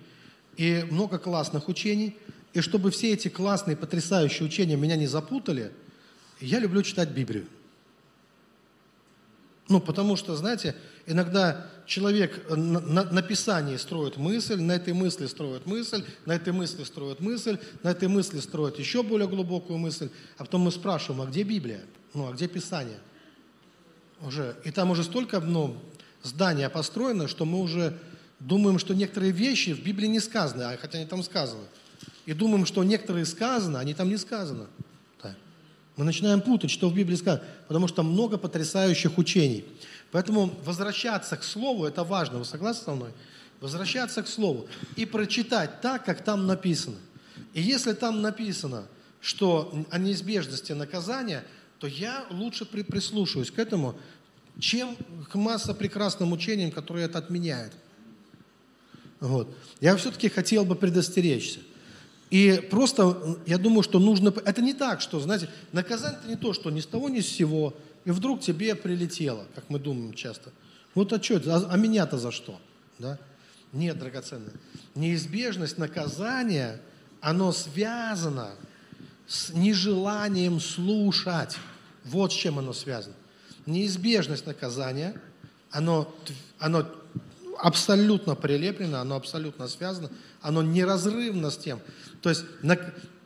и 0.58 0.86
много 0.90 1.18
классных 1.18 1.70
учений, 1.70 2.18
и 2.54 2.62
чтобы 2.62 2.92
все 2.92 3.14
эти 3.14 3.30
классные, 3.30 3.78
потрясающие 3.78 4.46
учения 4.46 4.76
меня 4.76 4.98
не 4.98 5.08
запутали, 5.08 5.72
я 6.42 6.60
люблю 6.60 6.82
читать 6.82 7.10
Библию. 7.10 7.46
Ну, 9.72 9.80
потому 9.80 10.18
что, 10.18 10.36
знаете, 10.36 10.76
иногда 11.06 11.66
человек 11.86 12.46
на, 12.50 12.82
на, 12.82 13.04
на 13.06 13.22
Писании 13.22 13.78
строит 13.78 14.18
мысль, 14.18 14.60
на 14.60 14.74
этой 14.74 14.92
мысли 14.94 15.28
строит 15.28 15.66
мысль, 15.66 16.04
на 16.26 16.34
этой 16.34 16.52
мысли 16.52 16.84
строит 16.84 17.22
мысль, 17.22 17.58
на 17.82 17.92
этой 17.92 18.10
мысли 18.10 18.42
строит 18.42 18.80
еще 18.80 19.02
более 19.02 19.30
глубокую 19.30 19.80
мысль, 19.80 20.10
а 20.38 20.44
потом 20.44 20.64
мы 20.64 20.74
спрашиваем, 20.74 21.22
а 21.22 21.26
где 21.26 21.44
Библия? 21.44 21.80
Ну, 22.14 22.28
а 22.28 22.34
где 22.34 22.50
Писание? 22.50 23.00
Уже. 24.20 24.58
И 24.66 24.72
там 24.72 24.92
уже 24.92 25.06
столько 25.06 25.40
ну, 25.40 25.78
здания 26.22 26.70
построено, 26.70 27.30
что 27.30 27.46
мы 27.46 27.62
уже 27.62 27.98
думаем, 28.42 28.78
что 28.78 28.94
некоторые 28.94 29.32
вещи 29.32 29.70
в 29.74 29.82
Библии 29.82 30.08
не 30.08 30.20
сказаны, 30.20 30.64
а 30.64 30.76
хотя 30.76 30.98
они 30.98 31.08
там 31.08 31.24
сказаны. 31.24 31.64
И 32.26 32.34
думаем, 32.34 32.66
что 32.66 32.84
некоторые 32.84 33.26
сказаны, 33.26 33.78
а 33.78 33.80
они 33.80 33.94
там 33.94 34.10
не 34.10 34.18
сказаны. 34.18 34.66
Мы 35.98 36.06
начинаем 36.06 36.42
путать, 36.42 36.72
что 36.72 36.90
в 36.90 36.96
Библии 36.96 37.16
сказано, 37.16 37.44
потому 37.68 37.88
что 37.88 38.04
много 38.04 38.38
потрясающих 38.38 39.18
учений. 39.18 39.66
Поэтому 40.12 40.54
возвращаться 40.66 41.38
к 41.38 41.44
Слову, 41.44 41.86
это 41.86 42.04
важно, 42.04 42.40
вы 42.40 42.46
согласны 42.46 42.86
со 42.86 42.92
мной? 42.94 43.12
Возвращаться 43.60 44.24
к 44.24 44.28
Слову 44.28 44.68
и 44.96 45.06
прочитать 45.06 45.82
так, 45.82 46.06
как 46.06 46.24
там 46.24 46.48
написано. 46.48 46.98
И 47.54 47.62
если 47.62 47.94
там 47.94 48.22
написано, 48.22 48.86
что 49.20 49.86
о 49.90 49.98
неизбежности 49.98 50.72
наказания, 50.74 51.44
то 51.80 51.88
я 51.88 52.26
лучше 52.30 52.66
прислушаюсь 52.66 53.52
к 53.52 53.60
этому, 53.60 53.96
чем 54.60 54.96
к 55.30 55.36
масса 55.36 55.74
прекрасным 55.74 56.32
учениям, 56.32 56.72
которые 56.72 57.06
это 57.06 57.18
отменяют. 57.18 57.74
Вот. 59.20 59.56
Я 59.80 59.96
все-таки 59.98 60.30
хотел 60.30 60.66
бы 60.66 60.76
предостеречься. 60.76 61.60
И 62.32 62.66
просто, 62.72 63.38
я 63.46 63.58
думаю, 63.58 63.84
что 63.84 64.00
нужно... 64.00 64.34
Это 64.46 64.62
не 64.62 64.74
так, 64.74 65.02
что, 65.02 65.20
знаете, 65.20 65.50
наказание 65.74 66.18
это 66.18 66.30
не 66.30 66.38
то, 66.38 66.54
что 66.54 66.72
ни 66.72 66.80
с 66.80 66.86
того, 66.86 67.10
ни 67.10 67.20
с 67.20 67.28
сего, 67.28 67.76
и 68.06 68.12
вдруг 68.12 68.40
тебе 68.40 68.74
прилетело, 68.74 69.46
как 69.54 69.66
мы 69.70 69.80
думаем 69.80 70.14
часто. 70.14 70.52
Вот 70.96 71.12
а 71.12 71.22
что 71.22 71.36
это? 71.36 71.56
А, 71.56 71.68
а 71.72 71.78
меня-то 71.78 72.18
за 72.18 72.32
что? 72.32 72.60
Да? 73.00 73.20
Нет, 73.74 74.00
драгоценное. 74.00 74.54
Неизбежность 74.96 75.78
наказания, 75.78 76.80
оно 77.20 77.52
связано 77.52 78.52
с 79.28 79.50
нежеланием 79.50 80.62
слушать. 80.62 81.58
Вот 82.06 82.32
с 82.32 82.36
чем 82.36 82.60
оно 82.60 82.72
связано. 82.72 83.16
Неизбежность 83.66 84.46
наказания, 84.46 85.22
оно, 85.70 86.14
оно 86.60 86.88
абсолютно 87.60 88.36
прилеплено, 88.36 89.00
оно 89.00 89.16
абсолютно 89.16 89.68
связано, 89.68 90.10
оно 90.42 90.64
неразрывно 90.64 91.52
с 91.52 91.58
тем. 91.58 91.80
То 92.22 92.30
есть 92.30 92.46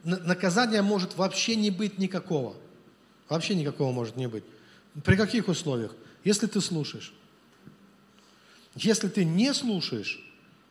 наказания 0.03 0.81
может 0.81 1.17
вообще 1.17 1.55
не 1.55 1.71
быть 1.71 1.97
никакого. 1.97 2.55
Вообще 3.29 3.55
никакого 3.55 3.91
может 3.91 4.15
не 4.15 4.27
быть. 4.27 4.43
При 5.03 5.15
каких 5.15 5.47
условиях? 5.47 5.93
Если 6.23 6.47
ты 6.47 6.61
слушаешь. 6.61 7.13
Если 8.75 9.07
ты 9.07 9.23
не 9.23 9.53
слушаешь, 9.53 10.21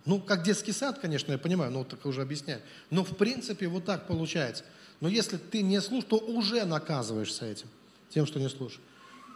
ну, 0.05 0.20
как 0.20 0.43
детский 0.43 0.72
сад, 0.72 0.99
конечно, 0.99 1.33
я 1.33 1.39
понимаю, 1.39 1.70
ну, 1.70 1.85
так 1.85 2.05
уже 2.05 2.22
объясняю. 2.22 2.61
Но 2.91 3.05
в 3.05 3.16
принципе 3.16 3.66
вот 3.68 3.85
так 3.85 4.07
получается. 4.07 4.64
Но 5.01 5.09
если 5.09 5.37
ты 5.37 5.62
не 5.62 5.81
слушаешь, 5.81 6.09
то 6.09 6.16
уже 6.16 6.64
наказываешься 6.64 7.47
этим, 7.47 7.68
тем, 8.11 8.27
что 8.27 8.39
не 8.39 8.49
слушаешь. 8.49 8.81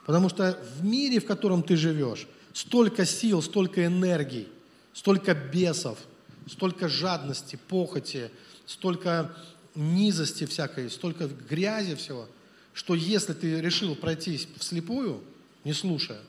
Потому 0.06 0.28
что 0.28 0.58
в 0.76 0.84
мире, 0.84 1.20
в 1.20 1.26
котором 1.26 1.62
ты 1.62 1.76
живешь, 1.76 2.26
столько 2.52 3.04
сил, 3.04 3.42
столько 3.42 3.84
энергий, 3.84 4.48
столько 4.92 5.34
бесов, 5.34 5.98
столько 6.46 6.88
жадности, 6.88 7.58
похоти, 7.68 8.30
столько 8.68 9.34
низости 9.74 10.44
всякой, 10.44 10.90
столько 10.90 11.26
грязи 11.26 11.96
всего, 11.96 12.28
что 12.74 12.94
если 12.94 13.32
ты 13.32 13.60
решил 13.60 13.96
пройтись 13.96 14.46
вслепую, 14.58 15.22
не 15.64 15.72
слушая 15.72 16.20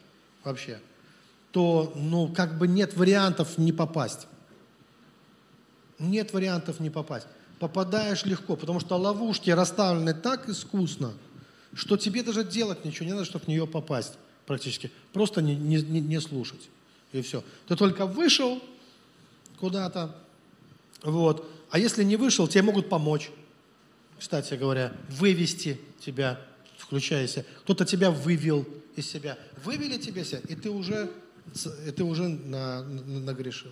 вообще, 0.43 0.79
то, 1.51 1.91
ну, 1.95 2.29
как 2.29 2.57
бы 2.57 2.67
нет 2.67 2.95
вариантов 2.95 3.57
не 3.57 3.73
попасть. 3.73 4.27
Нет 5.99 6.31
вариантов 6.31 6.79
не 6.79 6.89
попасть. 6.89 7.27
Попадаешь 7.59 8.23
легко, 8.23 8.55
потому 8.55 8.79
что 8.79 8.95
ловушки 8.95 9.49
расставлены 9.49 10.13
так 10.13 10.47
искусно, 10.47 11.13
что 11.73 11.97
тебе 11.97 12.23
даже 12.23 12.45
делать 12.45 12.85
ничего 12.85 13.05
не 13.05 13.11
надо, 13.11 13.25
чтобы 13.25 13.45
в 13.45 13.47
нее 13.49 13.67
попасть 13.67 14.13
практически. 14.45 14.91
Просто 15.11 15.41
не, 15.41 15.55
не, 15.55 15.81
не 15.81 16.21
слушать. 16.21 16.69
И 17.11 17.21
все. 17.21 17.43
Ты 17.67 17.75
только 17.75 18.05
вышел, 18.05 18.63
куда-то, 19.59 20.15
вот. 21.03 21.58
А 21.69 21.79
если 21.79 22.03
не 22.03 22.15
вышел, 22.15 22.47
тебе 22.47 22.63
могут 22.63 22.89
помочь, 22.89 23.29
кстати 24.17 24.55
говоря, 24.55 24.93
вывести 25.09 25.79
тебя, 25.99 26.39
включайся. 26.77 27.45
Кто-то 27.61 27.85
тебя 27.85 28.11
вывел 28.11 28.67
из 28.95 29.09
себя. 29.09 29.37
Вывели 29.63 29.97
тебя 29.97 30.21
и 30.21 30.55
ты 30.55 30.69
уже, 30.69 31.11
и 31.85 31.91
ты 31.91 32.03
уже 32.03 32.27
на, 32.27 32.83
на, 32.83 33.19
нагрешил. 33.19 33.71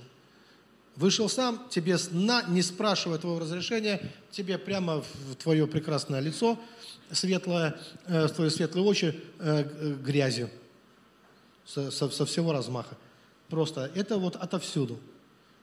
Вышел 0.95 1.29
сам, 1.29 1.67
тебе 1.69 1.97
на, 2.11 2.43
не 2.43 2.61
спрашивая 2.61 3.19
твоего 3.19 3.39
разрешения, 3.39 4.01
тебе 4.31 4.57
прямо 4.57 5.01
в 5.01 5.35
твое 5.35 5.67
прекрасное 5.67 6.19
лицо, 6.21 6.59
светлое, 7.11 7.79
э, 8.07 8.27
в 8.27 8.31
твои 8.31 8.49
светлые 8.49 8.83
очи 8.83 9.19
э, 9.39 9.95
грязью 10.03 10.49
со, 11.65 11.91
со, 11.91 12.09
со 12.09 12.25
всего 12.25 12.51
размаха. 12.51 12.97
Просто 13.49 13.91
это 13.93 14.17
вот 14.17 14.35
отовсюду. 14.35 14.99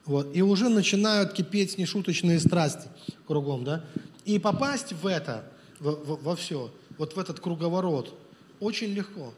Вот. 0.04 0.34
И 0.34 0.42
уже 0.42 0.68
начинают 0.68 1.32
кипеть 1.32 1.78
нешуточные 1.78 2.38
страсти 2.40 2.88
кругом, 3.26 3.64
да? 3.64 3.84
И 4.24 4.38
попасть 4.38 4.92
в 4.92 5.06
это, 5.06 5.44
во, 5.80 5.92
во, 5.92 6.16
во 6.16 6.36
все, 6.36 6.72
вот 6.98 7.16
в 7.16 7.18
этот 7.18 7.40
круговорот, 7.40 8.14
очень 8.60 8.92
легко. 8.92 9.32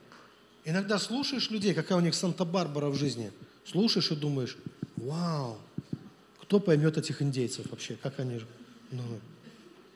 Иногда 0.65 0.99
слушаешь 0.99 1.51
людей, 1.51 1.75
какая 1.75 1.99
у 1.99 2.01
них 2.01 2.15
Санта-Барбара 2.15 2.89
в 2.89 2.97
жизни. 2.97 3.33
Слушаешь 3.65 4.11
и 4.11 4.17
думаешь, 4.17 4.57
вау, 4.97 5.59
кто 6.41 6.61
поймет 6.61 6.97
этих 6.99 7.23
индейцев 7.23 7.67
вообще, 7.71 7.97
как 8.01 8.19
они 8.21 8.39
же, 8.39 8.47
ну, 8.91 9.03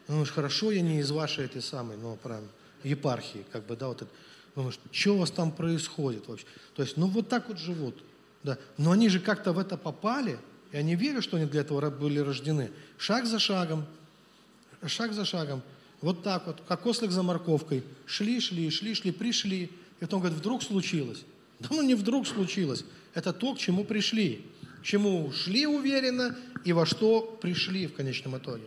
ну 0.09 0.25
хорошо, 0.25 0.71
я 0.73 0.81
не 0.81 1.01
из 1.01 1.11
вашей 1.11 1.45
этой 1.45 1.63
самой, 1.63 1.97
ну, 1.97 2.17
прям, 2.17 2.43
епархии, 2.83 3.45
как 3.53 3.67
бы, 3.67 3.77
да, 3.77 3.89
вот 3.89 4.03
это. 4.03 4.11
Думаешь, 4.57 4.79
что 4.91 5.15
у 5.15 5.19
вас 5.19 5.31
там 5.31 5.53
происходит 5.53 6.27
вообще? 6.27 6.47
То 6.75 6.83
есть, 6.83 6.97
ну, 6.97 7.07
вот 7.07 7.29
так 7.29 7.49
вот 7.49 7.59
живут, 7.59 8.03
да. 8.43 8.59
Но 8.79 8.91
они 8.91 9.09
же 9.09 9.21
как-то 9.21 9.53
в 9.53 9.59
это 9.59 9.77
попали, 9.77 10.39
и 10.73 10.77
они 10.77 10.95
верят, 10.95 11.25
что 11.25 11.37
они 11.37 11.47
для 11.47 11.61
этого 11.63 11.91
были 11.91 12.19
рождены. 12.19 12.71
Шаг 12.99 13.27
за 13.27 13.39
шагом, 13.39 13.87
шаг 14.87 15.13
за 15.13 15.25
шагом, 15.25 15.63
вот 16.01 16.23
так 16.23 16.47
вот, 16.47 16.63
как 16.67 16.87
ослик 16.87 17.11
за 17.11 17.23
морковкой. 17.23 17.85
Шли, 18.07 18.41
шли, 18.41 18.71
шли, 18.71 18.95
шли, 18.95 19.11
пришли. 19.13 19.65
И 19.65 19.71
потом 20.01 20.21
говорят, 20.21 20.39
вдруг 20.39 20.63
случилось. 20.63 21.25
Да 21.59 21.69
ну 21.71 21.83
не 21.83 21.95
вдруг 21.95 22.27
случилось. 22.27 22.85
Это 23.15 23.33
то, 23.33 23.55
к 23.55 23.59
чему 23.59 23.85
пришли 23.85 24.45
чему 24.83 25.33
шли 25.33 25.67
уверенно 25.67 26.37
и 26.65 26.73
во 26.73 26.87
что 26.87 27.39
пришли 27.41 27.87
в 27.87 27.95
конечном 27.95 28.37
итоге. 28.37 28.65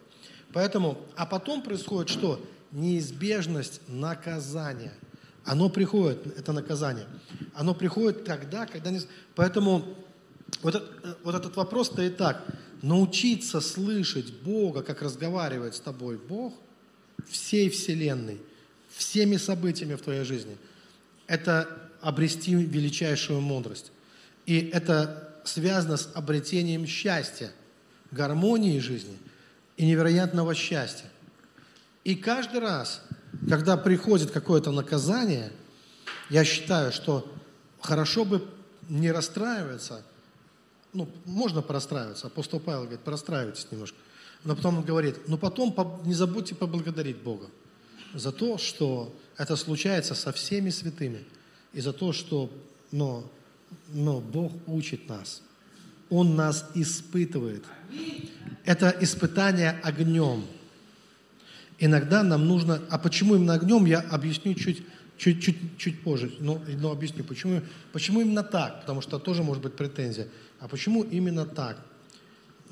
Поэтому, 0.52 0.98
а 1.16 1.26
потом 1.26 1.62
происходит 1.62 2.10
что? 2.10 2.44
Неизбежность 2.72 3.82
наказания. 3.88 4.94
Оно 5.46 5.70
приходит, 5.70 6.26
это 6.38 6.54
наказание. 6.54 7.06
Оно 7.54 7.74
приходит 7.74 8.24
тогда, 8.24 8.66
когда 8.66 8.92
не... 8.92 9.02
Поэтому 9.36 9.96
вот, 10.62 10.76
этот, 10.76 11.18
вот 11.24 11.36
этот 11.36 11.56
вопрос 11.56 11.88
стоит 11.88 12.18
так. 12.18 12.46
Научиться 12.82 13.62
слышать 13.62 14.34
Бога, 14.42 14.82
как 14.82 15.02
разговаривает 15.02 15.76
с 15.76 15.80
тобой 15.80 16.18
Бог, 16.18 16.54
всей 17.30 17.70
Вселенной, 17.70 18.42
всеми 18.90 19.38
событиями 19.38 19.96
в 19.96 20.02
твоей 20.02 20.24
жизни, 20.24 20.58
это 21.28 21.90
обрести 22.02 22.54
величайшую 22.54 23.42
мудрость. 23.42 23.92
И 24.46 24.60
это 24.74 25.34
связано 25.46 25.98
с 25.98 26.10
обретением 26.14 26.86
счастья, 26.86 27.52
гармонии 28.12 28.80
жизни 28.80 29.18
и 29.78 29.86
невероятного 29.86 30.54
счастья. 30.54 31.10
И 32.04 32.16
каждый 32.16 32.60
раз, 32.60 33.02
когда 33.48 33.78
приходит 33.78 34.32
какое-то 34.32 34.72
наказание, 34.72 35.52
я 36.30 36.44
считаю, 36.44 36.92
что 36.92 37.34
хорошо 37.80 38.26
бы 38.26 38.46
не 38.90 39.12
расстраиваться, 39.12 40.04
ну, 40.94 41.08
можно 41.26 41.62
порастраиваться, 41.62 42.28
апостол 42.28 42.60
Павел 42.60 42.82
говорит, 42.82 43.02
порастраивайтесь 43.02 43.68
немножко, 43.72 43.98
но 44.44 44.56
потом 44.56 44.78
он 44.80 44.84
говорит, 44.84 45.28
но 45.28 45.38
потом 45.38 45.76
не 46.06 46.14
забудьте 46.14 46.56
поблагодарить 46.56 47.18
Бога 47.18 47.48
за 48.14 48.32
то, 48.32 48.58
что 48.58 49.14
это 49.38 49.56
случается 49.56 50.16
со 50.16 50.32
всеми 50.32 50.70
святыми, 50.70 51.24
и 51.74 51.82
за 51.82 51.94
то, 51.94 52.14
что 52.14 52.52
но 52.92 53.30
но 53.90 54.20
Бог 54.20 54.52
учит 54.68 55.10
нас. 55.10 55.42
Он 56.10 56.36
нас 56.36 56.70
испытывает. 56.76 57.64
Это 58.66 58.96
испытание 59.02 59.72
огнем. 59.84 60.46
Иногда 61.80 62.24
нам 62.24 62.48
нужно... 62.48 62.82
А 62.90 62.98
почему 62.98 63.36
именно 63.36 63.54
огнем, 63.54 63.86
я 63.86 64.00
объясню 64.00 64.54
чуть, 64.54 64.84
чуть, 65.18 65.42
чуть, 65.42 65.78
чуть 65.78 66.02
позже. 66.02 66.34
Но, 66.40 66.62
но 66.80 66.92
объясню, 66.92 67.24
почему, 67.24 67.62
почему 67.92 68.22
именно 68.22 68.44
так. 68.44 68.82
Потому 68.82 69.02
что 69.02 69.20
тоже 69.20 69.44
может 69.44 69.64
быть 69.64 69.76
претензия. 69.76 70.28
А 70.64 70.68
почему 70.68 71.04
именно 71.04 71.46
так, 71.46 71.78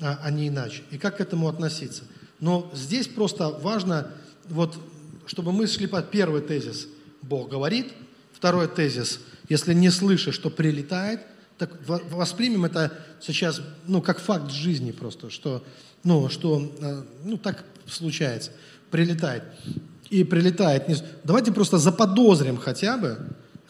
а, 0.00 0.18
а 0.22 0.30
не 0.30 0.48
иначе? 0.48 0.82
И 0.90 0.98
как 0.98 1.18
к 1.18 1.20
этому 1.20 1.46
относиться? 1.46 2.04
Но 2.40 2.70
здесь 2.74 3.06
просто 3.06 3.50
важно, 3.50 4.10
вот, 4.48 4.76
чтобы 5.26 5.52
мы 5.52 5.66
шли 5.66 5.86
под 5.86 6.10
первый 6.10 6.40
тезис. 6.40 6.88
Бог 7.22 7.50
говорит. 7.50 7.92
Второй 8.32 8.66
тезис– 8.66 9.20
если 9.52 9.74
не 9.74 9.90
слышишь, 9.90 10.34
что 10.34 10.48
прилетает, 10.48 11.20
так 11.58 11.70
воспримем 11.86 12.64
это 12.64 12.92
сейчас, 13.20 13.60
ну, 13.86 14.00
как 14.00 14.18
факт 14.18 14.50
жизни 14.50 14.92
просто, 14.92 15.28
что, 15.28 15.62
ну, 16.04 16.30
что, 16.30 16.72
э, 16.80 17.02
ну, 17.24 17.36
так 17.36 17.64
случается, 17.86 18.52
прилетает. 18.90 19.44
И 20.08 20.24
прилетает. 20.24 20.84
Давайте 21.24 21.52
просто 21.52 21.76
заподозрим 21.76 22.56
хотя 22.56 22.96
бы, 22.96 23.18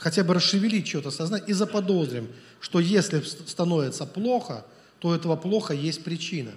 хотя 0.03 0.25
бы 0.25 0.35
расшевелить 0.35 0.87
что-то 0.89 1.11
сознание 1.11 1.49
и 1.49 1.53
заподозрим, 1.53 2.29
что 2.61 2.81
если 2.81 3.21
становится 3.21 4.05
плохо, 4.05 4.65
то 4.99 5.09
у 5.09 5.13
этого 5.13 5.37
плохо 5.37 5.73
есть 5.73 6.05
причина. 6.05 6.51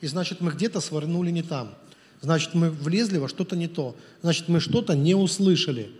И 0.00 0.06
значит, 0.06 0.40
мы 0.40 0.50
где-то 0.50 0.80
свернули 0.80 1.30
не 1.30 1.42
там. 1.42 1.74
Значит, 2.20 2.54
мы 2.54 2.70
влезли 2.70 3.18
во 3.18 3.28
что-то 3.28 3.56
не 3.56 3.68
то. 3.68 3.96
Значит, 4.22 4.48
мы 4.48 4.60
что-то 4.60 4.94
не 4.94 5.14
услышали. 5.14 5.90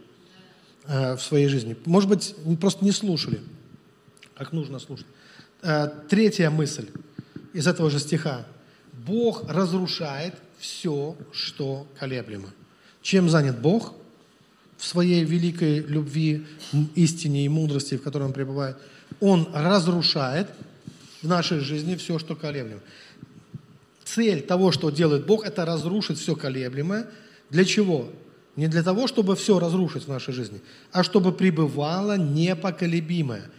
Э, 0.93 1.15
в 1.15 1.23
своей 1.23 1.47
жизни. 1.47 1.77
Может 1.85 2.09
быть, 2.09 2.35
просто 2.59 2.85
не 2.85 2.91
слушали, 2.91 3.41
как 4.35 4.53
нужно 4.53 4.79
слушать. 4.79 5.07
Э, 5.63 5.89
третья 6.09 6.51
мысль 6.51 6.89
из 7.53 7.69
этого 7.69 7.91
же 7.91 8.01
стиха. 8.01 8.45
Бог 8.93 9.49
разрушает 9.49 10.35
все, 10.59 11.17
что 11.33 11.87
колеблемо. 11.99 12.49
Чем 13.03 13.29
занят 13.29 13.61
Бог 13.61 13.95
в 14.81 14.87
своей 14.87 15.25
великой 15.25 15.81
любви, 15.81 16.47
истине 16.95 17.45
и 17.45 17.49
мудрости, 17.49 17.97
в 17.97 18.03
которой 18.03 18.23
Он 18.23 18.33
пребывает? 18.33 18.79
Он 19.21 19.47
разрушает 19.53 20.49
в 21.23 21.29
нашей 21.29 21.61
жизни 21.61 21.97
все, 21.97 22.19
что 22.19 22.35
колеблемо. 22.35 22.81
Цель 24.05 24.41
того, 24.41 24.73
что 24.73 24.89
делает 24.89 25.27
Бог, 25.27 25.45
это 25.45 25.67
разрушить 25.67 26.19
все 26.19 26.35
колеблемое. 26.35 27.07
Для 27.51 27.67
чего? 27.67 28.11
Не 28.57 28.69
для 28.69 28.83
того, 28.83 29.07
чтобы 29.07 29.37
все 29.37 29.59
разрушить 29.59 30.05
в 30.05 30.09
нашей 30.09 30.33
жизни, 30.33 30.63
а 30.93 31.05
чтобы 31.05 31.33
пребывало 31.33 32.17
непоколебимое. 32.17 33.51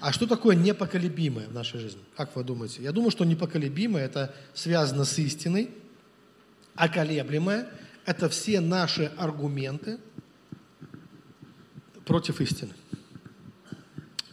А 0.00 0.12
что 0.12 0.26
такое 0.26 0.56
непоколебимое 0.56 1.46
в 1.46 1.54
нашей 1.54 1.78
жизни? 1.78 2.00
Как 2.16 2.34
вы 2.34 2.42
думаете? 2.42 2.82
Я 2.82 2.90
думаю, 2.90 3.12
что 3.12 3.24
непоколебимое– 3.24 4.04
это 4.06 4.34
связано 4.52 5.04
с 5.04 5.16
истиной, 5.18 5.70
а 6.74 6.88
колеблемое– 6.88 7.68
это 8.04 8.28
все 8.28 8.60
наши 8.60 9.12
аргументы 9.16 9.98
против 12.06 12.40
истины. 12.40 12.72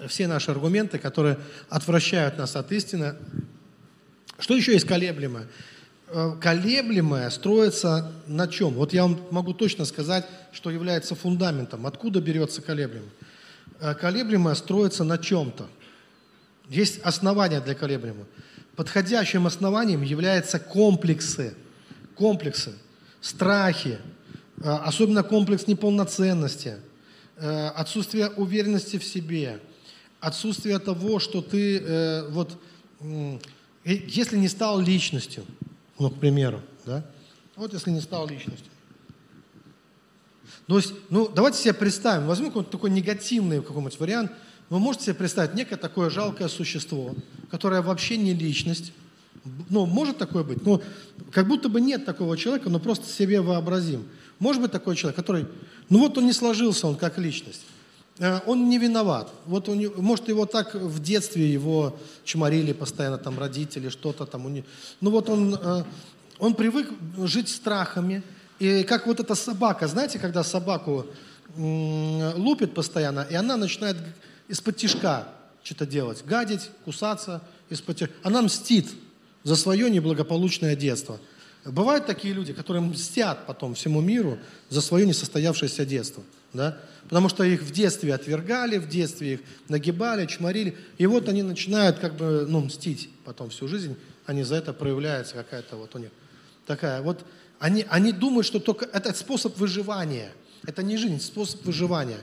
Все 0.08 0.28
наши 0.28 0.52
аргументы, 0.52 1.00
которые 1.00 1.38
отвращают 1.70 2.38
нас 2.38 2.56
от 2.56 2.72
истины. 2.72 3.16
Что 4.40 4.56
еще 4.56 4.74
есть 4.74 4.86
колеблемое? 4.86 5.48
Э, 6.08 6.36
колеблемое 6.40 7.30
строится 7.30 8.12
на 8.28 8.48
чем? 8.48 8.74
Вот 8.74 8.94
я 8.94 9.04
вам 9.04 9.20
могу 9.32 9.54
точно 9.54 9.86
сказать, 9.86 10.26
что 10.52 10.70
является 10.70 11.16
фундаментом. 11.16 11.88
Откуда 11.88 12.22
берется 12.22 12.62
колеблемое? 12.62 13.10
Э, 13.80 13.96
колеблемое 13.96 14.56
строится 14.56 15.04
на 15.04 15.18
чем-то. 15.18 15.68
Есть 16.70 17.00
основания 17.02 17.60
для 17.60 17.74
колеблемого. 17.74 18.28
Подходящим 18.76 19.48
основанием 19.48 20.04
являются 20.04 20.60
комплексы. 20.60 21.56
Комплексы, 22.16 22.74
страхи, 23.22 23.98
э, 24.58 24.70
особенно 24.70 25.24
комплекс 25.24 25.66
неполноценности, 25.66 26.78
отсутствие 27.44 28.30
уверенности 28.30 28.98
в 28.98 29.04
себе, 29.04 29.60
отсутствие 30.20 30.80
того, 30.80 31.20
что 31.20 31.42
ты 31.42 32.24
вот, 32.30 32.58
если 33.84 34.38
не 34.38 34.48
стал 34.48 34.80
личностью– 34.80 35.44
ну, 36.00 36.10
к 36.10 36.20
примеру, 36.20 36.62
да? 36.86 37.06
Вот 37.56 37.74
если 37.74 37.92
не 37.92 38.02
стал 38.02 38.28
личностью. 38.28 38.72
То 40.68 40.78
есть, 40.78 40.94
ну, 41.10 41.28
давайте 41.28 41.60
себе 41.60 41.74
представим, 41.74 42.28
возьмем 42.28 42.48
какой-то 42.48 42.72
такой 42.72 42.90
негативный 42.90 43.62
какой-нибудь 43.62 44.00
вариант. 44.00 44.32
Вы 44.70 44.80
можете 44.80 45.06
себе 45.06 45.16
представить 45.16 45.54
некое 45.54 45.76
такое 45.76 46.10
жалкое 46.10 46.48
существо, 46.48 47.14
которое 47.52 47.82
вообще 47.82 48.18
не 48.18 48.34
личность. 48.34 48.92
Ну, 49.70 49.86
может 49.86 50.18
такое 50.18 50.44
быть? 50.44 50.66
Ну, 50.66 50.82
как 51.32 51.48
будто 51.48 51.70
бы 51.70 51.80
нет 51.80 52.06
такого 52.06 52.38
человека, 52.38 52.70
но 52.70 52.80
просто 52.80 53.08
себе 53.08 53.42
вообразим. 53.42 54.08
Может 54.44 54.62
быть 54.62 54.74
такой 54.74 54.98
человек, 54.98 55.16
который, 55.16 55.46
ну 55.88 56.00
вот 56.00 56.18
он 56.18 56.26
не 56.26 56.34
сложился, 56.34 56.86
он 56.86 56.98
как 56.98 57.18
личность. 57.18 57.62
Э, 58.20 58.42
он 58.46 58.68
не 58.68 58.78
виноват. 58.78 59.32
Вот 59.46 59.70
у 59.70 59.74
него, 59.74 59.94
может, 60.02 60.28
его 60.28 60.46
так 60.46 60.76
в 60.76 61.02
детстве 61.02 61.50
его 61.50 61.98
чморили 62.26 62.74
постоянно, 62.74 63.18
там, 63.18 63.40
родители, 63.40 63.88
что-то 63.88 64.26
там. 64.26 64.46
У 64.46 64.50
него. 64.50 64.66
Ну 65.00 65.12
вот 65.12 65.30
он, 65.30 65.56
э, 65.56 65.84
он 66.40 66.56
привык 66.56 66.92
жить 67.20 67.48
страхами. 67.48 68.22
И 68.60 68.84
как 68.84 69.08
вот 69.08 69.22
эта 69.22 69.34
собака, 69.34 69.88
знаете, 69.88 70.20
когда 70.20 70.44
собаку 70.44 71.06
лупит 71.56 72.74
постоянно, 72.74 73.26
и 73.30 73.36
она 73.36 73.56
начинает 73.56 73.96
из-под 74.50 74.76
тишка 74.76 75.30
что-то 75.64 75.86
делать, 75.86 76.26
гадить, 76.26 76.70
кусаться 76.84 77.42
из-под 77.70 77.96
тишка. 77.98 78.14
Она 78.24 78.42
мстит 78.42 78.90
за 79.44 79.56
свое 79.56 79.90
неблагополучное 79.90 80.76
детство. 80.76 81.20
Бывают 81.66 82.06
такие 82.06 82.34
люди, 82.34 82.52
которые 82.52 82.82
мстят 82.82 83.46
потом 83.46 83.74
всему 83.74 84.02
миру 84.02 84.38
за 84.70 84.82
свое 84.82 85.06
несостоявшееся 85.06 85.86
детство. 85.86 86.24
Да? 86.52 86.78
Потому 87.04 87.30
что 87.30 87.44
их 87.44 87.62
в 87.62 87.72
детстве 87.72 88.14
отвергали, 88.14 88.78
в 88.78 88.88
детстве 88.88 89.36
их 89.36 89.40
нагибали, 89.70 90.26
чморили. 90.26 90.76
И 90.98 91.06
вот 91.06 91.30
они 91.30 91.42
начинают 91.42 92.00
как 92.00 92.16
бы 92.16 92.46
ну, 92.48 92.62
мстить 92.62 93.10
потом 93.24 93.50
всю 93.50 93.68
жизнь. 93.68 93.96
Они 94.26 94.44
за 94.44 94.56
это 94.56 94.74
проявляется 94.74 95.36
какая-то 95.36 95.78
вот 95.78 95.96
у 95.96 96.00
них 96.00 96.10
такая. 96.66 97.02
Вот 97.02 97.26
они, 97.60 97.86
они 97.90 98.12
думают, 98.12 98.46
что 98.46 98.60
только 98.60 98.86
это 98.86 99.14
способ 99.14 99.58
выживания. 99.58 100.32
Это 100.66 100.84
не 100.84 100.98
жизнь, 100.98 101.22
способ 101.22 101.64
выживания. 101.66 102.20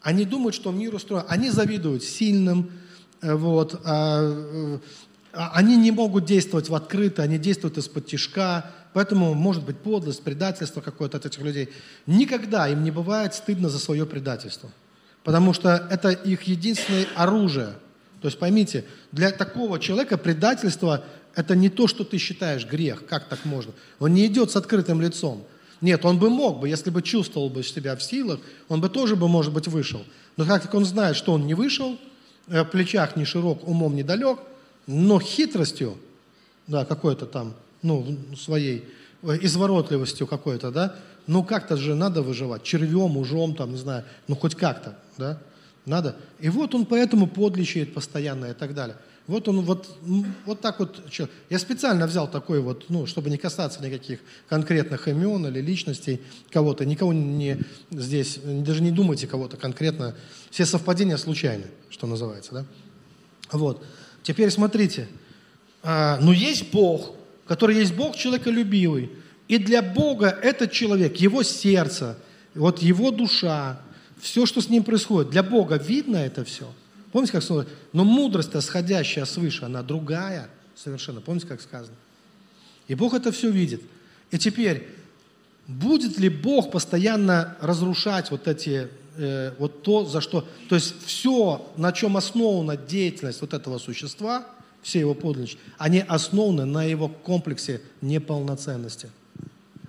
Они 0.00 0.24
думают, 0.24 0.54
что 0.54 0.72
мир 0.72 0.94
устроен. 0.94 1.24
Они 1.28 1.50
завидуют 1.50 2.02
сильным, 2.02 2.72
э, 3.20 3.34
вот, 3.34 3.80
а, 3.84 4.20
а, 4.20 4.80
они 5.32 5.76
не 5.76 5.90
могут 5.90 6.26
действовать 6.26 6.68
в 6.68 6.74
открыто, 6.74 7.22
они 7.22 7.38
действуют 7.38 7.78
из-под 7.78 8.06
тяжка, 8.06 8.70
поэтому 8.92 9.32
может 9.34 9.64
быть 9.64 9.78
подлость, 9.78 10.22
предательство 10.22 10.80
какое-то 10.80 11.16
от 11.16 11.26
этих 11.26 11.40
людей. 11.40 11.70
Никогда 12.06 12.68
им 12.68 12.84
не 12.84 12.90
бывает 12.90 13.34
стыдно 13.34 13.68
за 13.70 13.78
свое 13.78 14.04
предательство, 14.04 14.70
потому 15.24 15.54
что 15.54 15.88
это 15.90 16.10
их 16.10 16.42
единственное 16.42 17.06
оружие. 17.16 17.70
То 18.20 18.28
есть 18.28 18.38
поймите, 18.38 18.84
для 19.10 19.30
такого 19.30 19.80
человека 19.80 20.18
предательство– 20.18 21.02
это 21.34 21.56
не 21.56 21.70
то, 21.70 21.86
что 21.86 22.04
ты 22.04 22.18
считаешь 22.18 22.66
грех, 22.66 23.06
как 23.06 23.24
так 23.24 23.44
можно. 23.46 23.72
Он 23.98 24.12
не 24.12 24.26
идет 24.26 24.50
с 24.50 24.56
открытым 24.56 25.00
лицом. 25.00 25.44
Нет, 25.80 26.04
он 26.04 26.18
бы 26.18 26.28
мог 26.28 26.60
бы, 26.60 26.68
если 26.68 26.90
бы 26.90 27.02
чувствовал 27.02 27.48
бы 27.48 27.62
себя 27.64 27.96
в 27.96 28.02
силах, 28.02 28.38
он 28.68 28.80
бы 28.82 28.90
тоже 28.90 29.16
бы, 29.16 29.28
может 29.28 29.52
быть, 29.52 29.66
вышел. 29.66 30.04
Но 30.36 30.44
так 30.44 30.62
как 30.62 30.74
он 30.74 30.84
знает, 30.84 31.16
что 31.16 31.32
он 31.32 31.46
не 31.46 31.54
вышел, 31.54 31.98
э, 32.48 32.62
в 32.62 32.66
плечах 32.66 33.16
не 33.16 33.24
широк, 33.24 33.66
умом 33.66 33.96
недалек– 33.96 34.38
но 34.86 35.20
хитростью, 35.20 35.96
да, 36.66 36.84
какой-то 36.84 37.26
там, 37.26 37.54
ну, 37.82 38.16
своей 38.36 38.84
э, 39.22 39.38
изворотливостью 39.42 40.26
какой-то, 40.26 40.70
да, 40.70 40.96
ну 41.26 41.44
как-то 41.44 41.76
же 41.76 41.94
надо 41.94 42.22
выживать, 42.22 42.62
червем, 42.62 43.16
ужом, 43.16 43.54
там, 43.54 43.72
не 43.72 43.78
знаю, 43.78 44.04
ну 44.28 44.36
хоть 44.36 44.54
как-то, 44.54 44.96
да, 45.18 45.38
надо. 45.86 46.16
И 46.40 46.48
вот 46.48 46.74
он 46.74 46.86
поэтому 46.86 47.26
подлечит 47.26 47.94
постоянно 47.94 48.46
и 48.46 48.54
так 48.54 48.74
далее. 48.74 48.96
Вот 49.28 49.46
он 49.48 49.60
вот, 49.60 49.88
вот 50.46 50.60
так 50.60 50.80
вот. 50.80 51.00
Я 51.48 51.58
специально 51.58 52.06
взял 52.06 52.28
такой 52.28 52.60
вот, 52.60 52.86
ну, 52.88 53.06
чтобы 53.06 53.30
не 53.30 53.38
касаться 53.38 53.82
никаких 53.82 54.18
конкретных 54.48 55.06
имен 55.06 55.46
или 55.46 55.60
личностей 55.60 56.20
кого-то. 56.50 56.84
Никого 56.84 57.12
не 57.12 57.58
здесь, 57.90 58.40
даже 58.42 58.82
не 58.82 58.90
думайте 58.90 59.28
кого-то 59.28 59.56
конкретно. 59.56 60.16
Все 60.50 60.66
совпадения 60.66 61.16
случайны, 61.16 61.66
что 61.88 62.08
называется, 62.08 62.52
да? 62.52 62.64
Вот. 63.52 63.84
Теперь 64.22 64.50
смотрите, 64.50 65.08
а, 65.82 66.18
ну 66.20 66.32
есть 66.32 66.70
Бог, 66.72 67.14
который 67.46 67.76
есть 67.76 67.94
Бог 67.94 68.16
человеколюбивый. 68.16 69.10
И 69.48 69.58
для 69.58 69.82
Бога 69.82 70.28
этот 70.28 70.72
человек, 70.72 71.16
его 71.16 71.42
сердце, 71.42 72.16
вот 72.54 72.80
его 72.80 73.10
душа, 73.10 73.80
все, 74.20 74.46
что 74.46 74.60
с 74.60 74.68
ним 74.68 74.84
происходит, 74.84 75.30
для 75.30 75.42
Бога 75.42 75.76
видно 75.76 76.16
это 76.16 76.44
все. 76.44 76.72
Помните, 77.10 77.32
как 77.32 77.42
сказано? 77.42 77.66
Но 77.92 78.04
мудрость, 78.04 78.58
сходящая 78.62 79.24
свыше, 79.24 79.64
она 79.64 79.82
другая 79.82 80.48
совершенно. 80.74 81.20
Помните, 81.20 81.46
как 81.46 81.60
сказано? 81.60 81.96
И 82.88 82.94
Бог 82.94 83.14
это 83.14 83.32
все 83.32 83.50
видит. 83.50 83.82
И 84.30 84.38
теперь, 84.38 84.88
будет 85.66 86.18
ли 86.18 86.28
Бог 86.28 86.70
постоянно 86.70 87.56
разрушать 87.60 88.30
вот 88.30 88.48
эти 88.48 88.88
э, 89.16 89.52
вот 89.58 89.82
то, 89.82 90.04
за 90.04 90.20
что... 90.20 90.46
То 90.68 90.74
есть 90.74 90.94
все, 91.04 91.66
на 91.76 91.92
чем 91.92 92.16
основана 92.16 92.76
деятельность 92.76 93.40
вот 93.40 93.54
этого 93.54 93.78
существа, 93.78 94.46
все 94.82 95.00
его 95.00 95.14
подлинности, 95.14 95.58
они 95.78 96.00
основаны 96.00 96.64
на 96.64 96.84
его 96.84 97.08
комплексе 97.08 97.80
неполноценности, 98.00 99.10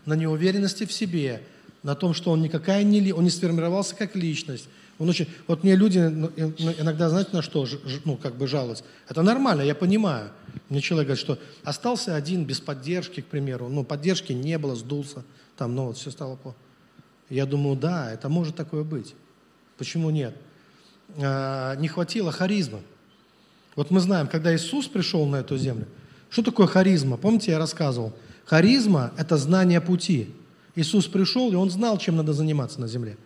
на 0.05 0.13
неуверенности 0.13 0.85
в 0.85 0.91
себе, 0.91 1.41
на 1.81 1.95
том, 1.95 2.13
что 2.13 2.31
он 2.31 2.41
никакая 2.41 2.83
не, 2.83 3.11
он 3.11 3.23
не 3.23 3.29
сформировался 3.29 3.95
как 3.95 4.15
личность. 4.15 4.67
Он 4.99 5.09
очень, 5.09 5.27
вот 5.47 5.63
мне 5.63 5.75
люди 5.75 5.97
ну, 5.97 6.31
иногда, 6.37 7.09
знаете, 7.09 7.31
на 7.33 7.41
что, 7.41 7.67
ну, 8.05 8.15
как 8.15 8.35
бы 8.35 8.47
жалуются. 8.47 8.83
Это 9.09 9.21
нормально, 9.23 9.63
я 9.63 9.75
понимаю. 9.75 10.29
Мне 10.69 10.81
человек 10.81 11.07
говорит, 11.07 11.21
что 11.21 11.39
остался 11.63 12.15
один 12.15 12.45
без 12.45 12.59
поддержки, 12.59 13.21
к 13.21 13.25
примеру. 13.25 13.69
Ну, 13.69 13.83
поддержки 13.83 14.33
не 14.33 14.57
было, 14.57 14.75
сдулся. 14.75 15.23
Там, 15.57 15.75
ну, 15.75 15.87
вот 15.87 15.97
все 15.97 16.11
стало 16.11 16.35
плохо. 16.35 16.57
Я 17.33 17.47
думаю, 17.47 17.75
да, 17.75 18.11
это 18.11 18.29
может 18.29 18.55
такое 18.55 18.83
быть. 18.83 19.15
Почему 19.79 20.11
нет? 20.11 20.35
А, 21.17 21.75
не 21.77 21.87
хватило 21.87 22.31
харизмы. 22.31 22.81
Вот 23.75 23.89
мы 23.89 24.01
знаем, 24.01 24.27
когда 24.27 24.55
Иисус 24.55 24.87
пришел 24.87 25.25
на 25.25 25.37
эту 25.37 25.57
землю, 25.57 25.87
что 26.29 26.43
такое 26.43 26.67
харизма? 26.67 27.17
Помните, 27.17 27.49
я 27.49 27.57
рассказывал? 27.57 28.13
Харизма– 28.45 29.13
это 29.17 29.37
знание 29.37 29.81
пути. 29.81 30.29
Иисус 30.75 31.07
пришел, 31.07 31.51
и 31.51 31.55
Он 31.55 31.71
знал, 31.71 31.97
чем 31.97 32.17
надо 32.17 32.33
заниматься 32.33 32.79
на 32.79 32.87
земле. 32.87 33.17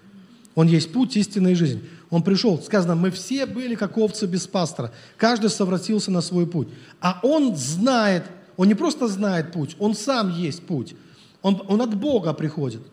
Он 0.55 0.67
есть 0.67 0.93
путь, 0.93 1.17
истинная 1.17 1.53
жизнь. 1.53 1.81
Он 2.09 2.23
пришел, 2.23 2.61
сказано, 2.61 2.95
мы 2.95 3.11
все 3.11 3.45
были 3.45 3.75
как 3.75 3.97
овцы 3.97 4.25
без 4.25 4.47
пастора. 4.47 4.93
Каждый 5.17 5.49
совратился 5.49 6.11
на 6.11 6.21
свой 6.21 6.47
путь. 6.47 6.69
А 7.01 7.19
Он 7.23 7.57
знает, 7.57 8.23
Он 8.55 8.69
не 8.69 8.73
просто 8.73 9.09
знает 9.09 9.51
путь, 9.51 9.75
Он 9.79 9.93
сам 9.93 10.33
есть 10.33 10.65
путь. 10.65 10.95
Он, 11.41 11.61
он 11.67 11.81
от 11.81 11.93
Бога 11.93 12.31
приходит– 12.31 12.83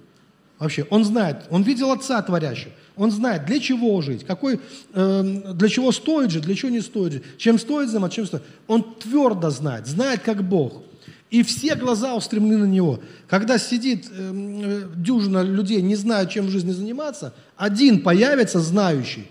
Вообще, 0.58 0.86
он 0.90 1.04
знает, 1.04 1.46
он 1.50 1.62
видел 1.62 1.90
Отца 1.90 2.22
творящего, 2.22 2.72
он 2.96 3.10
знает, 3.10 3.44
для 3.44 3.58
чего 3.58 4.00
жить, 4.02 4.24
какой, 4.24 4.60
э, 4.92 5.52
для 5.52 5.68
чего 5.68 5.90
стоит 5.90 6.30
жить, 6.30 6.44
для 6.44 6.54
чего 6.54 6.70
не 6.70 6.80
стоит 6.80 7.14
жить, 7.14 7.22
чем 7.38 7.58
стоит 7.58 7.88
заниматься, 7.88 8.16
чем 8.16 8.26
стоит. 8.26 8.42
Он 8.68 8.84
твердо 8.94 9.50
знает, 9.50 9.86
знает 9.86 10.22
как 10.22 10.44
Бог. 10.44 10.82
И 11.30 11.42
все 11.42 11.74
глаза 11.74 12.14
устремлены 12.14 12.66
на 12.66 12.70
Него. 12.70 13.00
Когда 13.26 13.58
сидит 13.58 14.06
э, 14.08 14.88
дюжина 14.94 15.42
людей, 15.42 15.82
не 15.82 15.96
знают, 15.96 16.30
чем 16.30 16.46
в 16.46 16.50
жизни 16.50 16.70
заниматься, 16.70 17.34
один 17.56 18.02
появится 18.02 18.60
знающий. 18.60 19.26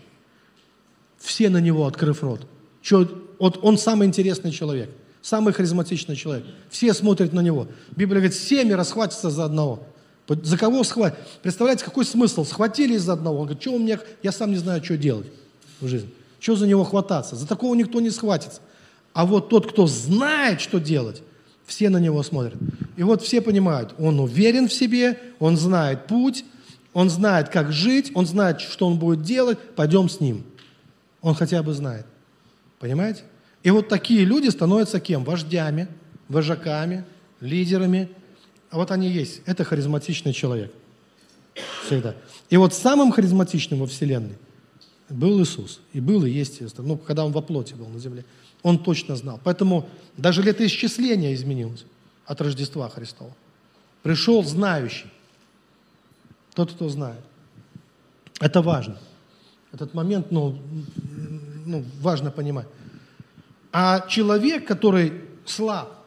Все 1.17 1.49
на 1.49 1.59
Него, 1.59 1.88
открыв 1.88 2.21
рот. 2.21 2.45
Че, 2.82 3.07
вот 3.39 3.59
он 3.61 3.78
самый 3.78 4.09
интересный 4.09 4.51
человек, 4.51 4.89
самый 5.21 5.53
харизматичный 5.53 6.17
человек. 6.17 6.45
Все 6.69 6.93
смотрят 6.93 7.32
на 7.32 7.39
Него. 7.39 7.69
Библия 7.95 8.19
говорит, 8.19 8.36
семеро 8.36 8.84
схватятся 8.84 9.30
за 9.30 9.45
одного. 9.45 9.88
За 10.28 10.57
кого 10.57 10.84
схватить? 10.84 11.19
Представляете, 11.41 11.84
какой 11.84 12.05
смысл? 12.05 12.45
Схватили 12.45 12.95
из 12.95 13.09
одного. 13.09 13.39
Он 13.39 13.45
говорит, 13.45 13.61
что 13.61 13.74
у 13.74 13.80
меня, 13.80 13.99
я 14.21 14.32
сам 14.32 14.51
не 14.51 14.57
знаю, 14.57 14.84
что 14.84 14.97
делать 14.97 15.28
в 15.82 15.88
жизни. 15.88 16.09
Что 16.39 16.55
за 16.55 16.67
него 16.67 16.84
хвататься? 16.84 17.36
За 17.36 17.47
такого 17.47 17.76
никто 17.76 17.99
не 17.99 18.09
схватится. 18.09 18.61
А 19.13 19.26
вот 19.26 19.49
тот, 19.49 19.69
кто 19.69 19.86
знает, 19.86 20.61
что 20.61 20.80
делать, 20.80 21.21
все 21.65 21.89
на 21.89 21.97
него 21.97 22.24
смотрят. 22.24 22.55
И 22.97 23.03
вот 23.03 23.21
все 23.21 23.41
понимают, 23.41 23.93
он 23.97 24.19
уверен 24.19 24.67
в 24.67 24.74
себе, 24.74 25.19
он 25.39 25.57
знает 25.57 26.07
путь, 26.07 26.45
он 26.93 27.09
знает, 27.09 27.49
как 27.49 27.71
жить, 27.71 28.11
он 28.13 28.26
знает, 28.26 28.61
что 28.61 28.88
он 28.88 28.99
будет 28.99 29.24
делать, 29.24 29.57
пойдем 29.76 30.09
с 30.09 30.19
ним. 30.19 30.43
Он 31.21 31.36
хотя 31.36 31.63
бы 31.63 31.74
знает. 31.74 32.05
Понимаете? 32.80 33.24
И 33.63 33.71
вот 33.71 33.88
такие 33.88 34.26
люди 34.26 34.49
становятся 34.49 34.99
кем? 34.99 35.24
Вождями, 35.24 35.88
вожаками, 36.28 37.05
лидерами, 37.39 38.09
а 38.74 38.78
вот 38.78 38.89
они 38.89 39.07
есть. 39.07 39.41
Это 39.45 39.63
харизматичный 39.63 40.34
человек. 40.34 40.74
Всегда. 41.86 42.15
И 42.49 42.57
вот 42.57 42.74
самым 42.74 43.11
харизматичным 43.11 43.82
во 43.82 43.86
Вселенной 43.86 44.36
был 45.09 45.39
Иисус. 45.43 45.80
И 45.93 45.99
был, 45.99 46.26
и 46.26 46.32
есть, 46.32 46.59
ну, 46.80 46.97
когда 46.97 47.24
Он 47.24 47.32
во 47.32 47.43
плоти 47.43 47.76
был 47.76 47.88
на 47.88 47.99
земле. 47.99 48.26
Он 48.63 48.84
точно 48.84 49.15
знал. 49.15 49.39
Поэтому 49.43 49.88
даже 50.17 50.41
летоисчисление 50.41 51.36
изменилось 51.36 51.86
от 52.26 52.41
Рождества 52.41 52.89
Христова. 52.89 53.36
Пришел 54.01 54.43
знающий. 54.43 55.11
Тот, 56.55 56.71
кто 56.71 56.89
знает. 56.89 57.21
Это 58.39 58.63
важно. 58.63 58.97
Этот 59.71 59.93
момент, 59.93 60.32
ну, 60.32 60.57
ну, 61.63 61.86
важно 62.01 62.32
понимать. 62.32 62.67
А 63.71 64.07
человек, 64.07 64.65
который 64.65 65.21
слаб, 65.45 66.02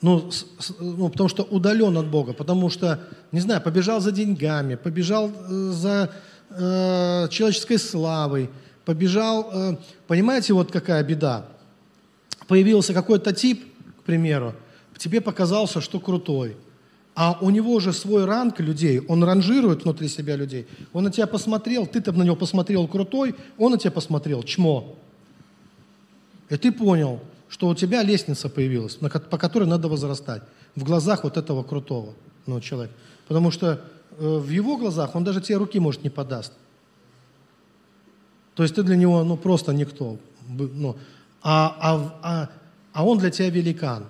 ну, 0.00 0.30
с, 0.30 0.46
ну, 0.78 1.08
потому 1.08 1.28
что 1.28 1.42
удален 1.42 1.96
от 1.96 2.06
Бога, 2.06 2.32
потому 2.32 2.70
что, 2.70 3.00
не 3.32 3.40
знаю, 3.40 3.60
побежал 3.60 4.00
за 4.00 4.12
деньгами, 4.12 4.76
побежал 4.76 5.30
э, 5.30 5.70
за 5.72 6.10
э, 6.50 7.28
человеческой 7.30 7.78
славой, 7.78 8.48
побежал, 8.84 9.50
э, 9.52 9.76
понимаете, 10.06 10.52
вот 10.52 10.70
какая 10.70 11.02
беда. 11.02 11.46
Появился 12.46 12.94
какой-то 12.94 13.32
тип, 13.32 13.64
к 14.00 14.02
примеру, 14.04 14.54
тебе 14.98 15.20
показался, 15.20 15.80
что 15.80 16.00
крутой, 16.00 16.56
А 17.14 17.36
у 17.40 17.50
него 17.50 17.80
же 17.80 17.92
свой 17.92 18.24
ранг 18.24 18.60
людей, 18.60 19.00
он 19.00 19.24
ранжирует 19.24 19.82
внутри 19.82 20.08
себя 20.08 20.36
людей. 20.36 20.68
Он 20.92 21.04
на 21.04 21.10
тебя 21.10 21.26
посмотрел, 21.26 21.84
ты-то 21.86 22.12
на 22.12 22.22
него 22.22 22.36
посмотрел 22.36 22.86
крутой, 22.86 23.34
он 23.58 23.72
на 23.72 23.78
тебя 23.78 23.90
посмотрел 23.90 24.44
чмо. 24.44 24.94
И 26.48 26.56
ты 26.56 26.70
понял, 26.70 27.20
что 27.48 27.68
у 27.68 27.74
тебя 27.74 28.02
лестница 28.02 28.48
появилась, 28.48 28.96
по 28.96 29.38
которой 29.38 29.64
надо 29.64 29.88
возрастать 29.88 30.42
в 30.74 30.84
глазах 30.84 31.24
вот 31.24 31.36
этого 31.36 31.62
крутого 31.62 32.14
ну, 32.46 32.60
человека. 32.60 32.94
Потому 33.26 33.50
что 33.50 33.80
э, 34.18 34.38
в 34.38 34.48
его 34.48 34.76
глазах 34.76 35.14
он 35.14 35.24
даже 35.24 35.40
тебе 35.40 35.58
руки, 35.58 35.80
может, 35.80 36.04
не 36.04 36.10
подаст. 36.10 36.52
То 38.54 38.62
есть 38.62 38.74
ты 38.74 38.82
для 38.82 38.96
него 38.96 39.22
ну, 39.24 39.36
просто 39.36 39.72
никто. 39.72 40.18
Ну, 40.48 40.96
а, 41.42 41.76
а, 41.80 42.18
а, 42.22 42.50
а 42.92 43.04
он 43.04 43.18
для 43.18 43.30
тебя 43.30 43.50
великан. 43.50 44.04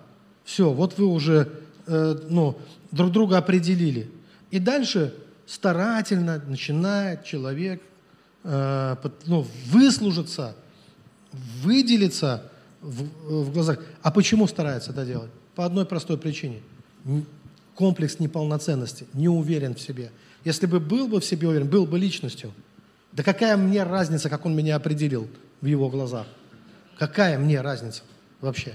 Все, 0.44 0.70
вот 0.72 0.98
вы 0.98 1.06
уже 1.06 1.52
э, 1.86 2.18
ну, 2.28 2.56
друг 2.90 3.12
друга 3.12 3.38
определили. 3.38 4.10
И 4.50 4.58
дальше 4.58 5.14
старательно 5.46 6.42
начинает 6.46 7.24
человек 7.24 7.82
э, 8.44 8.96
ну, 9.26 9.46
выслужиться, 9.66 10.56
выделиться 11.62 12.50
в, 12.80 13.44
в 13.44 13.52
глазах. 13.52 13.78
А 14.02 14.10
почему 14.10 14.46
старается 14.46 14.92
это 14.92 15.04
делать? 15.04 15.30
По 15.54 15.64
одной 15.64 15.84
простой 15.84 16.18
причине. 16.18 16.60
Комплекс 17.74 18.18
неполноценности, 18.18 19.06
не 19.12 19.28
уверен 19.28 19.74
в 19.74 19.80
себе. 19.80 20.10
Если 20.44 20.66
бы 20.66 20.80
был 20.80 21.08
бы 21.08 21.20
в 21.20 21.24
себе 21.24 21.48
уверен, 21.48 21.68
был 21.68 21.86
бы 21.86 21.98
личностью, 21.98 22.52
да 23.12 23.22
какая 23.22 23.56
мне 23.56 23.82
разница, 23.82 24.28
как 24.28 24.46
он 24.46 24.54
меня 24.54 24.76
определил 24.76 25.28
в 25.60 25.66
его 25.66 25.88
глазах? 25.88 26.26
Какая 26.98 27.38
мне 27.38 27.60
разница 27.60 28.02
вообще? 28.40 28.74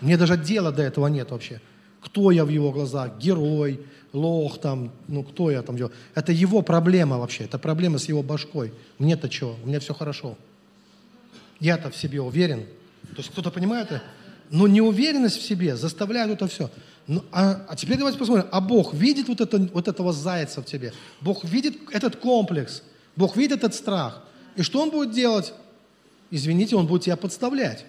Мне 0.00 0.16
даже 0.16 0.36
дела 0.36 0.72
до 0.72 0.82
этого 0.82 1.06
нет 1.08 1.30
вообще. 1.30 1.60
Кто 2.00 2.30
я 2.30 2.44
в 2.44 2.48
его 2.48 2.72
глазах? 2.72 3.18
Герой, 3.18 3.80
лох 4.12 4.60
там, 4.60 4.92
ну 5.08 5.22
кто 5.22 5.50
я 5.50 5.62
там? 5.62 5.76
Это 6.14 6.32
его 6.32 6.62
проблема 6.62 7.18
вообще, 7.18 7.44
это 7.44 7.58
проблема 7.58 7.98
с 7.98 8.08
его 8.08 8.22
башкой. 8.22 8.72
Мне-то 8.98 9.28
чего? 9.28 9.56
У 9.62 9.66
меня 9.66 9.80
все 9.80 9.94
хорошо. 9.94 10.36
Я-то 11.60 11.90
в 11.90 11.96
себе 11.96 12.20
уверен. 12.20 12.66
То 13.10 13.18
есть 13.18 13.30
кто-то 13.30 13.50
понимает 13.50 13.90
это? 13.90 14.02
Но 14.50 14.66
неуверенность 14.66 15.38
в 15.38 15.42
себе 15.42 15.76
заставляет 15.76 16.30
это 16.30 16.46
все. 16.46 16.70
Ну, 17.06 17.24
а, 17.32 17.66
а 17.68 17.76
теперь 17.76 17.96
давайте 17.96 18.18
посмотрим. 18.18 18.46
А 18.50 18.60
Бог 18.60 18.94
видит 18.94 19.28
вот, 19.28 19.40
это, 19.40 19.58
вот 19.72 19.88
этого 19.88 20.12
зайца 20.12 20.62
в 20.62 20.66
тебе. 20.66 20.92
Бог 21.20 21.44
видит 21.44 21.76
этот 21.92 22.16
комплекс. 22.16 22.82
Бог 23.16 23.36
видит 23.36 23.58
этот 23.58 23.74
страх. 23.74 24.22
И 24.56 24.62
что 24.62 24.82
Он 24.82 24.90
будет 24.90 25.12
делать? 25.12 25.52
Извините, 26.30 26.76
Он 26.76 26.86
будет 26.86 27.02
тебя 27.04 27.16
подставлять. 27.16 27.84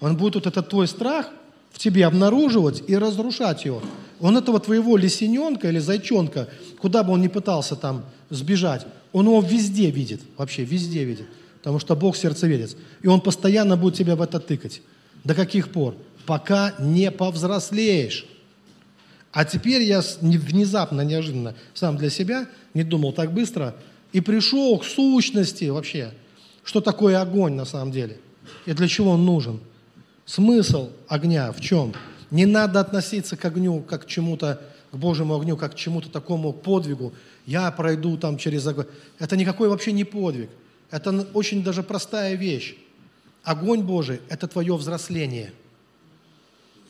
Он 0.00 0.16
будет 0.16 0.36
вот 0.36 0.46
этот 0.46 0.68
твой 0.68 0.86
страх 0.86 1.30
в 1.70 1.78
тебе 1.78 2.06
обнаруживать 2.06 2.82
и 2.86 2.96
разрушать 2.96 3.64
его. 3.64 3.82
Он 4.20 4.36
этого 4.36 4.58
твоего 4.60 4.96
лисененка 4.96 5.68
или 5.68 5.78
зайчонка, 5.78 6.48
куда 6.80 7.02
бы 7.02 7.12
он 7.12 7.20
ни 7.20 7.28
пытался 7.28 7.76
там 7.76 8.04
сбежать, 8.30 8.86
он 9.12 9.26
его 9.26 9.40
везде 9.40 9.90
видит, 9.90 10.20
вообще 10.36 10.64
везде 10.64 11.04
видит. 11.04 11.26
Потому 11.58 11.78
что 11.78 11.96
Бог 11.96 12.16
сердцеведец. 12.16 12.76
И 13.02 13.08
он 13.08 13.20
постоянно 13.20 13.76
будет 13.76 13.94
тебя 13.94 14.16
в 14.16 14.22
это 14.22 14.40
тыкать. 14.40 14.82
До 15.24 15.34
каких 15.34 15.70
пор? 15.70 15.94
Пока 16.26 16.74
не 16.78 17.10
повзрослеешь. 17.10 18.26
А 19.32 19.44
теперь 19.44 19.82
я 19.82 20.02
внезапно, 20.20 21.02
неожиданно, 21.02 21.54
сам 21.74 21.96
для 21.96 22.10
себя, 22.10 22.48
не 22.74 22.82
думал 22.82 23.12
так 23.12 23.32
быстро, 23.32 23.74
и 24.12 24.20
пришел 24.20 24.78
к 24.78 24.84
сущности 24.84 25.66
вообще, 25.66 26.12
что 26.64 26.80
такое 26.80 27.20
огонь 27.20 27.54
на 27.54 27.64
самом 27.64 27.92
деле, 27.92 28.18
и 28.66 28.72
для 28.72 28.88
чего 28.88 29.12
он 29.12 29.24
нужен. 29.24 29.60
Смысл 30.24 30.90
огня 31.08 31.52
в 31.52 31.60
чем? 31.60 31.94
Не 32.30 32.46
надо 32.46 32.80
относиться 32.80 33.36
к 33.36 33.44
огню 33.44 33.80
как 33.80 34.04
к 34.04 34.06
чему-то, 34.06 34.60
к 34.90 34.96
Божьему 34.96 35.34
огню, 35.34 35.56
как 35.56 35.72
к 35.72 35.76
чему-то 35.76 36.10
такому 36.10 36.52
подвигу. 36.52 37.12
Я 37.46 37.70
пройду 37.70 38.16
там 38.18 38.36
через 38.38 38.66
огонь. 38.66 38.86
Это 39.18 39.36
никакой 39.36 39.68
вообще 39.68 39.92
не 39.92 40.04
подвиг. 40.04 40.50
Это 40.90 41.26
очень 41.34 41.62
даже 41.62 41.82
простая 41.82 42.34
вещь. 42.34 42.76
Огонь 43.42 43.82
Божий– 43.82 44.20
это 44.28 44.46
твое 44.48 44.76
взросление. 44.76 45.52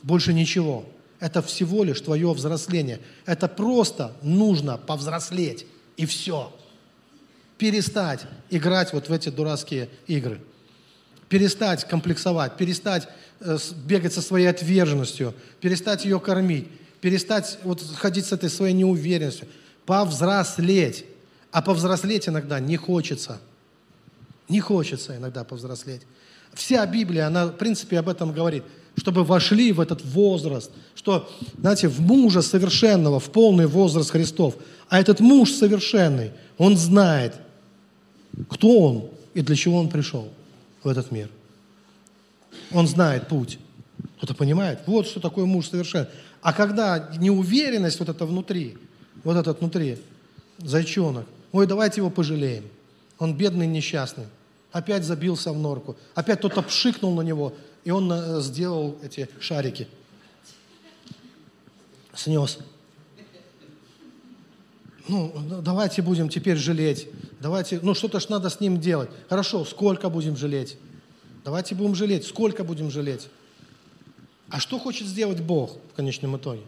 Больше 0.02 0.32
ничего. 0.32 0.86
Это 1.20 1.42
всего 1.42 1.84
лишь 1.84 2.00
твое 2.00 2.32
взросление. 2.32 3.00
Это 3.26 3.48
просто 3.48 4.16
нужно 4.22 4.78
повзрослеть, 4.78 5.66
и 5.96 6.06
все. 6.06 6.54
Перестать 7.58 8.26
играть 8.50 8.92
вот 8.92 9.08
в 9.08 9.12
эти 9.12 9.30
дурацкие 9.30 9.88
игры. 10.06 10.40
Перестать 11.28 11.84
комплексовать, 11.84 12.56
перестать 12.56 13.08
Э, 13.40 13.56
бегать 13.86 14.12
со 14.12 14.20
своей 14.20 14.46
отверженностью, 14.46 15.32
перестать 15.60 16.04
ее 16.04 16.18
кормить, 16.18 16.66
перестать 17.00 17.58
вот 17.62 17.80
ходить 17.94 18.26
с 18.26 18.32
этой 18.32 18.50
своей 18.50 18.74
неуверенностью, 18.74 19.46
повзрослеть. 19.86 21.04
А 21.52 21.62
повзрослеть 21.62 22.28
иногда 22.28 22.58
не 22.58 22.76
хочется. 22.76 23.40
Не 24.48 24.60
хочется 24.60 25.16
иногда 25.16 25.44
повзрослеть. 25.44 26.02
Вся 26.54 26.84
Библия, 26.86 27.26
она, 27.26 27.46
в 27.46 27.56
принципе, 27.56 27.98
об 27.98 28.08
этом 28.08 28.32
говорит, 28.32 28.64
чтобы 28.96 29.24
вошли 29.24 29.72
в 29.72 29.80
этот 29.80 30.04
возраст, 30.04 30.70
что, 30.94 31.30
знаете, 31.58 31.88
в 31.88 32.00
мужа 32.00 32.42
совершенного, 32.42 33.20
в 33.20 33.30
полный 33.30 33.66
возраст 33.66 34.10
Христов. 34.10 34.56
А 34.88 34.98
этот 34.98 35.20
муж 35.20 35.52
совершенный, 35.52 36.32
он 36.56 36.76
знает, 36.76 37.34
кто 38.48 38.80
он 38.80 39.10
и 39.34 39.42
для 39.42 39.54
чего 39.54 39.78
он 39.78 39.88
пришел 39.88 40.28
в 40.82 40.88
этот 40.88 41.10
мир. 41.12 41.28
Он 42.72 42.88
знает 42.88 43.28
путь. 43.28 43.58
Кто-то 44.16 44.34
понимает? 44.34 44.80
Вот 44.86 45.06
что 45.06 45.20
такое 45.20 45.44
муж 45.44 45.68
совершенно. 45.68 46.08
А 46.42 46.52
когда 46.52 47.10
неуверенность 47.18 47.98
вот 48.00 48.08
это 48.08 48.26
внутри, 48.26 48.78
вот 49.22 49.36
этот 49.36 49.60
внутри, 49.60 49.98
зайчонок, 50.58 51.26
ой, 51.52 51.66
давайте 51.66 52.00
его 52.00 52.10
пожалеем. 52.10 52.64
Он 53.18 53.36
бедный, 53.36 53.66
несчастный. 53.66 54.24
Опять 54.72 55.04
забился 55.04 55.52
в 55.52 55.58
норку. 55.58 55.96
Опять 56.14 56.40
кто-то 56.40 56.62
пшикнул 56.62 57.14
на 57.14 57.22
него, 57.22 57.54
и 57.84 57.90
он 57.90 58.10
э, 58.12 58.40
сделал 58.40 58.98
эти 59.02 59.28
шарики. 59.40 59.88
Снес. 62.14 62.58
Ну, 65.08 65.32
давайте 65.62 66.02
будем 66.02 66.28
теперь 66.28 66.56
жалеть. 66.56 67.08
Давайте, 67.40 67.80
ну 67.82 67.94
что-то 67.94 68.20
ж 68.20 68.28
надо 68.28 68.50
с 68.50 68.60
ним 68.60 68.78
делать. 68.78 69.08
Хорошо, 69.28 69.64
сколько 69.64 70.10
будем 70.10 70.36
жалеть? 70.36 70.76
Давайте 71.44 71.74
будем 71.74 71.94
жалеть. 71.94 72.26
Сколько 72.26 72.62
будем 72.62 72.90
жалеть? 72.90 73.28
А 74.50 74.60
что 74.60 74.78
хочет 74.78 75.06
сделать 75.06 75.40
Бог 75.40 75.78
в 75.92 75.96
конечном 75.96 76.36
итоге? 76.36 76.62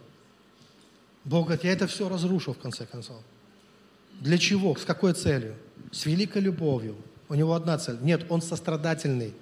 Бог 1.24 1.46
говорит, 1.46 1.64
я 1.64 1.72
это 1.72 1.86
все 1.86 2.08
разрушу 2.08 2.54
в 2.54 2.58
конце 2.58 2.86
концов. 2.86 3.18
Для 4.20 4.38
чего? 4.38 4.74
С 4.74 4.84
какой 4.84 5.12
целью? 5.12 5.54
С 5.92 6.06
великой 6.06 6.42
любовью. 6.42 6.96
У 7.30 7.34
него 7.34 7.54
одна 7.54 7.78
цель. 7.78 7.96
Нет, 8.02 8.26
он 8.28 8.42
сострадательный, 8.42 9.32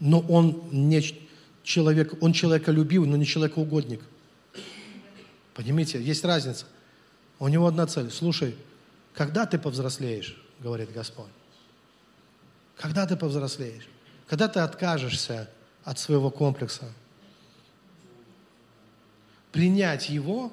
но 0.00 0.18
он 0.18 0.68
не 0.72 1.00
человек, 1.62 2.20
он 2.20 2.32
человеколюбивый, 2.32 3.08
но 3.08 3.16
не 3.16 3.24
человекоугодник. 3.24 4.02
Понимаете, 5.54 6.02
есть 6.02 6.24
разница. 6.24 6.66
У 7.38 7.46
него 7.46 7.68
одна 7.68 7.86
цель. 7.86 8.10
Слушай, 8.10 8.56
когда 9.14 9.46
ты 9.46 9.56
повзрослеешь, 9.56 10.36
говорит 10.58 10.92
Господь? 10.92 11.30
Когда 12.76 13.06
ты 13.06 13.16
повзрослеешь? 13.16 13.88
Когда 14.26 14.48
ты 14.48 14.58
откажешься 14.58 15.48
от 15.84 16.00
своего 16.00 16.28
комплекса, 16.28 16.92
принять 19.52 20.08
его, 20.08 20.52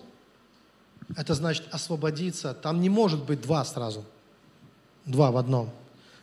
это 1.17 1.33
значит 1.33 1.65
освободиться. 1.71 2.53
Там 2.53 2.79
не 2.79 2.89
может 2.89 3.23
быть 3.23 3.41
два 3.41 3.65
сразу. 3.65 4.05
Два 5.05 5.31
в 5.31 5.37
одном. 5.37 5.73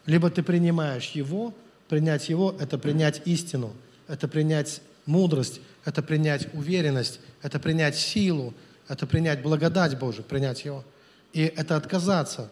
Либо 0.06 0.30
ты 0.30 0.42
принимаешь 0.42 1.10
его, 1.10 1.54
принять 1.88 2.28
его– 2.28 2.54
это 2.60 2.78
принять 2.78 3.22
истину, 3.26 3.74
это 4.08 4.28
принять 4.28 4.80
мудрость, 5.04 5.60
это 5.84 6.02
принять 6.02 6.52
уверенность, 6.54 7.20
это 7.42 7.58
принять 7.58 7.96
силу, 7.96 8.54
это 8.88 9.06
принять 9.06 9.42
благодать 9.42 9.98
Божию, 9.98 10.24
принять 10.24 10.64
его. 10.64 10.84
И 11.32 11.42
это 11.42 11.76
отказаться 11.76 12.50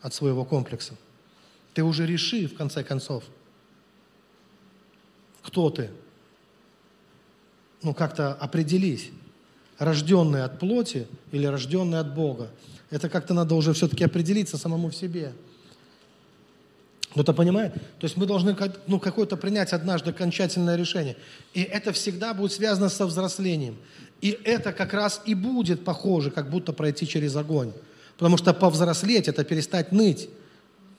от 0.00 0.14
своего 0.14 0.44
комплекса. 0.44 0.94
Ты 1.74 1.82
уже 1.82 2.06
реши, 2.06 2.46
в 2.46 2.54
конце 2.54 2.82
концов– 2.82 3.24
кто 5.44 5.70
ты? 5.70 5.90
Ну, 7.82 7.94
как-то 7.94 8.32
определись. 8.32 9.10
Рожденный 9.78 10.42
от 10.44 10.58
плоти 10.58 11.06
или 11.32 11.46
рожденный 11.46 11.98
от 11.98 12.14
Бога. 12.14 12.50
Это 12.90 13.08
как-то 13.08 13.34
надо 13.34 13.54
уже 13.54 13.72
все-таки 13.74 14.04
определиться 14.04 14.56
самому 14.56 14.88
в 14.88 14.96
себе. 14.96 15.32
Кто-то 17.14 17.32
понимает? 17.32 17.74
То 17.74 18.06
есть 18.06 18.16
мы 18.16 18.26
должны 18.26 18.56
ну, 18.88 18.98
какое-то 18.98 19.36
принять 19.36 19.72
однажды 19.72 20.10
окончательное 20.10 20.74
решение. 20.74 21.16
И 21.52 21.62
это 21.62 21.92
всегда 21.92 22.34
будет 22.34 22.52
связано 22.52 22.88
со 22.88 23.06
взрослением. 23.06 23.76
И 24.20 24.36
это 24.42 24.72
как 24.72 24.92
раз 24.92 25.22
и 25.24 25.36
будет 25.36 25.84
похоже, 25.84 26.32
как 26.32 26.50
будто 26.50 26.72
пройти 26.72 27.06
через 27.06 27.36
огонь. 27.36 27.72
Потому 28.16 28.36
что 28.36 28.52
повзрослеть– 28.52 29.28
это 29.28 29.44
перестать 29.44 29.92
ныть. 29.92 30.28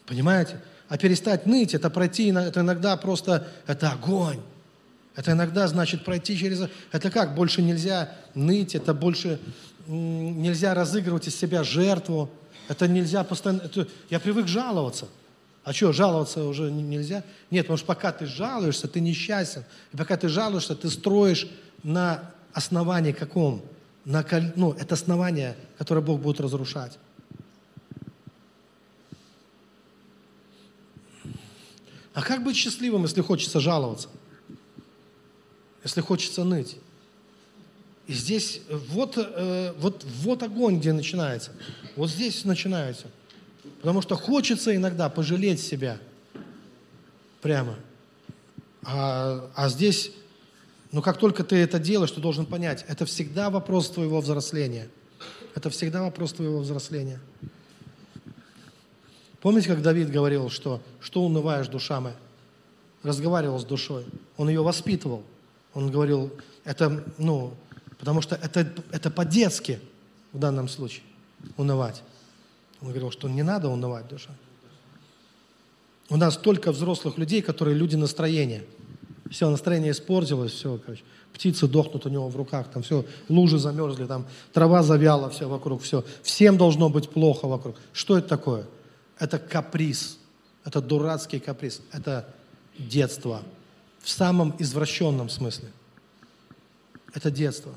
Понимаете? 0.06 0.62
А 0.88 0.98
перестать 0.98 1.46
ныть, 1.46 1.74
это 1.74 1.90
пройти, 1.90 2.30
это 2.30 2.62
иногда 2.62 2.96
просто, 2.96 3.48
это 3.68 3.92
огонь. 3.92 4.40
Это 5.18 5.34
иногда 5.34 5.68
значит 5.68 6.06
пройти 6.06 6.38
через... 6.38 6.62
Это 6.94 7.12
как? 7.12 7.36
Больше 7.36 7.62
нельзя 7.62 8.16
ныть, 8.36 8.74
это 8.74 8.94
больше 8.94 9.38
нельзя 9.86 10.74
разыгрывать 10.74 11.28
из 11.28 11.36
себя 11.36 11.64
жертву, 11.64 12.30
это 12.70 12.88
нельзя 12.88 13.26
постоянно... 13.26 13.64
Это, 13.64 13.86
я 14.10 14.22
привык 14.22 14.48
жаловаться. 14.48 15.08
А 15.66 15.74
что, 15.74 15.92
жаловаться 15.92 16.44
уже 16.44 16.72
нельзя? 16.72 17.24
Нет, 17.50 17.66
потому 17.66 17.78
что 17.78 17.88
пока 17.88 18.12
ты 18.12 18.28
жалуешься, 18.28 18.88
ты 18.88 19.00
несчастен. 19.00 19.66
И 19.92 19.98
пока 19.98 20.16
ты 20.16 20.30
жалуешься, 20.30 20.76
ты 20.76 20.92
строишь 20.92 21.48
на 21.82 22.32
основании 22.54 23.12
каком? 23.12 23.64
На, 24.06 24.24
ну, 24.56 24.74
это 24.74 24.94
основание, 24.94 25.58
которое 25.80 26.02
Бог 26.02 26.22
будет 26.22 26.40
разрушать. 26.40 27.00
А 32.14 32.22
как 32.22 32.44
быть 32.44 32.56
счастливым, 32.56 33.02
если 33.02 33.22
хочется 33.22 33.60
жаловаться? 33.60 34.10
Если 35.84 36.00
хочется 36.02 36.44
ныть? 36.44 36.78
И 38.06 38.14
здесь 38.14 38.62
вот, 38.70 39.18
э, 39.18 39.74
вот, 39.80 40.06
вот 40.22 40.44
огонь, 40.44 40.78
где 40.78 40.94
начинается. 40.94 41.54
Вот 41.96 42.12
здесь 42.12 42.46
начинается. 42.46 43.08
Потому 43.86 44.02
что 44.02 44.16
хочется 44.16 44.76
иногда 44.76 45.10
пожалеть 45.10 45.62
себя. 45.62 46.00
Прямо. 47.40 47.76
А, 48.82 49.48
а 49.54 49.70
здесь, 49.70 50.12
ну 50.92 51.04
как 51.04 51.20
только 51.20 51.44
ты 51.44 51.58
это 51.58 51.78
делаешь, 51.78 52.10
ты 52.10 52.20
должен 52.20 52.48
понять, 52.48 52.84
это 52.88 53.06
всегда 53.06 53.52
вопрос 53.52 53.92
твоего 53.92 54.22
взросления. 54.22 54.90
Это 55.54 55.70
всегда 55.70 56.02
вопрос 56.02 56.34
твоего 56.34 56.62
взросления. 56.62 57.20
Помните, 59.40 59.68
как 59.68 59.84
Давид 59.84 60.10
говорил, 60.10 60.50
что 60.50 60.82
«что 61.00 61.24
унываешь, 61.24 61.68
душа 61.68 62.02
моя?» 62.02 62.16
Разговаривал 63.04 63.60
с 63.60 63.66
душой. 63.66 64.04
Он 64.36 64.50
ее 64.50 64.64
воспитывал. 64.64 65.22
Он 65.76 65.92
говорил, 65.92 66.32
это, 66.64 67.04
ну, 67.20 67.54
потому 68.00 68.22
что 68.22 68.34
это, 68.34 68.68
это 68.92 69.12
по-детски 69.12 69.80
в 70.34 70.40
данном 70.40 70.70
случае 70.70 71.04
унывать. 71.56 72.02
Он 72.82 72.90
говорил, 72.90 73.12
что 73.12 73.28
не 73.28 73.44
надо 73.44 73.70
унывать, 73.70 74.08
душа. 74.08 74.32
У 76.10 76.18
нас 76.18 76.36
столько 76.36 76.72
взрослых 76.72 77.18
людей, 77.18 77.42
которые 77.42 77.76
люди 77.76 77.96
настроения. 77.96 78.64
Все, 79.32 79.50
настроение 79.50 79.92
испортилось, 79.92 80.52
все, 80.52 80.78
короче. 80.78 81.04
Птицы 81.34 81.68
дохнут 81.68 82.06
у 82.06 82.10
него 82.10 82.30
в 82.30 82.36
руках, 82.36 82.68
там 82.72 82.84
все, 82.84 83.06
лужи 83.28 83.58
замерзли, 83.58 84.06
там 84.06 84.26
трава 84.54 84.84
завяла, 84.84 85.30
все 85.30 85.50
вокруг, 85.50 85.82
все. 85.82 86.06
Всем 86.22 86.58
должно 86.58 86.90
быть 86.90 87.10
плохо 87.10 87.48
вокруг. 87.48 87.76
Что 87.92 88.18
это 88.18 88.28
такое? 88.28 88.66
Это 89.20 89.40
каприз. 89.40 90.20
Это 90.64 90.82
дурацкий 90.82 91.40
каприз. 91.40 91.82
Это 91.92 92.28
детство. 92.78 93.44
В 94.02 94.10
самом 94.10 94.56
извращенном 94.60 95.30
смысле. 95.30 95.72
Это 97.14 97.32
детство. 97.32 97.74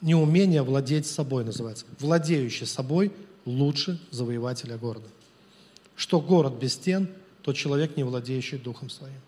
Неумение 0.00 0.62
владеть 0.62 1.06
собой 1.06 1.44
называется. 1.44 1.86
Владеющий 2.00 2.66
собой 2.66 3.12
лучше 3.44 4.00
завоевателя 4.10 4.76
города. 4.76 5.08
Что 5.96 6.20
город 6.20 6.54
без 6.54 6.74
стен, 6.74 7.08
то 7.42 7.52
человек, 7.52 7.96
не 7.96 8.04
владеющий 8.04 8.58
духом 8.58 8.90
своим. 8.90 9.20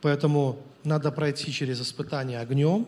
Поэтому 0.00 0.58
надо 0.82 1.12
пройти 1.12 1.52
через 1.52 1.80
испытание 1.80 2.40
огнем, 2.40 2.86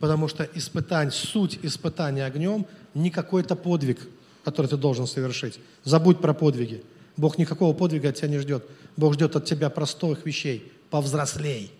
потому 0.00 0.28
что 0.28 0.44
испытание, 0.54 1.12
суть 1.12 1.58
испытания 1.62 2.24
огнем 2.24 2.66
не 2.94 3.10
какой-то 3.10 3.54
подвиг, 3.54 4.00
который 4.44 4.66
ты 4.66 4.76
должен 4.76 5.06
совершить. 5.06 5.60
Забудь 5.84 6.20
про 6.20 6.34
подвиги. 6.34 6.82
Бог 7.16 7.38
никакого 7.38 7.74
подвига 7.74 8.08
от 8.08 8.16
тебя 8.16 8.28
не 8.28 8.38
ждет. 8.38 8.64
Бог 8.96 9.14
ждет 9.14 9.36
от 9.36 9.44
тебя 9.44 9.70
простых 9.70 10.26
вещей. 10.26 10.72
Повзрослей. 10.90 11.72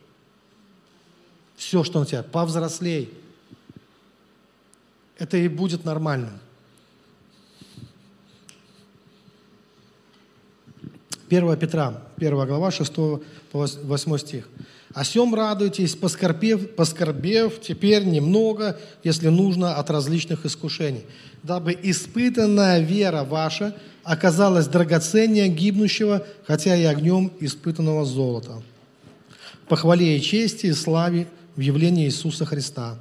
Все, 1.56 1.82
что 1.82 2.00
у 2.00 2.04
тебя, 2.04 2.22
повзрослей. 2.22 3.12
Это 5.18 5.36
и 5.36 5.48
будет 5.48 5.84
нормальным. 5.84 6.38
1 11.38 11.56
Петра, 11.56 12.02
1 12.16 12.46
глава, 12.46 12.70
6 12.70 12.92
по 12.94 13.20
8 13.52 14.18
стих. 14.18 14.48
«О 14.94 15.04
сем 15.04 15.34
радуйтесь, 15.34 15.96
поскорбев, 15.96 16.76
поскорбев 16.76 17.60
теперь 17.60 18.04
немного, 18.04 18.78
если 19.02 19.28
нужно, 19.28 19.74
от 19.74 19.90
различных 19.90 20.46
искушений, 20.46 21.04
дабы 21.42 21.76
испытанная 21.82 22.80
вера 22.80 23.24
ваша 23.24 23.74
оказалась 24.04 24.68
драгоценнее 24.68 25.48
гибнущего, 25.48 26.24
хотя 26.46 26.76
и 26.76 26.84
огнем 26.84 27.32
испытанного 27.40 28.04
золота, 28.04 28.62
по 29.68 29.76
хвале 29.76 30.16
и 30.16 30.22
чести 30.22 30.66
и 30.66 30.72
славе 30.72 31.26
в 31.56 31.60
явлении 31.60 32.06
Иисуса 32.06 32.44
Христа». 32.44 32.96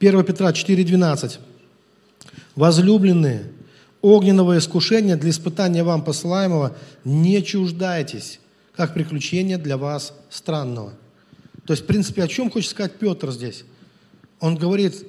1 0.00 0.24
Петра 0.24 0.50
4,12. 0.50 1.38
«Возлюбленные, 2.54 3.52
огненного 4.02 4.58
искушения 4.58 5.16
для 5.16 5.30
испытания 5.30 5.82
вам 5.82 6.04
посылаемого 6.04 6.76
не 7.04 7.42
чуждайтесь, 7.42 8.40
как 8.74 8.94
приключение 8.94 9.58
для 9.58 9.76
вас 9.76 10.14
странного. 10.30 10.92
То 11.66 11.72
есть, 11.72 11.84
в 11.84 11.86
принципе, 11.86 12.22
о 12.22 12.28
чем 12.28 12.50
хочет 12.50 12.70
сказать 12.70 12.98
Петр 12.98 13.30
здесь? 13.30 13.64
Он 14.40 14.56
говорит, 14.56 15.04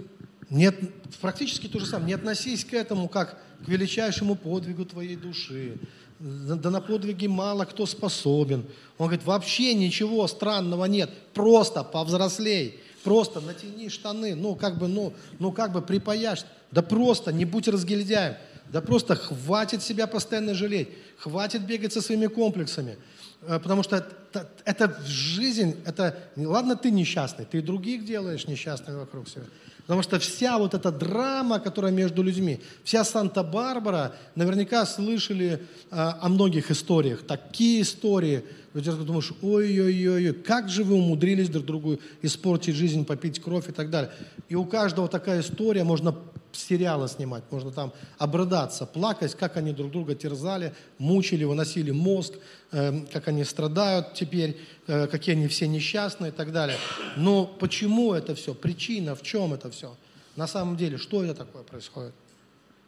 нет, 0.50 0.76
практически 1.22 1.68
то 1.68 1.80
же 1.80 1.86
самое, 1.86 2.08
не 2.08 2.14
относись 2.14 2.66
к 2.66 2.74
этому 2.74 3.08
как 3.08 3.38
к 3.64 3.68
величайшему 3.68 4.36
подвигу 4.36 4.86
твоей 4.86 5.16
души. 5.16 5.78
Да 6.20 6.70
на 6.70 6.82
подвиги 6.82 7.28
мало 7.28 7.66
кто 7.66 7.86
способен. 7.86 8.66
Он 8.98 9.08
говорит, 9.08 9.26
вообще 9.26 9.74
ничего 9.74 10.28
странного 10.28 10.86
нет, 10.86 11.10
просто 11.34 11.84
повзрослей, 11.84 12.80
просто 13.04 13.40
натяни 13.40 13.88
штаны, 13.90 14.36
ну 14.36 14.56
как 14.56 14.78
бы, 14.78 14.88
ну, 14.88 15.14
ну 15.40 15.52
как 15.52 15.72
бы 15.72 15.82
припаяшь, 15.82 16.44
да 16.72 16.82
просто 16.82 17.32
не 17.32 17.46
будь 17.46 17.68
разгильдяем. 17.68 18.36
Да 18.72 18.82
просто 18.82 19.16
хватит 19.16 19.82
себя 19.82 20.08
постоянно 20.08 20.54
жалеть, 20.54 20.90
хватит 21.18 21.66
бегать 21.66 21.94
со 21.94 22.02
своими 22.02 22.28
комплексами. 22.28 22.98
Э, 23.42 23.60
потому 23.60 23.84
что 23.84 23.96
это, 23.96 24.50
это 24.66 25.00
жизнь, 25.06 25.76
это, 25.86 26.18
ладно, 26.36 26.76
ты 26.76 26.92
несчастный, 26.92 27.46
ты 27.46 27.60
и 27.60 27.62
других 27.62 28.06
делаешь 28.06 28.48
несчастными 28.48 28.98
вокруг 28.98 29.28
себя. 29.28 29.44
Потому 29.90 30.04
что 30.04 30.20
вся 30.20 30.60
вот 30.60 30.76
эта 30.76 30.92
драма, 30.92 31.60
которая 31.60 31.92
между 31.92 32.22
людьми, 32.22 32.60
вся 32.84 33.04
Санта-Барбара, 33.04 34.16
наверняка 34.36 34.86
слышали 34.86 35.54
э, 35.54 35.60
о 35.90 36.30
многих 36.30 36.70
историях. 36.70 37.26
Такие 37.26 37.82
истории, 37.82 38.44
ты 38.74 38.82
думаешь, 38.82 39.34
ой-ой-ой, 39.42 40.34
как 40.34 40.70
же 40.70 40.84
вы 40.84 40.94
умудрились 40.94 41.50
друг 41.50 41.66
другу 41.66 42.00
испортить 42.22 42.76
жизнь, 42.76 43.04
попить 43.04 43.42
кровь 43.42 43.68
и 43.70 43.72
так 43.72 43.90
далее. 43.90 44.12
И 44.48 44.54
у 44.54 44.64
каждого 44.64 45.08
такая 45.08 45.42
история, 45.42 45.84
можно 45.84 46.16
сериалы 46.52 47.08
снимать, 47.08 47.43
можно 47.52 47.72
там 47.72 47.93
обрыдаться, 48.18 48.86
плакать, 48.86 49.36
как 49.36 49.58
они 49.58 49.72
друг 49.72 49.91
друга 49.91 50.16
терзали, 50.16 50.74
мучили, 50.97 51.43
выносили 51.43 51.91
мозг, 51.91 52.34
э, 52.72 53.06
как 53.12 53.28
они 53.28 53.43
страдают 53.43 54.14
теперь, 54.14 54.58
э, 54.88 55.08
какие 55.08 55.36
они 55.36 55.47
все 55.47 55.68
несчастные 55.68 56.32
и 56.32 56.34
так 56.34 56.52
далее. 56.52 56.78
Но 57.16 57.45
почему 57.45 58.14
это 58.14 58.36
все? 58.36 58.54
Причина, 58.54 59.16
в 59.16 59.22
чем 59.22 59.54
это 59.54 59.70
все? 59.70 59.95
На 60.36 60.47
самом 60.47 60.78
деле, 60.78 60.97
что 60.97 61.24
это 61.24 61.34
такое 61.34 61.64
происходит? 61.64 62.14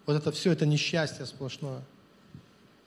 Вот 0.06 0.16
это 0.16 0.32
все, 0.32 0.52
это 0.52 0.66
несчастье 0.66 1.26
сплошное. 1.26 1.82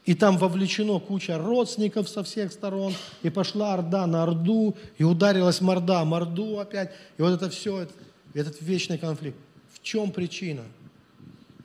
И 0.05 0.15
там 0.15 0.37
вовлечено 0.37 0.99
куча 0.99 1.39
родственников 1.39 2.09
со 2.09 2.23
всех 2.23 2.53
сторон, 2.53 2.95
и 3.23 3.31
пошла 3.31 3.75
орда 3.75 4.07
на 4.07 4.23
орду, 4.23 4.77
и 4.99 5.05
ударилась 5.05 5.61
морда 5.61 6.05
морду 6.05 6.59
опять, 6.59 6.93
и 7.17 7.23
вот 7.23 7.33
это 7.33 7.49
все, 7.49 7.89
этот 8.35 8.61
вечный 8.61 8.99
конфликт 8.99 9.39
чем 9.85 10.11
причина? 10.11 10.63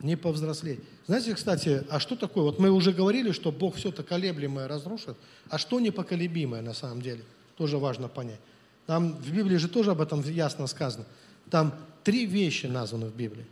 Не 0.02 0.16
повзрослеть. 0.16 0.80
Знаете, 1.08 1.34
кстати, 1.34 1.84
а 1.90 2.00
что 2.00 2.16
такое? 2.16 2.44
Вот 2.44 2.60
мы 2.60 2.70
уже 2.70 2.92
говорили, 2.92 3.32
что 3.32 3.52
Бог 3.52 3.76
все 3.76 3.90
это 3.90 4.04
колеблемое 4.04 4.68
разрушит. 4.68 5.18
А 5.50 5.58
что 5.58 5.80
непоколебимое 5.80 6.62
на 6.62 6.74
самом 6.74 7.02
деле? 7.02 7.24
Тоже 7.58 7.80
важно 7.80 8.08
понять. 8.08 8.40
Там 8.86 9.14
в 9.14 9.32
Библии 9.32 9.58
же 9.58 9.68
тоже 9.68 9.92
об 9.92 10.02
этом 10.02 10.22
ясно 10.22 10.68
сказано. 10.68 11.06
Там 11.50 11.74
три 12.04 12.26
вещи 12.26 12.68
названы 12.68 13.08
в 13.08 13.16
Библии, 13.16 13.46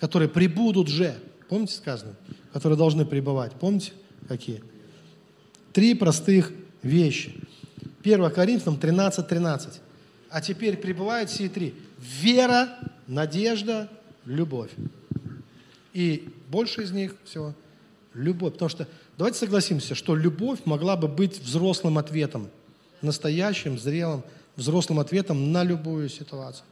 которые 0.00 0.28
прибудут 0.28 0.88
же. 0.88 1.14
Помните 1.48 1.74
сказано? 1.74 2.16
Которые 2.52 2.76
должны 2.76 3.04
пребывать. 3.06 3.52
Помните 3.52 3.92
какие? 4.28 4.62
Три 5.72 5.94
простых 5.94 6.52
вещи. 6.82 7.34
1 8.02 8.30
Коринфянам 8.30 8.78
13, 8.78 9.26
13. 9.26 9.80
А 10.30 10.40
теперь 10.40 10.76
пребывают 10.76 11.30
все 11.30 11.48
три. 11.48 11.74
Вера, 11.98 12.78
надежда, 13.06 13.88
любовь. 14.26 14.70
И 15.92 16.28
больше 16.50 16.82
из 16.82 16.90
них 16.90 17.14
всего 17.24 17.54
любовь. 18.12 18.54
Потому 18.54 18.68
что 18.68 18.86
давайте 19.16 19.38
согласимся, 19.38 19.94
что 19.94 20.14
любовь 20.14 20.60
могла 20.64 20.96
бы 20.96 21.08
быть 21.08 21.40
взрослым 21.40 21.98
ответом, 21.98 22.48
настоящим, 23.00 23.78
зрелым, 23.78 24.22
взрослым 24.56 25.00
ответом 25.00 25.52
на 25.52 25.64
любую 25.64 26.08
ситуацию. 26.08 26.64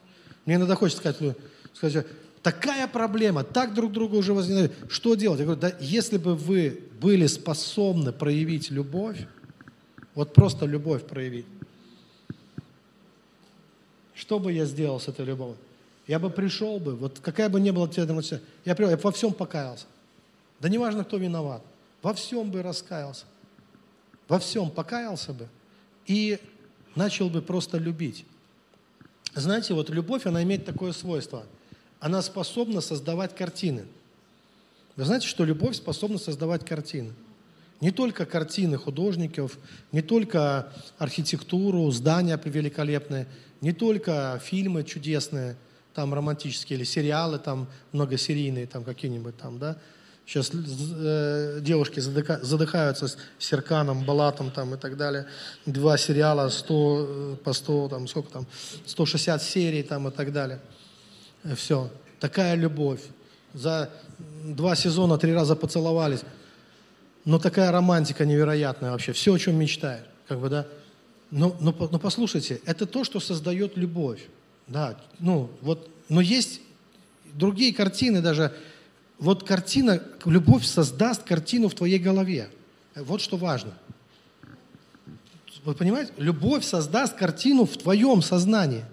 Мне 0.45 0.57
иногда 0.57 0.75
хочется 0.75 1.01
сказать, 1.01 1.37
сказать 1.73 2.07
такая 2.43 2.87
проблема, 2.87 3.45
так 3.45 3.75
друг 3.75 3.93
друга 3.93 4.17
уже 4.17 4.35
возненавидят. 4.35 4.77
Что 4.89 5.15
делать? 5.15 5.39
Я 5.41 5.47
говорю, 5.47 5.61
да 5.61 5.73
если 5.81 6.19
бы 6.19 6.35
вы 6.35 6.81
были 7.01 7.27
способны 7.27 8.13
проявить 8.13 8.71
любовь, 8.71 9.27
вот 10.15 10.35
просто 10.35 10.67
любовь 10.67 11.05
проявить, 11.05 11.47
что 14.15 14.39
бы 14.39 14.53
я 14.53 14.65
сделал 14.65 15.01
с 15.01 15.09
этой 15.09 15.25
любовью? 15.25 15.57
Я 16.07 16.19
бы 16.19 16.31
пришел 16.31 16.79
бы, 16.79 16.95
вот 16.97 17.21
какая 17.21 17.49
бы 17.49 17.61
ни 17.61 17.71
была 17.71 17.89
тебе 17.89 18.13
мотивация, 18.13 18.43
я, 18.65 18.77
я 18.79 18.97
во 18.97 19.13
всем 19.13 19.33
покаялся. 19.33 19.87
Да 20.61 20.69
неважно, 20.69 21.05
кто 21.05 21.17
виноват. 21.17 21.63
Во 22.03 22.13
всем 22.13 22.51
бы 22.51 22.63
раскаялся. 22.63 23.25
Во 24.29 24.39
всем 24.39 24.71
покаялся 24.71 25.33
бы 25.33 25.49
и 26.07 26.39
начал 26.95 27.29
бы 27.31 27.43
просто 27.43 27.79
любить. 27.79 28.25
Знаете, 29.35 29.75
вот 29.75 29.91
любовь, 29.91 30.27
она 30.27 30.43
имеет 30.43 30.65
такое 30.65 30.93
свойство. 30.93 31.45
Она 32.01 32.23
способна 32.23 32.81
создавать 32.81 33.35
картины. 33.35 33.87
Вы 34.97 35.05
знаете, 35.05 35.27
что 35.27 35.45
любовь 35.45 35.77
способна 35.77 36.19
создавать 36.19 36.65
картины? 36.65 37.13
Не 37.81 37.91
только 37.91 38.27
картины 38.27 38.77
художников, 38.77 39.59
не 39.91 40.03
только 40.03 40.73
архитектуру, 40.99 41.91
здания 41.91 42.41
великолепные, 42.45 43.27
не 43.61 43.73
только 43.73 44.41
фильмы 44.45 44.85
чудесные, 44.85 45.57
там 45.95 46.13
романтические, 46.13 46.79
или 46.79 46.85
сериалы 46.85 47.39
там 47.39 47.69
многосерийные, 47.93 48.67
там 48.67 48.85
какие-нибудь 48.85 49.37
там, 49.37 49.59
да. 49.59 49.77
Сейчас 50.27 50.51
э, 50.55 51.59
девушки 51.61 52.01
задыха, 52.01 52.41
задыхаются 52.43 53.09
с 53.09 53.19
Серканом, 53.39 54.05
Балатом 54.05 54.51
там 54.51 54.75
и 54.75 54.79
так 54.79 54.97
далее. 54.97 55.27
Два 55.67 55.99
сериала 55.99 56.49
100, 56.49 57.07
э, 57.09 57.37
по 57.45 57.53
100, 57.53 57.89
там 57.89 58.09
сколько 58.09 58.31
там, 58.31 58.47
160 58.87 59.43
серий 59.43 59.83
там 59.83 60.09
и 60.09 60.11
так 60.11 60.33
далее. 60.33 60.61
Все. 61.57 61.91
Такая 62.21 62.55
любовь. 62.55 63.03
За 63.53 63.91
два 64.45 64.75
сезона 64.77 65.19
три 65.19 65.35
раза 65.35 65.57
поцеловались. 65.57 66.23
Но 67.27 67.39
такая 67.39 67.71
романтика 67.71 68.25
невероятная 68.25 68.93
вообще. 68.93 69.13
Все, 69.13 69.35
о 69.35 69.39
чем 69.39 69.57
мечтаешь. 69.57 70.07
Как 70.27 70.41
бы, 70.41 70.49
да? 70.49 70.67
Но, 71.31 71.55
но, 71.61 71.75
но 71.91 71.99
послушайте, 71.99 72.61
это 72.65 72.87
то, 72.87 73.05
что 73.05 73.21
создает 73.21 73.77
любовь. 73.77 74.27
Да, 74.67 74.99
ну, 75.19 75.51
вот, 75.61 75.91
но 76.09 76.21
есть 76.21 76.61
другие 77.35 77.75
картины 77.75 78.21
даже. 78.21 78.55
Вот 79.19 79.45
картина, 79.45 80.03
любовь 80.25 80.65
создаст 80.65 81.23
картину 81.23 81.69
в 81.69 81.75
твоей 81.75 81.99
голове. 81.99 82.49
Вот 82.95 83.21
что 83.21 83.37
важно. 83.37 83.75
Вы 85.65 85.75
понимаете? 85.75 86.13
Любовь 86.19 86.65
создаст 86.65 87.15
картину 87.15 87.65
в 87.65 87.77
твоем 87.77 88.21
сознании, 88.23 88.85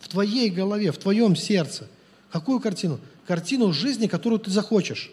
в 0.00 0.08
твоей 0.08 0.50
голове, 0.50 0.90
в 0.92 0.98
твоем 0.98 1.36
сердце. 1.36 1.88
Какую 2.30 2.60
картину? 2.60 3.00
Картину 3.26 3.72
жизни, 3.72 4.06
которую 4.06 4.38
ты 4.38 4.50
захочешь. 4.50 5.10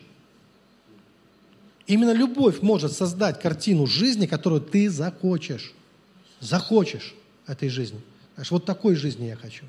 Именно 1.88 2.14
любовь 2.14 2.62
может 2.62 2.94
создать 2.94 3.42
картину 3.42 3.86
жизни, 3.86 4.28
которую 4.28 4.62
ты 4.62 4.90
захочешь. 4.90 5.74
Захочешь 6.40 7.14
этой 7.48 7.70
жизни. 7.70 8.00
Знаешь, 8.36 8.52
вот 8.52 8.66
такой 8.66 8.96
жизни 8.96 9.26
я 9.26 9.36
хочу. 9.36 9.66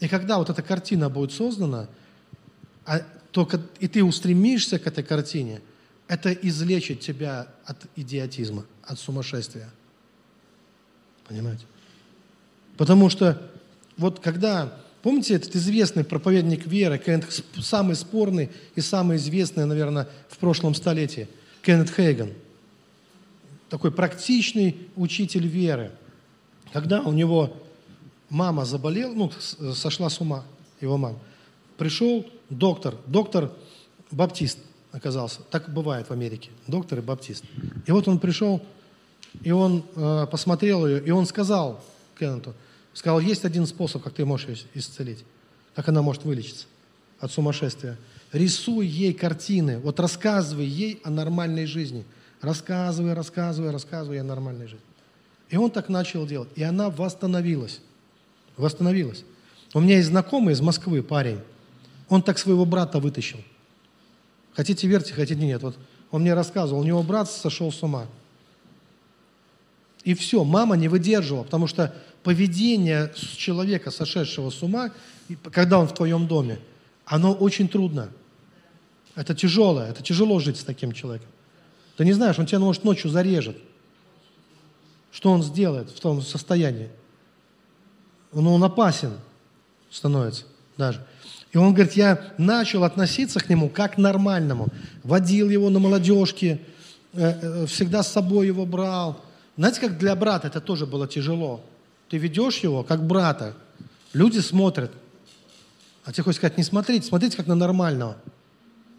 И 0.00 0.08
когда 0.08 0.38
вот 0.38 0.50
эта 0.50 0.62
картина 0.62 1.08
будет 1.08 1.32
создана, 1.32 1.88
а 2.86 3.00
только 3.32 3.60
и 3.80 3.88
ты 3.88 4.02
устремишься 4.04 4.78
к 4.78 4.86
этой 4.86 5.04
картине, 5.04 5.60
это 6.06 6.32
излечит 6.32 7.00
тебя 7.00 7.48
от 7.64 7.86
идиотизма, 7.96 8.64
от 8.84 8.98
сумасшествия. 8.98 9.68
Понимаете? 11.26 11.64
Потому 12.76 13.10
что 13.10 13.50
вот 13.96 14.20
когда 14.20 14.72
Помните 15.02 15.34
этот 15.34 15.54
известный 15.54 16.02
проповедник 16.02 16.66
веры, 16.66 16.98
Кеннет, 16.98 17.24
самый 17.60 17.94
спорный 17.94 18.50
и 18.74 18.80
самый 18.80 19.16
известный, 19.16 19.64
наверное, 19.64 20.08
в 20.28 20.38
прошлом 20.38 20.74
столетии, 20.74 21.28
Кеннет 21.62 21.90
Хейган. 21.90 22.32
Такой 23.70 23.92
практичный 23.92 24.76
учитель 24.96 25.46
веры. 25.46 25.92
Когда 26.72 27.00
у 27.00 27.12
него 27.12 27.56
мама 28.28 28.64
заболела, 28.64 29.12
ну, 29.12 29.30
сошла 29.74 30.10
с 30.10 30.20
ума, 30.20 30.44
его 30.80 30.96
мама, 30.96 31.18
пришел 31.76 32.26
доктор, 32.50 32.96
доктор 33.06 33.52
баптист 34.10 34.58
оказался. 34.92 35.40
Так 35.50 35.72
бывает 35.72 36.08
в 36.08 36.12
Америке, 36.12 36.50
доктор 36.66 36.98
и 36.98 37.02
баптист. 37.02 37.44
И 37.86 37.92
вот 37.92 38.08
он 38.08 38.18
пришел, 38.18 38.62
и 39.42 39.50
он 39.50 39.84
э, 39.94 40.26
посмотрел 40.30 40.86
ее, 40.86 41.02
и 41.04 41.10
он 41.10 41.26
сказал 41.26 41.80
Кеннету– 42.18 42.54
Сказал, 42.98 43.20
есть 43.20 43.44
один 43.44 43.64
способ, 43.68 44.02
как 44.02 44.14
ты 44.14 44.24
можешь 44.24 44.48
ее 44.48 44.56
исцелить, 44.74 45.24
как 45.76 45.88
она 45.88 46.02
может 46.02 46.24
вылечиться 46.24 46.66
от 47.20 47.30
сумасшествия. 47.30 47.96
Рисуй 48.32 48.88
ей 48.88 49.12
картины, 49.12 49.78
вот 49.78 50.00
рассказывай 50.00 50.66
ей 50.66 51.00
о 51.04 51.10
нормальной 51.10 51.66
жизни. 51.66 52.04
Рассказывай, 52.40 53.14
рассказывай, 53.14 53.70
рассказывай 53.70 54.20
о 54.20 54.24
нормальной 54.24 54.66
жизни. 54.66 54.84
И 55.48 55.56
он 55.56 55.70
так 55.70 55.88
начал 55.88 56.26
делать. 56.26 56.48
И 56.56 56.64
она 56.64 56.90
восстановилась. 56.90 57.80
Восстановилась. 58.58 59.24
У 59.72 59.80
меня 59.80 59.96
есть 59.96 60.08
знакомый 60.08 60.54
из 60.54 60.60
Москвы 60.60 61.02
парень. 61.02 61.40
Он 62.08 62.22
так 62.22 62.38
своего 62.38 62.64
брата 62.64 62.98
вытащил. 62.98 63.38
Хотите 64.54 64.88
верьте, 64.88 65.14
хотите 65.14 65.40
нет. 65.40 65.62
Вот 65.62 65.76
он 66.10 66.22
мне 66.22 66.34
рассказывал, 66.34 66.80
у 66.80 66.84
него 66.84 67.02
брат 67.02 67.30
сошел 67.30 67.70
с 67.70 67.82
ума. 67.82 68.06
И 70.04 70.14
все, 70.14 70.42
мама 70.42 70.76
не 70.76 70.88
выдерживала, 70.88 71.44
потому 71.44 71.66
что 71.66 71.94
поведение 72.22 73.12
человека, 73.36 73.90
сошедшего 73.90 74.50
с 74.50 74.62
ума, 74.62 74.90
когда 75.52 75.78
он 75.78 75.86
в 75.86 75.94
твоем 75.94 76.26
доме, 76.26 76.58
оно 77.04 77.32
очень 77.32 77.68
трудно. 77.68 78.08
Это 79.14 79.34
тяжело, 79.34 79.82
это 79.82 80.02
тяжело 80.02 80.38
жить 80.38 80.58
с 80.58 80.64
таким 80.64 80.92
человеком. 80.92 81.28
Ты 81.96 82.04
не 82.04 82.12
знаешь, 82.12 82.38
он 82.38 82.46
тебя, 82.46 82.60
может, 82.60 82.84
ночью 82.84 83.10
зарежет. 83.10 83.56
Что 85.10 85.30
он 85.30 85.42
сделает 85.42 85.90
в 85.90 86.00
том 86.00 86.22
состоянии? 86.22 86.90
Ну, 88.32 88.54
он 88.54 88.64
опасен 88.64 89.12
становится 89.90 90.44
даже. 90.76 91.04
И 91.52 91.58
он 91.58 91.72
говорит, 91.72 91.94
я 91.94 92.32
начал 92.36 92.84
относиться 92.84 93.40
к 93.40 93.48
нему 93.48 93.68
как 93.68 93.94
к 93.94 93.98
нормальному. 93.98 94.68
Водил 95.02 95.48
его 95.48 95.70
на 95.70 95.78
молодежке, 95.78 96.60
э, 97.14 97.62
э, 97.62 97.66
всегда 97.66 98.02
с 98.02 98.12
собой 98.12 98.46
его 98.46 98.66
брал. 98.66 99.20
Знаете, 99.56 99.80
как 99.80 99.98
для 99.98 100.14
брата 100.14 100.48
это 100.48 100.60
тоже 100.60 100.86
было 100.86 101.08
тяжело. 101.08 101.64
Ты 102.10 102.18
ведешь 102.18 102.58
его 102.58 102.84
как 102.84 103.06
брата. 103.06 103.54
Люди 104.12 104.38
смотрят. 104.38 104.92
А 106.04 106.12
тебе 106.12 106.24
хочешь 106.24 106.38
сказать, 106.38 106.58
не 106.58 106.64
смотрите, 106.64 107.06
смотрите 107.06 107.36
как 107.36 107.46
на 107.46 107.54
нормального. 107.54 108.16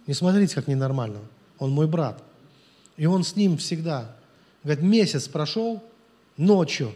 Не 0.07 0.13
смотрите 0.13 0.55
как 0.55 0.67
ненормального. 0.67 1.23
Он 1.59 1.71
мой 1.71 1.87
брат. 1.87 2.21
И 2.97 3.05
он 3.05 3.23
с 3.23 3.35
ним 3.35 3.57
всегда. 3.57 4.15
Говорит, 4.63 4.83
месяц 4.83 5.27
прошел, 5.27 5.83
ночью. 6.35 6.91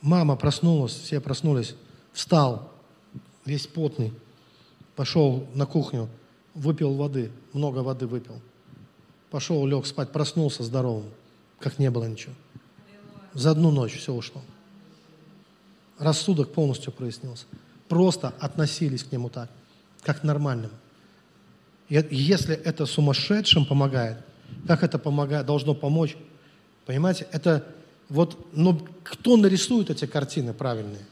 Мама 0.00 0.36
проснулась, 0.36 0.92
все 0.92 1.20
проснулись. 1.20 1.74
Встал, 2.12 2.70
весь 3.44 3.66
потный. 3.66 4.12
Пошел 4.96 5.46
на 5.54 5.66
кухню, 5.66 6.08
выпил 6.54 6.94
воды, 6.94 7.30
много 7.52 7.78
воды 7.78 8.06
выпил. 8.06 8.40
Пошел, 9.30 9.64
лег 9.66 9.86
спать, 9.86 10.10
проснулся 10.10 10.62
здоровым, 10.62 11.10
как 11.58 11.78
не 11.78 11.90
было 11.90 12.04
ничего. 12.04 12.34
За 13.32 13.52
одну 13.52 13.70
ночь 13.70 13.96
все 13.96 14.12
ушло. 14.12 14.42
Рассудок 15.98 16.52
полностью 16.52 16.92
прояснился. 16.92 17.44
Просто 17.88 18.34
относились 18.40 19.04
к 19.04 19.12
нему 19.12 19.28
так, 19.28 19.50
как 20.02 20.20
к 20.20 20.24
нормальному. 20.24 20.74
И 21.88 22.04
если 22.10 22.54
это 22.54 22.86
сумасшедшим 22.86 23.66
помогает, 23.66 24.18
как 24.66 24.82
это 24.82 24.98
помогает, 24.98 25.46
должно 25.46 25.74
помочь? 25.74 26.16
Понимаете, 26.86 27.26
это 27.32 27.66
вот, 28.10 28.36
ну, 28.52 28.78
кто 29.04 29.36
нарисует 29.36 29.88
эти 29.88 30.04
картины 30.04 30.52
правильные, 30.52 31.06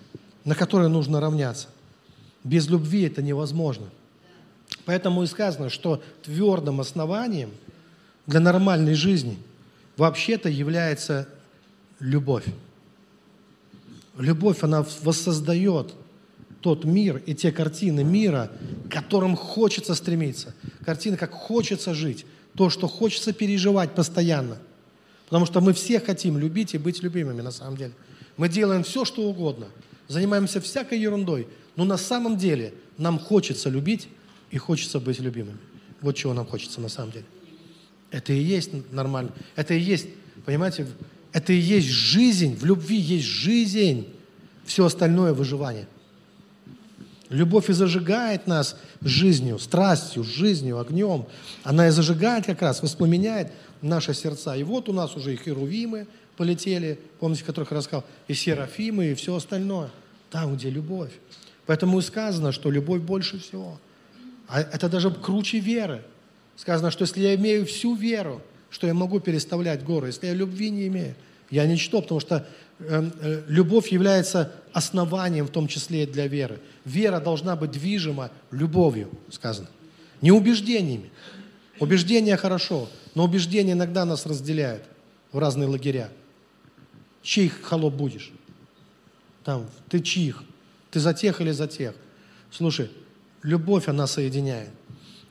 на 0.44 0.54
которые 0.54 0.88
нужно 0.88 1.20
равняться? 1.20 1.68
Без 2.42 2.68
любви 2.68 3.02
это 3.02 3.22
невозможно. 3.22 3.86
Поэтому 4.84 5.22
и 5.22 5.26
сказано, 5.26 5.70
что 5.70 6.02
твердым 6.22 6.80
основанием 6.80 7.50
для 8.26 8.40
нормальной 8.40 8.94
жизни 8.94 9.38
вообще-то 9.96 10.48
является 10.48 11.28
любовь. 12.00 12.44
Любовь, 14.18 14.62
она 14.62 14.84
воссоздает 15.02 15.94
тот 16.60 16.84
мир 16.84 17.22
и 17.26 17.34
те 17.34 17.52
картины 17.52 18.02
мира, 18.02 18.50
к 18.88 18.92
которым 18.92 19.36
хочется 19.36 19.94
стремиться. 19.94 20.52
Картины, 20.84 21.16
как 21.16 21.30
хочется 21.30 21.94
жить. 21.94 22.26
То, 22.56 22.70
что 22.70 22.88
хочется 22.88 23.32
переживать 23.32 23.94
постоянно. 23.94 24.58
Потому 25.28 25.44
что 25.44 25.60
мы 25.60 25.74
все 25.74 26.00
хотим 26.00 26.38
любить 26.38 26.74
и 26.74 26.78
быть 26.78 27.02
любимыми 27.02 27.42
на 27.42 27.50
самом 27.50 27.76
деле. 27.76 27.92
Мы 28.38 28.48
делаем 28.48 28.82
все, 28.82 29.04
что 29.04 29.22
угодно. 29.22 29.66
Занимаемся 30.08 30.60
всякой 30.60 30.98
ерундой. 30.98 31.46
Но 31.76 31.84
на 31.84 31.98
самом 31.98 32.38
деле 32.38 32.72
нам 32.96 33.18
хочется 33.18 33.68
любить 33.68 34.08
и 34.50 34.56
хочется 34.56 35.00
быть 35.00 35.20
любимыми. 35.20 35.58
Вот 36.00 36.16
чего 36.16 36.32
нам 36.32 36.46
хочется 36.46 36.80
на 36.80 36.88
самом 36.88 37.12
деле. 37.12 37.26
Это 38.10 38.32
и 38.32 38.40
есть 38.40 38.70
нормально. 38.90 39.32
Это 39.54 39.74
и 39.74 39.80
есть, 39.80 40.06
понимаете, 40.46 40.86
это 41.32 41.52
и 41.52 41.58
есть 41.58 41.88
жизнь, 41.88 42.56
в 42.56 42.64
любви 42.64 42.96
есть 42.96 43.26
жизнь, 43.26 44.08
все 44.64 44.86
остальное 44.86 45.34
выживание. 45.34 45.86
Любовь 47.30 47.68
и 47.68 47.74
зажигает 47.74 48.46
нас 48.46 48.76
жизнью, 49.02 49.58
страстью, 49.58 50.24
жизнью, 50.24 50.78
огнем. 50.78 51.26
Она 51.62 51.88
и 51.88 51.90
зажигает 51.90 52.46
как 52.46 52.62
раз, 52.62 52.82
воспламеняет 52.82 53.52
наши 53.82 54.14
сердца. 54.14 54.56
И 54.56 54.62
вот 54.62 54.88
у 54.88 54.92
нас 54.92 55.14
уже 55.14 55.34
и 55.34 55.36
херувимы 55.36 56.06
полетели, 56.36 56.98
помните, 57.20 57.44
которых 57.44 57.70
я 57.70 57.78
рассказал, 57.78 58.04
и 58.28 58.34
серафимы, 58.34 59.06
и 59.06 59.14
все 59.14 59.34
остальное. 59.34 59.90
Там, 60.30 60.56
где 60.56 60.70
любовь. 60.70 61.12
Поэтому 61.66 61.98
и 61.98 62.02
сказано, 62.02 62.52
что 62.52 62.70
любовь 62.70 63.02
больше 63.02 63.38
всего. 63.38 63.78
А 64.46 64.60
это 64.60 64.88
даже 64.88 65.10
круче 65.10 65.58
веры. 65.58 66.02
Сказано, 66.56 66.90
что 66.90 67.02
если 67.02 67.20
я 67.20 67.34
имею 67.34 67.66
всю 67.66 67.94
веру, 67.94 68.40
что 68.70 68.86
я 68.86 68.94
могу 68.94 69.20
переставлять 69.20 69.84
горы, 69.84 70.08
если 70.08 70.26
я 70.26 70.34
любви 70.34 70.70
не 70.70 70.86
имею, 70.86 71.14
я 71.50 71.66
ничто, 71.66 72.02
потому 72.02 72.20
что 72.20 72.46
э, 72.78 73.10
э, 73.20 73.42
любовь 73.48 73.88
является 73.88 74.52
основанием, 74.72 75.46
в 75.46 75.50
том 75.50 75.68
числе 75.68 76.04
и 76.04 76.06
для 76.06 76.26
веры. 76.26 76.60
Вера 76.84 77.20
должна 77.20 77.56
быть 77.56 77.70
движима 77.70 78.30
любовью, 78.50 79.10
сказано. 79.30 79.68
Не 80.20 80.32
убеждениями. 80.32 81.10
Убеждения 81.80 82.36
хорошо, 82.36 82.88
но 83.14 83.24
убеждения 83.24 83.72
иногда 83.72 84.04
нас 84.04 84.26
разделяют 84.26 84.82
в 85.32 85.38
разные 85.38 85.68
лагеря. 85.68 86.10
Чей 87.22 87.48
холоп 87.48 87.94
будешь? 87.94 88.32
Там, 89.44 89.66
ты 89.88 90.00
чьих? 90.00 90.42
Ты 90.90 91.00
за 91.00 91.14
тех 91.14 91.40
или 91.40 91.52
за 91.52 91.68
тех? 91.68 91.94
Слушай, 92.50 92.90
любовь, 93.42 93.88
она 93.88 94.06
соединяет. 94.06 94.70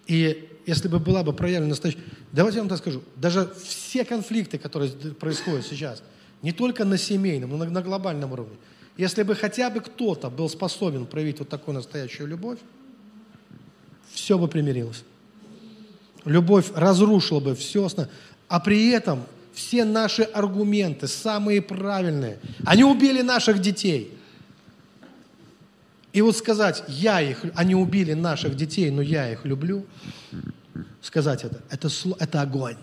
И 0.06 0.47
если 0.68 0.90
бы 0.90 1.00
была 1.00 1.24
бы 1.24 1.32
проявлена 1.32 1.70
настоящая... 1.70 2.02
Давайте 2.34 2.58
я 2.58 2.62
вам 2.62 2.70
так 2.70 2.80
скажу. 2.80 3.02
Даже 3.16 3.50
все 3.64 4.04
конфликты, 4.04 4.58
которые 4.58 4.92
происходят 4.92 5.66
сейчас, 5.66 6.04
не 6.42 6.52
только 6.52 6.84
на 6.84 6.98
семейном, 6.98 7.58
но 7.58 7.66
на 7.66 7.82
глобальном 7.82 8.34
уровне, 8.34 8.58
если 8.98 9.24
бы 9.24 9.34
хотя 9.34 9.70
бы 9.70 9.80
кто-то 9.80 10.30
был 10.30 10.50
способен 10.50 11.06
проявить 11.06 11.40
вот 11.40 11.48
такую 11.48 11.76
настоящую 11.76 12.28
любовь, 12.28 12.60
все 14.12 14.38
бы 14.38 14.50
примирилось. 14.50 15.04
Любовь 16.26 16.70
разрушила 16.76 17.40
бы 17.40 17.56
все, 17.56 17.88
а 18.50 18.60
при 18.60 18.90
этом 18.90 19.24
все 19.54 19.86
наши 19.86 20.24
аргументы, 20.24 21.08
самые 21.08 21.62
правильные, 21.62 22.40
они 22.66 22.84
убили 22.84 23.22
наших 23.22 23.62
детей. 23.62 24.14
И 26.12 26.22
вот 26.22 26.36
сказать, 26.36 26.84
я 26.90 27.22
их, 27.22 27.46
они 27.56 27.76
убили 27.76 28.14
наших 28.14 28.56
детей, 28.56 28.90
но 28.92 29.02
я 29.02 29.32
их 29.32 29.46
люблю, 29.46 29.86
сказать 31.02 31.44
это, 31.44 31.62
это, 31.70 31.90
это 32.20 32.42
огонь. 32.42 32.78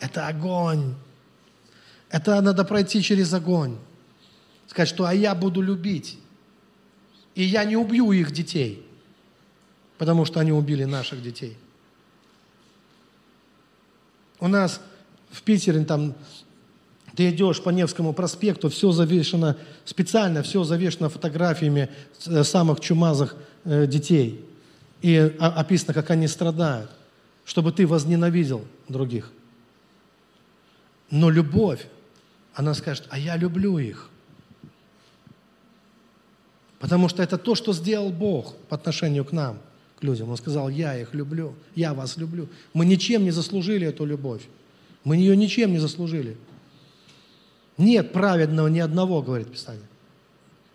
Это 0.00 0.26
огонь. 0.26 0.94
Это 2.10 2.40
надо 2.40 2.64
пройти 2.64 3.02
через 3.02 3.32
огонь. 3.32 3.76
Сказать, 4.66 4.88
что 4.88 5.06
а 5.06 5.14
я 5.14 5.34
буду 5.34 5.60
любить. 5.60 6.18
И 7.34 7.42
я 7.42 7.64
не 7.64 7.76
убью 7.76 8.12
их 8.12 8.30
детей, 8.32 8.86
потому 9.98 10.24
что 10.24 10.40
они 10.40 10.52
убили 10.52 10.84
наших 10.84 11.22
детей. 11.22 11.56
У 14.40 14.48
нас 14.48 14.80
в 15.30 15.42
Питере 15.42 15.84
там 15.84 16.14
ты 17.14 17.30
идешь 17.30 17.62
по 17.62 17.70
Невскому 17.70 18.12
проспекту, 18.12 18.68
все 18.68 18.92
завешено, 18.92 19.56
специально 19.86 20.42
все 20.42 20.64
завешено 20.64 21.08
фотографиями 21.08 21.88
э, 22.26 22.44
самых 22.44 22.80
чумазых 22.80 23.36
э, 23.64 23.86
детей. 23.86 24.44
И 25.00 25.16
описано, 25.38 25.94
как 25.94 26.10
они 26.10 26.28
страдают, 26.28 26.90
чтобы 27.46 27.72
ты 27.72 27.86
возненавидел 27.86 28.66
других. 28.88 29.32
Но 31.10 31.30
любовь, 31.30 31.86
она 32.54 32.74
скажет, 32.74 33.06
а 33.08 33.18
я 33.18 33.36
люблю 33.36 33.78
их. 33.78 34.10
Потому 36.80 37.08
что 37.08 37.22
это 37.22 37.38
то, 37.38 37.54
что 37.54 37.72
сделал 37.72 38.10
Бог 38.10 38.56
по 38.68 38.74
отношению 38.74 39.24
к 39.24 39.32
нам, 39.32 39.60
к 39.98 40.02
людям. 40.02 40.28
Он 40.28 40.36
сказал, 40.36 40.68
я 40.68 40.98
их 40.98 41.14
люблю, 41.14 41.54
я 41.76 41.94
вас 41.94 42.16
люблю. 42.16 42.48
Мы 42.74 42.84
ничем 42.84 43.24
не 43.24 43.30
заслужили 43.30 43.86
эту 43.86 44.04
любовь. 44.04 44.42
Мы 45.04 45.16
ее 45.16 45.36
ничем 45.36 45.70
не 45.70 45.78
заслужили. 45.78 46.36
Нет 47.78 48.12
праведного 48.12 48.66
ни 48.66 48.80
одного, 48.80 49.22
говорит 49.22 49.52
Писание. 49.52 49.86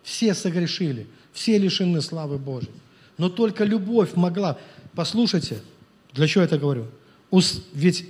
Все 0.02 0.32
согрешили, 0.32 1.06
все 1.32 1.58
лишены 1.58 2.00
славы 2.00 2.38
Божьей. 2.38 2.72
Но 3.18 3.28
только 3.28 3.64
любовь 3.64 4.14
могла. 4.14 4.58
Послушайте, 4.94 5.60
для 6.12 6.26
чего 6.26 6.42
я 6.42 6.46
это 6.46 6.58
говорю? 6.58 6.86
Ведь 7.72 8.06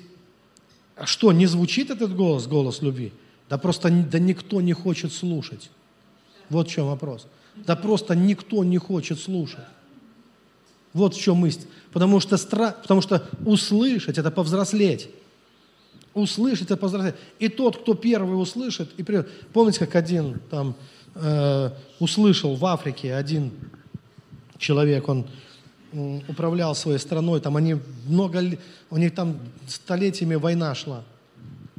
что, 1.05 1.32
не 1.32 1.46
звучит 1.46 1.90
этот 1.90 2.14
голос, 2.14 2.46
голос 2.46 2.82
любви? 2.82 3.12
Да 3.48 3.59
просто 3.59 3.90
да 3.90 4.18
никто 4.18 4.61
не 4.61 4.72
хочет 4.72 5.12
слушать. 5.12 5.70
Вот 6.48 6.68
в 6.68 6.70
чем 6.70 6.86
вопрос. 6.86 7.26
Да 7.55 7.76
просто 7.76 8.14
никто 8.14 8.64
не 8.64 8.78
хочет 8.78 9.20
слушать. 9.20 9.64
Вот 10.92 11.14
в 11.14 11.20
чем 11.20 11.36
мысль. 11.36 11.62
Потому 11.92 12.20
что, 12.20 12.36
стра... 12.36 12.72
Потому 12.72 13.00
что 13.00 13.28
услышать– 13.44 14.18
это 14.18 14.30
повзрослеть. 14.30 15.09
Услышать– 16.14 16.66
это 16.70 16.76
повзрослеть. 16.76 17.14
И 17.38 17.48
тот, 17.48 17.78
кто 17.78 17.94
первый 17.94 18.34
услышит, 18.34 18.90
и 18.98 19.03
придет. 19.03 19.30
Помните, 19.53 19.80
как 19.80 19.94
один 19.96 20.40
там 20.50 20.74
э, 21.14 21.70
услышал 21.98 22.55
в 22.55 22.64
Африке, 22.66 23.14
один 23.14 23.53
человек, 24.59 25.09
он 25.09 25.26
управлял 25.93 26.74
своей 26.74 26.99
страной, 26.99 27.40
там 27.40 27.57
они 27.57 27.76
много, 28.07 28.43
у 28.90 28.97
них 28.97 29.14
там 29.14 29.38
столетиями 29.66 30.34
война 30.34 30.74
шла, 30.74 31.05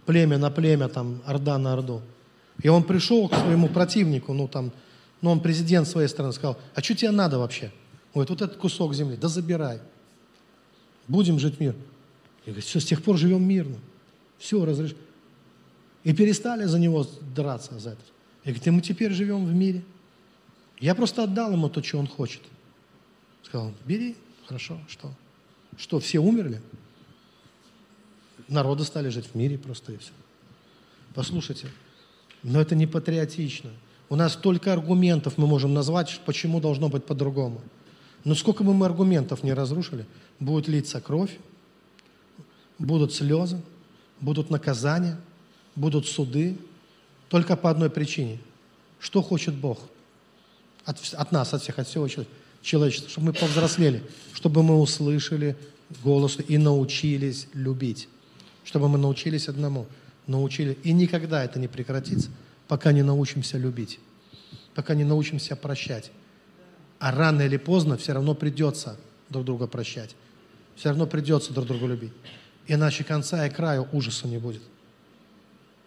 племя 0.05 0.37
на 0.37 0.51
племя, 0.51 0.87
там, 0.87 1.21
орда 1.25 1.57
на 1.57 1.73
орду. 1.73 2.01
И 2.61 2.69
он 2.69 2.83
пришел 2.83 3.27
к 3.27 3.35
своему 3.35 3.67
противнику, 3.67 4.33
ну 4.33 4.47
там, 4.47 4.71
ну 5.21 5.31
он 5.31 5.39
президент 5.39 5.87
своей 5.87 6.07
страны, 6.07 6.33
сказал, 6.33 6.57
а 6.75 6.81
что 6.81 6.95
тебе 6.95 7.11
надо 7.11 7.39
вообще? 7.39 7.71
Говорит, 8.13 8.29
вот 8.29 8.41
этот 8.41 8.57
кусок 8.57 8.93
земли, 8.93 9.17
да 9.17 9.27
забирай. 9.27 9.79
Будем 11.07 11.39
жить 11.39 11.59
мир. 11.59 11.75
И 12.45 12.49
говорит, 12.49 12.65
все, 12.65 12.79
с 12.79 12.85
тех 12.85 13.01
пор 13.01 13.17
живем 13.17 13.43
мирно. 13.43 13.77
Все, 14.37 14.63
разреш. 14.63 14.95
И 16.03 16.13
перестали 16.13 16.65
за 16.65 16.77
него 16.79 17.07
драться 17.35 17.79
за 17.79 17.91
это. 17.91 18.01
И 18.43 18.47
говорит, 18.47 18.67
и 18.67 18.69
мы 18.69 18.81
теперь 18.81 19.11
живем 19.13 19.45
в 19.45 19.53
мире. 19.53 19.83
Я 20.79 20.95
просто 20.95 21.23
отдал 21.23 21.53
ему 21.53 21.69
то, 21.69 21.81
что 21.81 21.97
он 21.97 22.07
хочет. 22.07 22.41
Сказал, 23.43 23.71
бери, 23.85 24.15
хорошо, 24.47 24.79
что? 24.87 25.11
Что, 25.77 25.99
все 25.99 26.19
умерли? 26.19 26.61
Народы 28.47 28.83
стали 28.83 29.09
жить 29.09 29.27
в 29.27 29.35
мире 29.35 29.57
просто 29.57 29.93
и 29.93 29.97
все. 29.97 30.11
Послушайте, 31.13 31.67
но 32.41 32.59
это 32.59 32.75
не 32.75 32.87
патриотично. 32.87 33.69
У 34.09 34.15
нас 34.15 34.33
столько 34.33 34.73
аргументов 34.73 35.37
мы 35.37 35.47
можем 35.47 35.73
назвать, 35.73 36.19
почему 36.25 36.59
должно 36.59 36.89
быть 36.89 37.05
по-другому. 37.05 37.61
Но 38.23 38.35
сколько 38.35 38.63
бы 38.63 38.73
мы 38.73 38.85
аргументов 38.85 39.43
не 39.43 39.53
разрушили, 39.53 40.05
будет 40.39 40.67
литься 40.67 41.01
кровь, 41.01 41.37
будут 42.79 43.13
слезы, 43.13 43.61
будут 44.19 44.49
наказания, 44.49 45.19
будут 45.75 46.07
суды, 46.07 46.57
только 47.29 47.55
по 47.55 47.69
одной 47.69 47.89
причине. 47.89 48.39
Что 48.99 49.21
хочет 49.21 49.55
Бог 49.55 49.79
от, 50.85 50.97
от 51.13 51.31
нас, 51.31 51.53
от 51.53 51.61
всех, 51.61 51.79
от 51.79 51.87
всего 51.87 52.07
человечества? 52.63 53.09
Чтобы 53.09 53.27
мы 53.27 53.33
повзрослели, 53.33 54.03
чтобы 54.33 54.63
мы 54.63 54.79
услышали 54.79 55.55
голос 56.03 56.37
и 56.47 56.57
научились 56.57 57.47
любить. 57.53 58.07
Чтобы 58.63 58.89
мы 58.89 58.97
научились 58.97 59.47
одному, 59.49 59.85
научили. 60.25 60.77
И 60.83 60.93
никогда 60.93 61.43
это 61.43 61.59
не 61.59 61.67
прекратится, 61.67 62.29
пока 62.67 62.91
не 62.91 63.03
научимся 63.03 63.57
любить, 63.57 63.99
пока 64.73 64.95
не 64.95 65.03
научимся 65.03 65.55
прощать. 65.55 66.11
А 66.99 67.11
рано 67.11 67.41
или 67.41 67.57
поздно 67.57 67.97
все 67.97 68.13
равно 68.13 68.33
придется 68.33 68.97
друг 69.29 69.45
друга 69.45 69.67
прощать. 69.67 70.15
Все 70.75 70.89
равно 70.89 71.05
придется 71.05 71.53
друг 71.53 71.67
друга 71.67 71.85
любить. 71.85 72.13
Иначе 72.67 73.03
конца 73.03 73.45
и 73.45 73.49
края 73.49 73.87
ужаса 73.91 74.27
не 74.27 74.37
будет. 74.37 74.61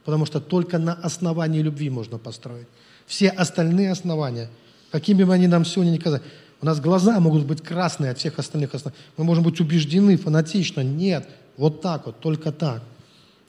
Потому 0.04 0.26
что 0.26 0.40
только 0.40 0.78
на 0.78 0.92
основании 0.92 1.62
любви 1.62 1.90
можно 1.90 2.18
построить. 2.18 2.68
Все 3.06 3.28
остальные 3.28 3.90
основания, 3.90 4.50
какими 4.90 5.24
бы 5.24 5.32
они 5.32 5.46
нам 5.46 5.64
сегодня 5.64 5.92
ни 5.92 5.98
казались, 5.98 6.24
у 6.60 6.66
нас 6.66 6.80
глаза 6.80 7.20
могут 7.20 7.44
быть 7.44 7.62
красные 7.62 8.10
от 8.10 8.18
всех 8.18 8.38
остальных. 8.38 8.72
Мы 9.16 9.24
можем 9.24 9.44
быть 9.44 9.60
убеждены 9.60 10.16
фанатично. 10.16 10.80
Нет, 10.80 11.28
вот 11.56 11.82
так 11.82 12.06
вот, 12.06 12.20
только 12.20 12.50
так. 12.52 12.82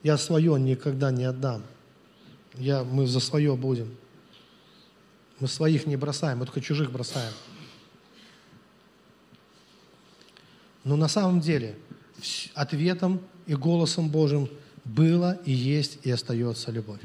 Я 0.04 0.18
свое 0.18 0.60
никогда 0.60 1.12
не 1.12 1.24
отдам. 1.24 1.64
Я, 2.56 2.84
мы 2.84 3.08
за 3.08 3.20
свое 3.20 3.56
будем. 3.56 3.96
Мы 5.40 5.48
своих 5.48 5.86
не 5.86 5.96
бросаем, 5.96 6.40
мы 6.40 6.46
только 6.46 6.62
чужих 6.62 6.92
бросаем. 6.92 7.32
Но 10.84 10.96
на 10.96 11.08
самом 11.08 11.42
деле 11.42 11.78
ответом 12.56 13.22
и 13.46 13.56
голосом 13.56 14.10
Божьим 14.10 14.50
было 14.84 15.38
и 15.46 15.52
есть 15.52 16.00
и 16.04 16.12
остается 16.12 16.72
любовь. 16.72 17.02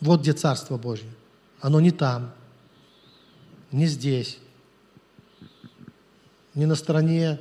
Вот 0.00 0.20
где 0.20 0.32
Царство 0.32 0.76
Божье. 0.76 1.10
Оно 1.60 1.80
не 1.80 1.90
там, 1.90 2.32
не 3.72 3.86
здесь, 3.86 4.38
не 6.56 6.64
на 6.66 6.74
стороне 6.74 7.38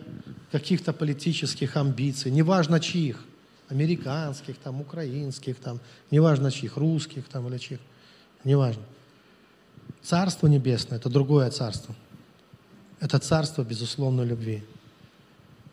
каких-то 0.52 0.94
политических 0.94 1.78
амбиций, 1.78 2.32
неважно 2.32 2.80
чьих, 2.80 3.24
американских, 3.70 4.58
там, 4.58 4.82
украинских, 4.82 5.56
там, 5.56 5.80
неважно 6.12 6.52
чьих, 6.52 6.78
русских 6.78 7.24
там, 7.26 7.48
или 7.48 7.58
чьих, 7.58 7.80
неважно. 8.44 8.84
Царство 10.04 10.48
Небесное– 10.48 10.98
это 11.00 11.10
другое 11.10 11.50
царство. 11.50 11.96
Это 13.00 13.18
царство 13.20 13.64
безусловной 13.64 14.26
любви. 14.26 14.64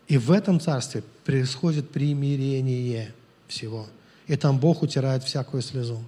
И 0.07 0.19
в 0.19 0.31
этом 0.31 0.61
царстве 0.61 1.03
происходит 1.25 1.91
примирение 1.91 3.13
всего. 3.49 3.87
И 4.29 4.37
там 4.37 4.59
Бог 4.59 4.83
утирает 4.83 5.25
всякую 5.25 5.63
слезу. 5.63 6.03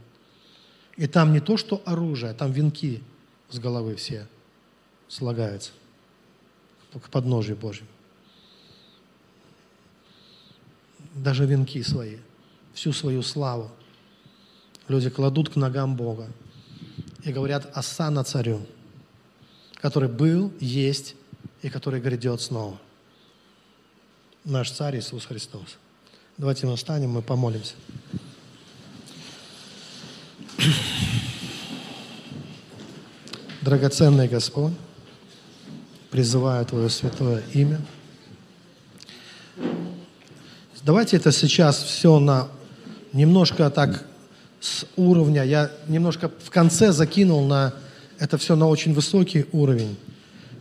И 0.96 1.06
там 1.06 1.32
не 1.32 1.40
то, 1.40 1.56
что 1.56 1.82
оружие, 1.84 2.32
там 2.32 2.52
венки 2.52 3.02
с 3.50 3.58
головы 3.58 3.96
все 3.96 4.28
слагаются 5.08 5.72
к 7.00 7.08
подножию 7.10 7.56
Божьему. 7.56 7.88
Даже 11.14 11.46
венки 11.46 11.82
свои, 11.82 12.18
всю 12.72 12.92
свою 12.92 13.22
славу 13.22 13.70
люди 14.88 15.10
кладут 15.10 15.50
к 15.50 15.56
ногам 15.56 15.96
Бога 15.96 16.28
и 17.22 17.32
говорят 17.32 17.70
«Асана 17.76 18.24
царю», 18.24 18.66
который 19.76 20.08
был, 20.08 20.52
есть 20.60 21.14
и 21.62 21.70
который 21.70 22.00
грядет 22.00 22.40
снова. 22.40 22.78
Наш 24.44 24.70
царь 24.70 24.98
Иисус 24.98 25.24
Христос. 25.24 25.78
Давайте 26.36 26.66
мы 26.66 26.76
встанем, 26.76 27.10
мы 27.10 27.22
помолимся. 27.22 27.74
Драгоценный 33.62 34.28
Господь, 34.28 34.74
призываю 36.14 36.64
Твое 36.64 36.88
святое 36.90 37.42
имя. 37.54 37.80
Давайте 40.84 41.16
это 41.16 41.32
сейчас 41.32 41.82
все 41.82 42.20
на 42.20 42.46
немножко 43.12 43.68
так 43.68 44.06
с 44.60 44.86
уровня, 44.94 45.42
я 45.42 45.72
немножко 45.88 46.30
в 46.44 46.50
конце 46.50 46.92
закинул 46.92 47.44
на 47.44 47.72
это 48.20 48.38
все 48.38 48.54
на 48.54 48.68
очень 48.68 48.94
высокий 48.94 49.46
уровень. 49.50 49.96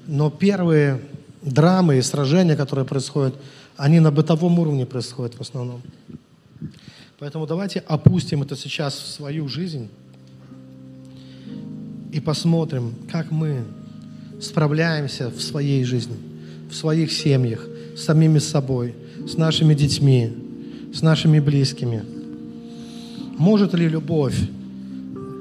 Но 0.08 0.32
первые 0.32 1.00
драмы 1.44 2.00
и 2.00 2.02
сражения, 2.02 2.56
которые 2.56 2.86
происходят, 2.86 3.36
они 3.78 4.00
на 4.00 4.10
бытовом 4.10 4.58
уровне 4.58 4.88
происходят 4.88 5.36
в 5.36 5.42
основном. 5.42 5.84
Поэтому 7.20 7.46
давайте 7.46 7.78
опустим 7.82 8.42
это 8.42 8.56
сейчас 8.56 8.96
в 8.96 9.08
свою 9.08 9.48
жизнь 9.48 9.88
и 12.12 12.20
посмотрим, 12.20 12.96
как 13.12 13.30
мы 13.30 13.64
справляемся 14.44 15.30
в 15.30 15.41
своей 15.41 15.84
жизни, 15.84 16.18
в 16.70 16.76
своих 16.76 17.11
семьях, 17.11 17.65
с 17.95 18.03
самими 18.03 18.40
собой, 18.40 18.94
с 19.28 19.38
нашими 19.38 19.74
детьми, 19.74 20.32
с 20.94 21.02
нашими 21.02 21.40
близкими. 21.40 22.03
Может 23.38 23.74
ли 23.74 23.88
любовь 23.88 24.38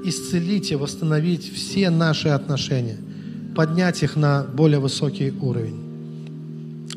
исцелить 0.05 0.71
и 0.71 0.75
восстановить 0.75 1.51
все 1.53 1.89
наши 1.89 2.29
отношения, 2.29 2.97
поднять 3.55 4.03
их 4.03 4.15
на 4.15 4.43
более 4.43 4.79
высокий 4.79 5.31
уровень? 5.31 5.79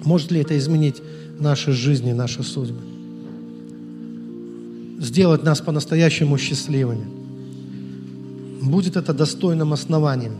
Может 0.04 0.30
ли 0.30 0.40
это 0.40 0.56
изменить 0.56 1.02
наши 1.40 1.72
жизни, 1.72 2.12
наши 2.12 2.42
судьбы? 2.42 2.80
Сделать 5.00 5.42
нас 5.42 5.60
по-настоящему 5.60 6.38
счастливыми? 6.38 7.06
Будет 8.62 8.96
это 8.96 9.12
достойным 9.12 9.72
основанием? 9.72 10.32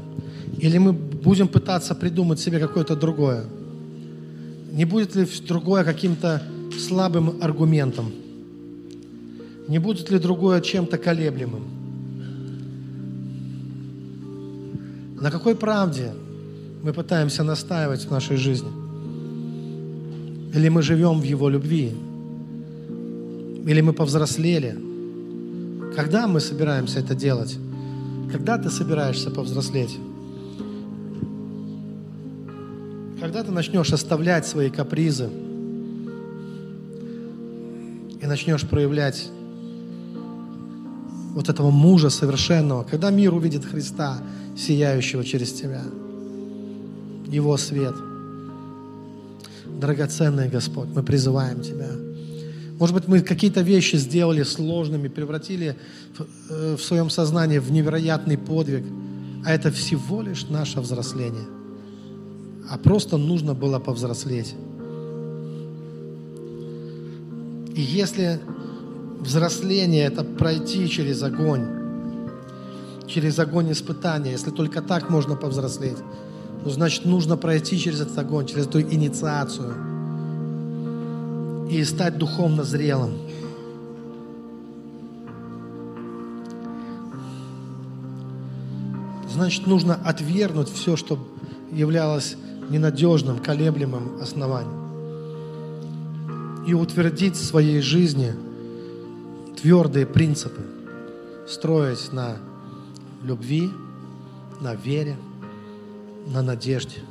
Или 0.59 0.79
мы 0.79 0.97
будем 1.27 1.49
пытаться 1.49 1.97
придумать 1.97 2.39
себе 2.39 2.61
какое-то 2.61 2.95
другое? 2.95 3.45
Не 4.71 4.85
будет 4.85 5.17
ли 5.17 5.27
другое 5.49 5.83
каким-то 5.83 6.41
слабым 6.79 7.43
аргументом? 7.43 8.13
Не 9.67 9.81
будет 9.81 10.09
ли 10.09 10.21
другое 10.21 10.61
чем-то 10.61 10.99
колеблемым? 10.99 11.65
На 15.21 15.33
какой 15.33 15.57
правде 15.57 16.13
мы 16.85 16.93
пытаемся 16.93 17.43
настаивать 17.43 18.07
в 18.07 18.11
нашей 18.13 18.37
жизни? 18.37 18.71
Или 20.55 20.69
мы 20.69 20.83
живем 20.83 21.21
в 21.21 21.25
Его 21.25 21.49
любви? 21.49 21.93
Или 23.67 23.81
мы 23.81 23.93
повзрослели? 23.93 24.79
Когда 25.97 26.29
мы 26.29 26.39
собираемся 26.39 27.01
это 27.01 27.17
делать? 27.17 27.59
Когда 28.31 28.59
ты 28.59 28.71
собираешься 28.71 29.31
повзрослеть? 29.31 29.99
Когда 33.37 33.51
ты 33.51 33.55
начнешь 33.55 33.93
оставлять 33.93 34.47
свои 34.47 34.71
капризы 34.71 35.29
и 38.23 38.27
начнешь 38.27 38.67
проявлять 38.67 39.29
вот 41.35 41.51
этого 41.51 41.71
мужа 41.71 42.09
совершенного, 42.09 42.85
когда 42.85 43.11
мир 43.11 43.35
увидит 43.35 43.67
Христа, 43.67 44.23
сияющего 44.57 45.23
через 45.23 45.53
тебя, 45.53 45.83
Его 47.27 47.59
свет. 47.59 47.95
Драгоценный 49.67 50.49
Господь, 50.49 50.89
мы 50.95 51.03
призываем 51.03 51.61
Тебя– 51.61 51.91
может 52.79 52.95
быть, 52.95 53.09
мы 53.09 53.21
какие-то 53.21 53.63
вещи 53.63 53.97
сделали 53.97 54.43
сложными, 54.45 55.09
превратили 55.09 55.77
в, 56.17 56.27
э, 56.51 56.77
в 56.77 56.83
своем 56.83 57.09
сознании 57.09 57.59
в 57.59 57.71
невероятный 57.71 58.37
подвиг, 58.37 58.85
а 59.47 59.53
это 59.53 59.71
всего 59.71 60.21
лишь 60.21 60.49
наше 60.49 60.81
взросление. 60.81 61.56
А 62.71 62.79
просто 62.79 63.17
нужно 63.17 63.55
было 63.55 63.79
повзрослеть. 63.79 64.55
И 67.75 67.81
если 67.81 68.41
взросление– 69.21 70.05
это 70.07 70.25
пройти 70.25 70.89
через 70.89 71.23
огонь, 71.23 71.67
через 73.07 73.39
огонь 73.39 73.73
испытания, 73.73 74.33
если 74.33 74.51
только 74.51 74.83
так 74.83 75.11
можно 75.11 75.37
повзрослеть, 75.37 75.99
ну, 76.65 76.71
значит, 76.71 77.05
нужно 77.05 77.37
пройти 77.37 77.79
через 77.79 78.01
этот 78.01 78.19
огонь, 78.19 78.47
через 78.47 78.67
эту 78.67 78.81
инициацию– 78.81 79.75
и 81.71 81.83
стать 81.85 82.19
духовно 82.19 82.63
зрелым. 82.63 83.19
Значит, 89.29 89.67
нужно 89.67 89.95
отвергнуть 89.95 90.69
все, 90.69 90.97
что 90.97 91.19
являлось 91.73 92.37
ненадежным, 92.71 93.39
колеблемым 93.39 94.21
основанием. 94.21 94.87
И 96.67 96.75
утвердить 96.75 97.37
в 97.37 97.45
своей 97.45 97.81
жизни 97.81 98.33
твердые 99.61 100.07
принципы, 100.07 100.63
строить 101.49 102.13
на 102.13 102.37
любви, 103.23 103.71
на 104.61 104.75
вере, 104.75 105.17
на 106.27 106.43
надежде– 106.43 106.99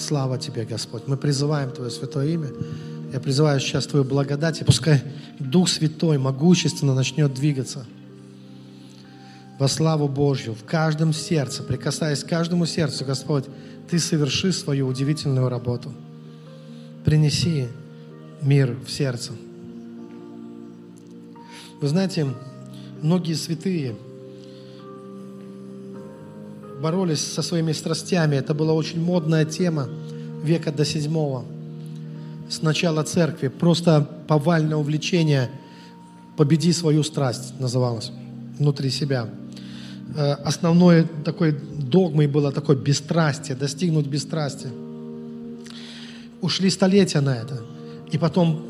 Слава 0.00 0.38
Тебе, 0.38 0.64
Господь. 0.64 1.02
Мы 1.06 1.16
призываем 1.16 1.70
Твое 1.70 1.90
святое 1.90 2.28
имя. 2.28 2.48
Я 3.12 3.20
призываю 3.20 3.60
сейчас 3.60 3.86
Твою 3.86 4.04
благодать, 4.04 4.60
и 4.60 4.64
пускай 4.64 5.02
Дух 5.38 5.68
Святой 5.68 6.16
могущественно 6.16 6.94
начнет 6.94 7.34
двигаться 7.34 7.86
во 9.60 9.68
славу 9.68 10.08
Божью, 10.08 10.54
в 10.54 10.64
каждом 10.64 11.12
сердце, 11.12 11.62
прикасаясь 11.62 12.24
к 12.24 12.28
каждому 12.28 12.66
сердцу, 12.66 13.04
Господь, 13.04 13.44
Ты 13.88 14.00
соверши 14.00 14.52
свою 14.52 14.88
удивительную 14.88 15.48
работу. 15.48 15.92
Принеси 17.04 17.68
мир 18.42 18.76
в 18.86 18.90
сердце. 18.90 19.32
Вы 21.80 21.88
знаете, 21.88 22.26
многие 23.02 23.34
святые– 23.34 23.94
боролись 26.80 27.20
со 27.20 27.42
своими 27.42 27.72
страстями. 27.72 28.36
Это 28.36 28.54
была 28.54 28.72
очень 28.72 29.02
модная 29.02 29.44
тема 29.44 29.88
века 30.42 30.72
до 30.72 30.84
седьмого. 30.84 31.44
С 32.48 32.62
начала 32.62 33.02
церкви. 33.02 33.48
Просто 33.48 34.08
повальное 34.26 34.78
увлечение 34.78 35.50
«Победи 36.36 36.72
свою 36.72 37.02
страсть» 37.02 37.60
называлось 37.60 38.10
внутри 38.58 38.90
себя. 38.90 39.28
Э, 40.16 40.32
основной 40.32 41.04
такой 41.24 41.52
догмой 41.52 42.26
было 42.26 42.52
такое 42.52 42.76
бесстрастие, 42.76 43.56
достигнуть 43.56 44.06
бесстрастия. 44.06 44.70
Ушли 46.40 46.70
столетия 46.70 47.20
на 47.20 47.36
это. 47.36 47.62
И 48.10 48.18
потом 48.18 48.64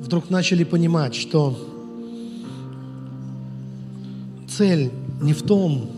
вдруг 0.00 0.30
начали 0.30 0.64
понимать, 0.64 1.14
что 1.14 1.56
цель 4.48 4.90
не 5.20 5.32
в 5.32 5.42
том, 5.42 5.90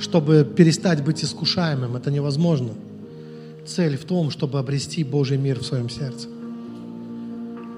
чтобы 0.00 0.44
перестать 0.44 1.04
быть 1.04 1.22
искушаемым. 1.22 1.96
Это 1.96 2.10
невозможно. 2.10 2.70
Цель 3.66 3.96
в 3.96 4.04
том, 4.04 4.30
чтобы 4.30 4.58
обрести 4.58 5.04
Божий 5.04 5.36
мир 5.36 5.60
в 5.60 5.64
своем 5.64 5.88
сердце. 5.88 6.28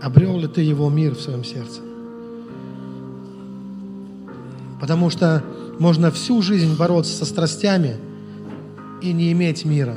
Обрел 0.01 0.39
ли 0.39 0.47
ты 0.47 0.62
его 0.62 0.89
мир 0.89 1.14
в 1.14 1.20
своем 1.20 1.44
сердце? 1.44 1.81
Потому 4.81 5.10
что 5.10 5.44
можно 5.81 6.11
всю 6.11 6.43
жизнь 6.43 6.77
бороться 6.77 7.12
со 7.16 7.24
страстями 7.24 7.97
и 9.01 9.15
не 9.15 9.32
иметь 9.32 9.65
мира 9.65 9.97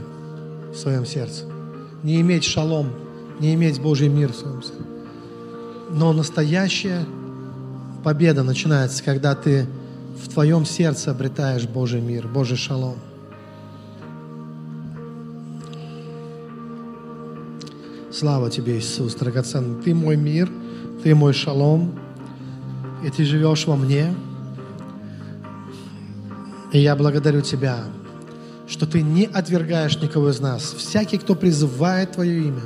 в 0.73 0.77
своем 0.77 1.05
сердце. 1.05 1.43
Не 2.03 2.21
иметь 2.21 2.45
шалом, 2.45 2.89
не 3.41 3.53
иметь 3.53 3.81
Божий 3.81 4.07
мир 4.07 4.31
в 4.31 4.35
своем 4.35 4.63
сердце. 4.63 4.81
Но 5.91 6.13
настоящая 6.13 7.05
победа 8.01 8.43
начинается, 8.43 9.03
когда 9.03 9.35
ты 9.35 9.67
в 10.23 10.29
твоем 10.29 10.65
сердце 10.65 11.11
обретаешь 11.11 11.67
Божий 11.67 11.99
мир, 11.99 12.29
Божий 12.29 12.57
шалом. 12.57 12.95
Слава 18.09 18.49
Тебе, 18.49 18.77
Иисус, 18.77 19.15
драгоценный. 19.15 19.83
Ты 19.83 19.93
мой 19.93 20.15
мир, 20.15 20.49
Ты 21.03 21.13
мой 21.13 21.33
шалом, 21.33 21.99
и 23.03 23.09
Ты 23.09 23.25
живешь 23.25 23.67
во 23.67 23.75
мне. 23.75 24.13
И 26.73 26.79
я 26.79 26.95
благодарю 26.97 27.41
Тебя 27.41 27.85
что 28.67 28.85
Ты 28.85 29.01
не 29.01 29.25
отвергаешь 29.25 29.99
никого 30.01 30.29
из 30.29 30.39
нас. 30.39 30.73
Всякий, 30.73 31.17
кто 31.17 31.35
призывает 31.35 32.13
Твое 32.13 32.47
имя, 32.47 32.63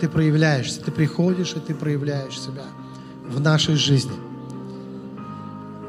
Ты 0.00 0.08
проявляешься, 0.08 0.80
Ты 0.80 0.90
приходишь 0.90 1.54
и 1.54 1.60
Ты 1.60 1.74
проявляешь 1.74 2.38
себя 2.38 2.64
в 3.26 3.40
нашей 3.40 3.76
жизни. 3.76 4.16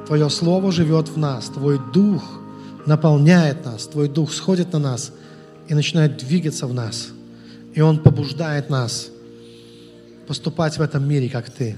Твое 0.05 0.29
Слово 0.29 0.71
живет 0.71 1.09
в 1.09 1.17
нас, 1.17 1.45
Твой 1.45 1.79
Дух 1.93 2.23
наполняет 2.85 3.65
нас, 3.65 3.87
Твой 3.87 4.09
Дух 4.09 4.33
сходит 4.33 4.73
на 4.73 4.79
нас 4.79 5.11
и 5.67 5.73
начинает 5.73 6.17
двигаться 6.17 6.67
в 6.67 6.73
нас. 6.73 7.09
И 7.73 7.81
Он 7.81 7.99
побуждает 7.99 8.69
нас 8.69 9.09
поступать 10.27 10.77
в 10.77 10.81
этом 10.81 11.07
мире, 11.07 11.29
как 11.29 11.49
Ты. 11.49 11.77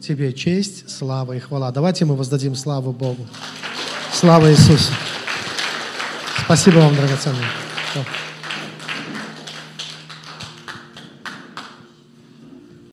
Тебе 0.00 0.32
честь, 0.32 0.90
слава 0.90 1.34
и 1.34 1.38
хвала. 1.38 1.70
Давайте 1.70 2.04
мы 2.04 2.16
воздадим 2.16 2.54
славу 2.54 2.92
Богу. 2.92 3.26
Слава 4.12 4.50
Иисусу. 4.50 4.92
Спасибо 6.44 6.80
вам, 6.80 6.94
драгоценные. 6.94 7.46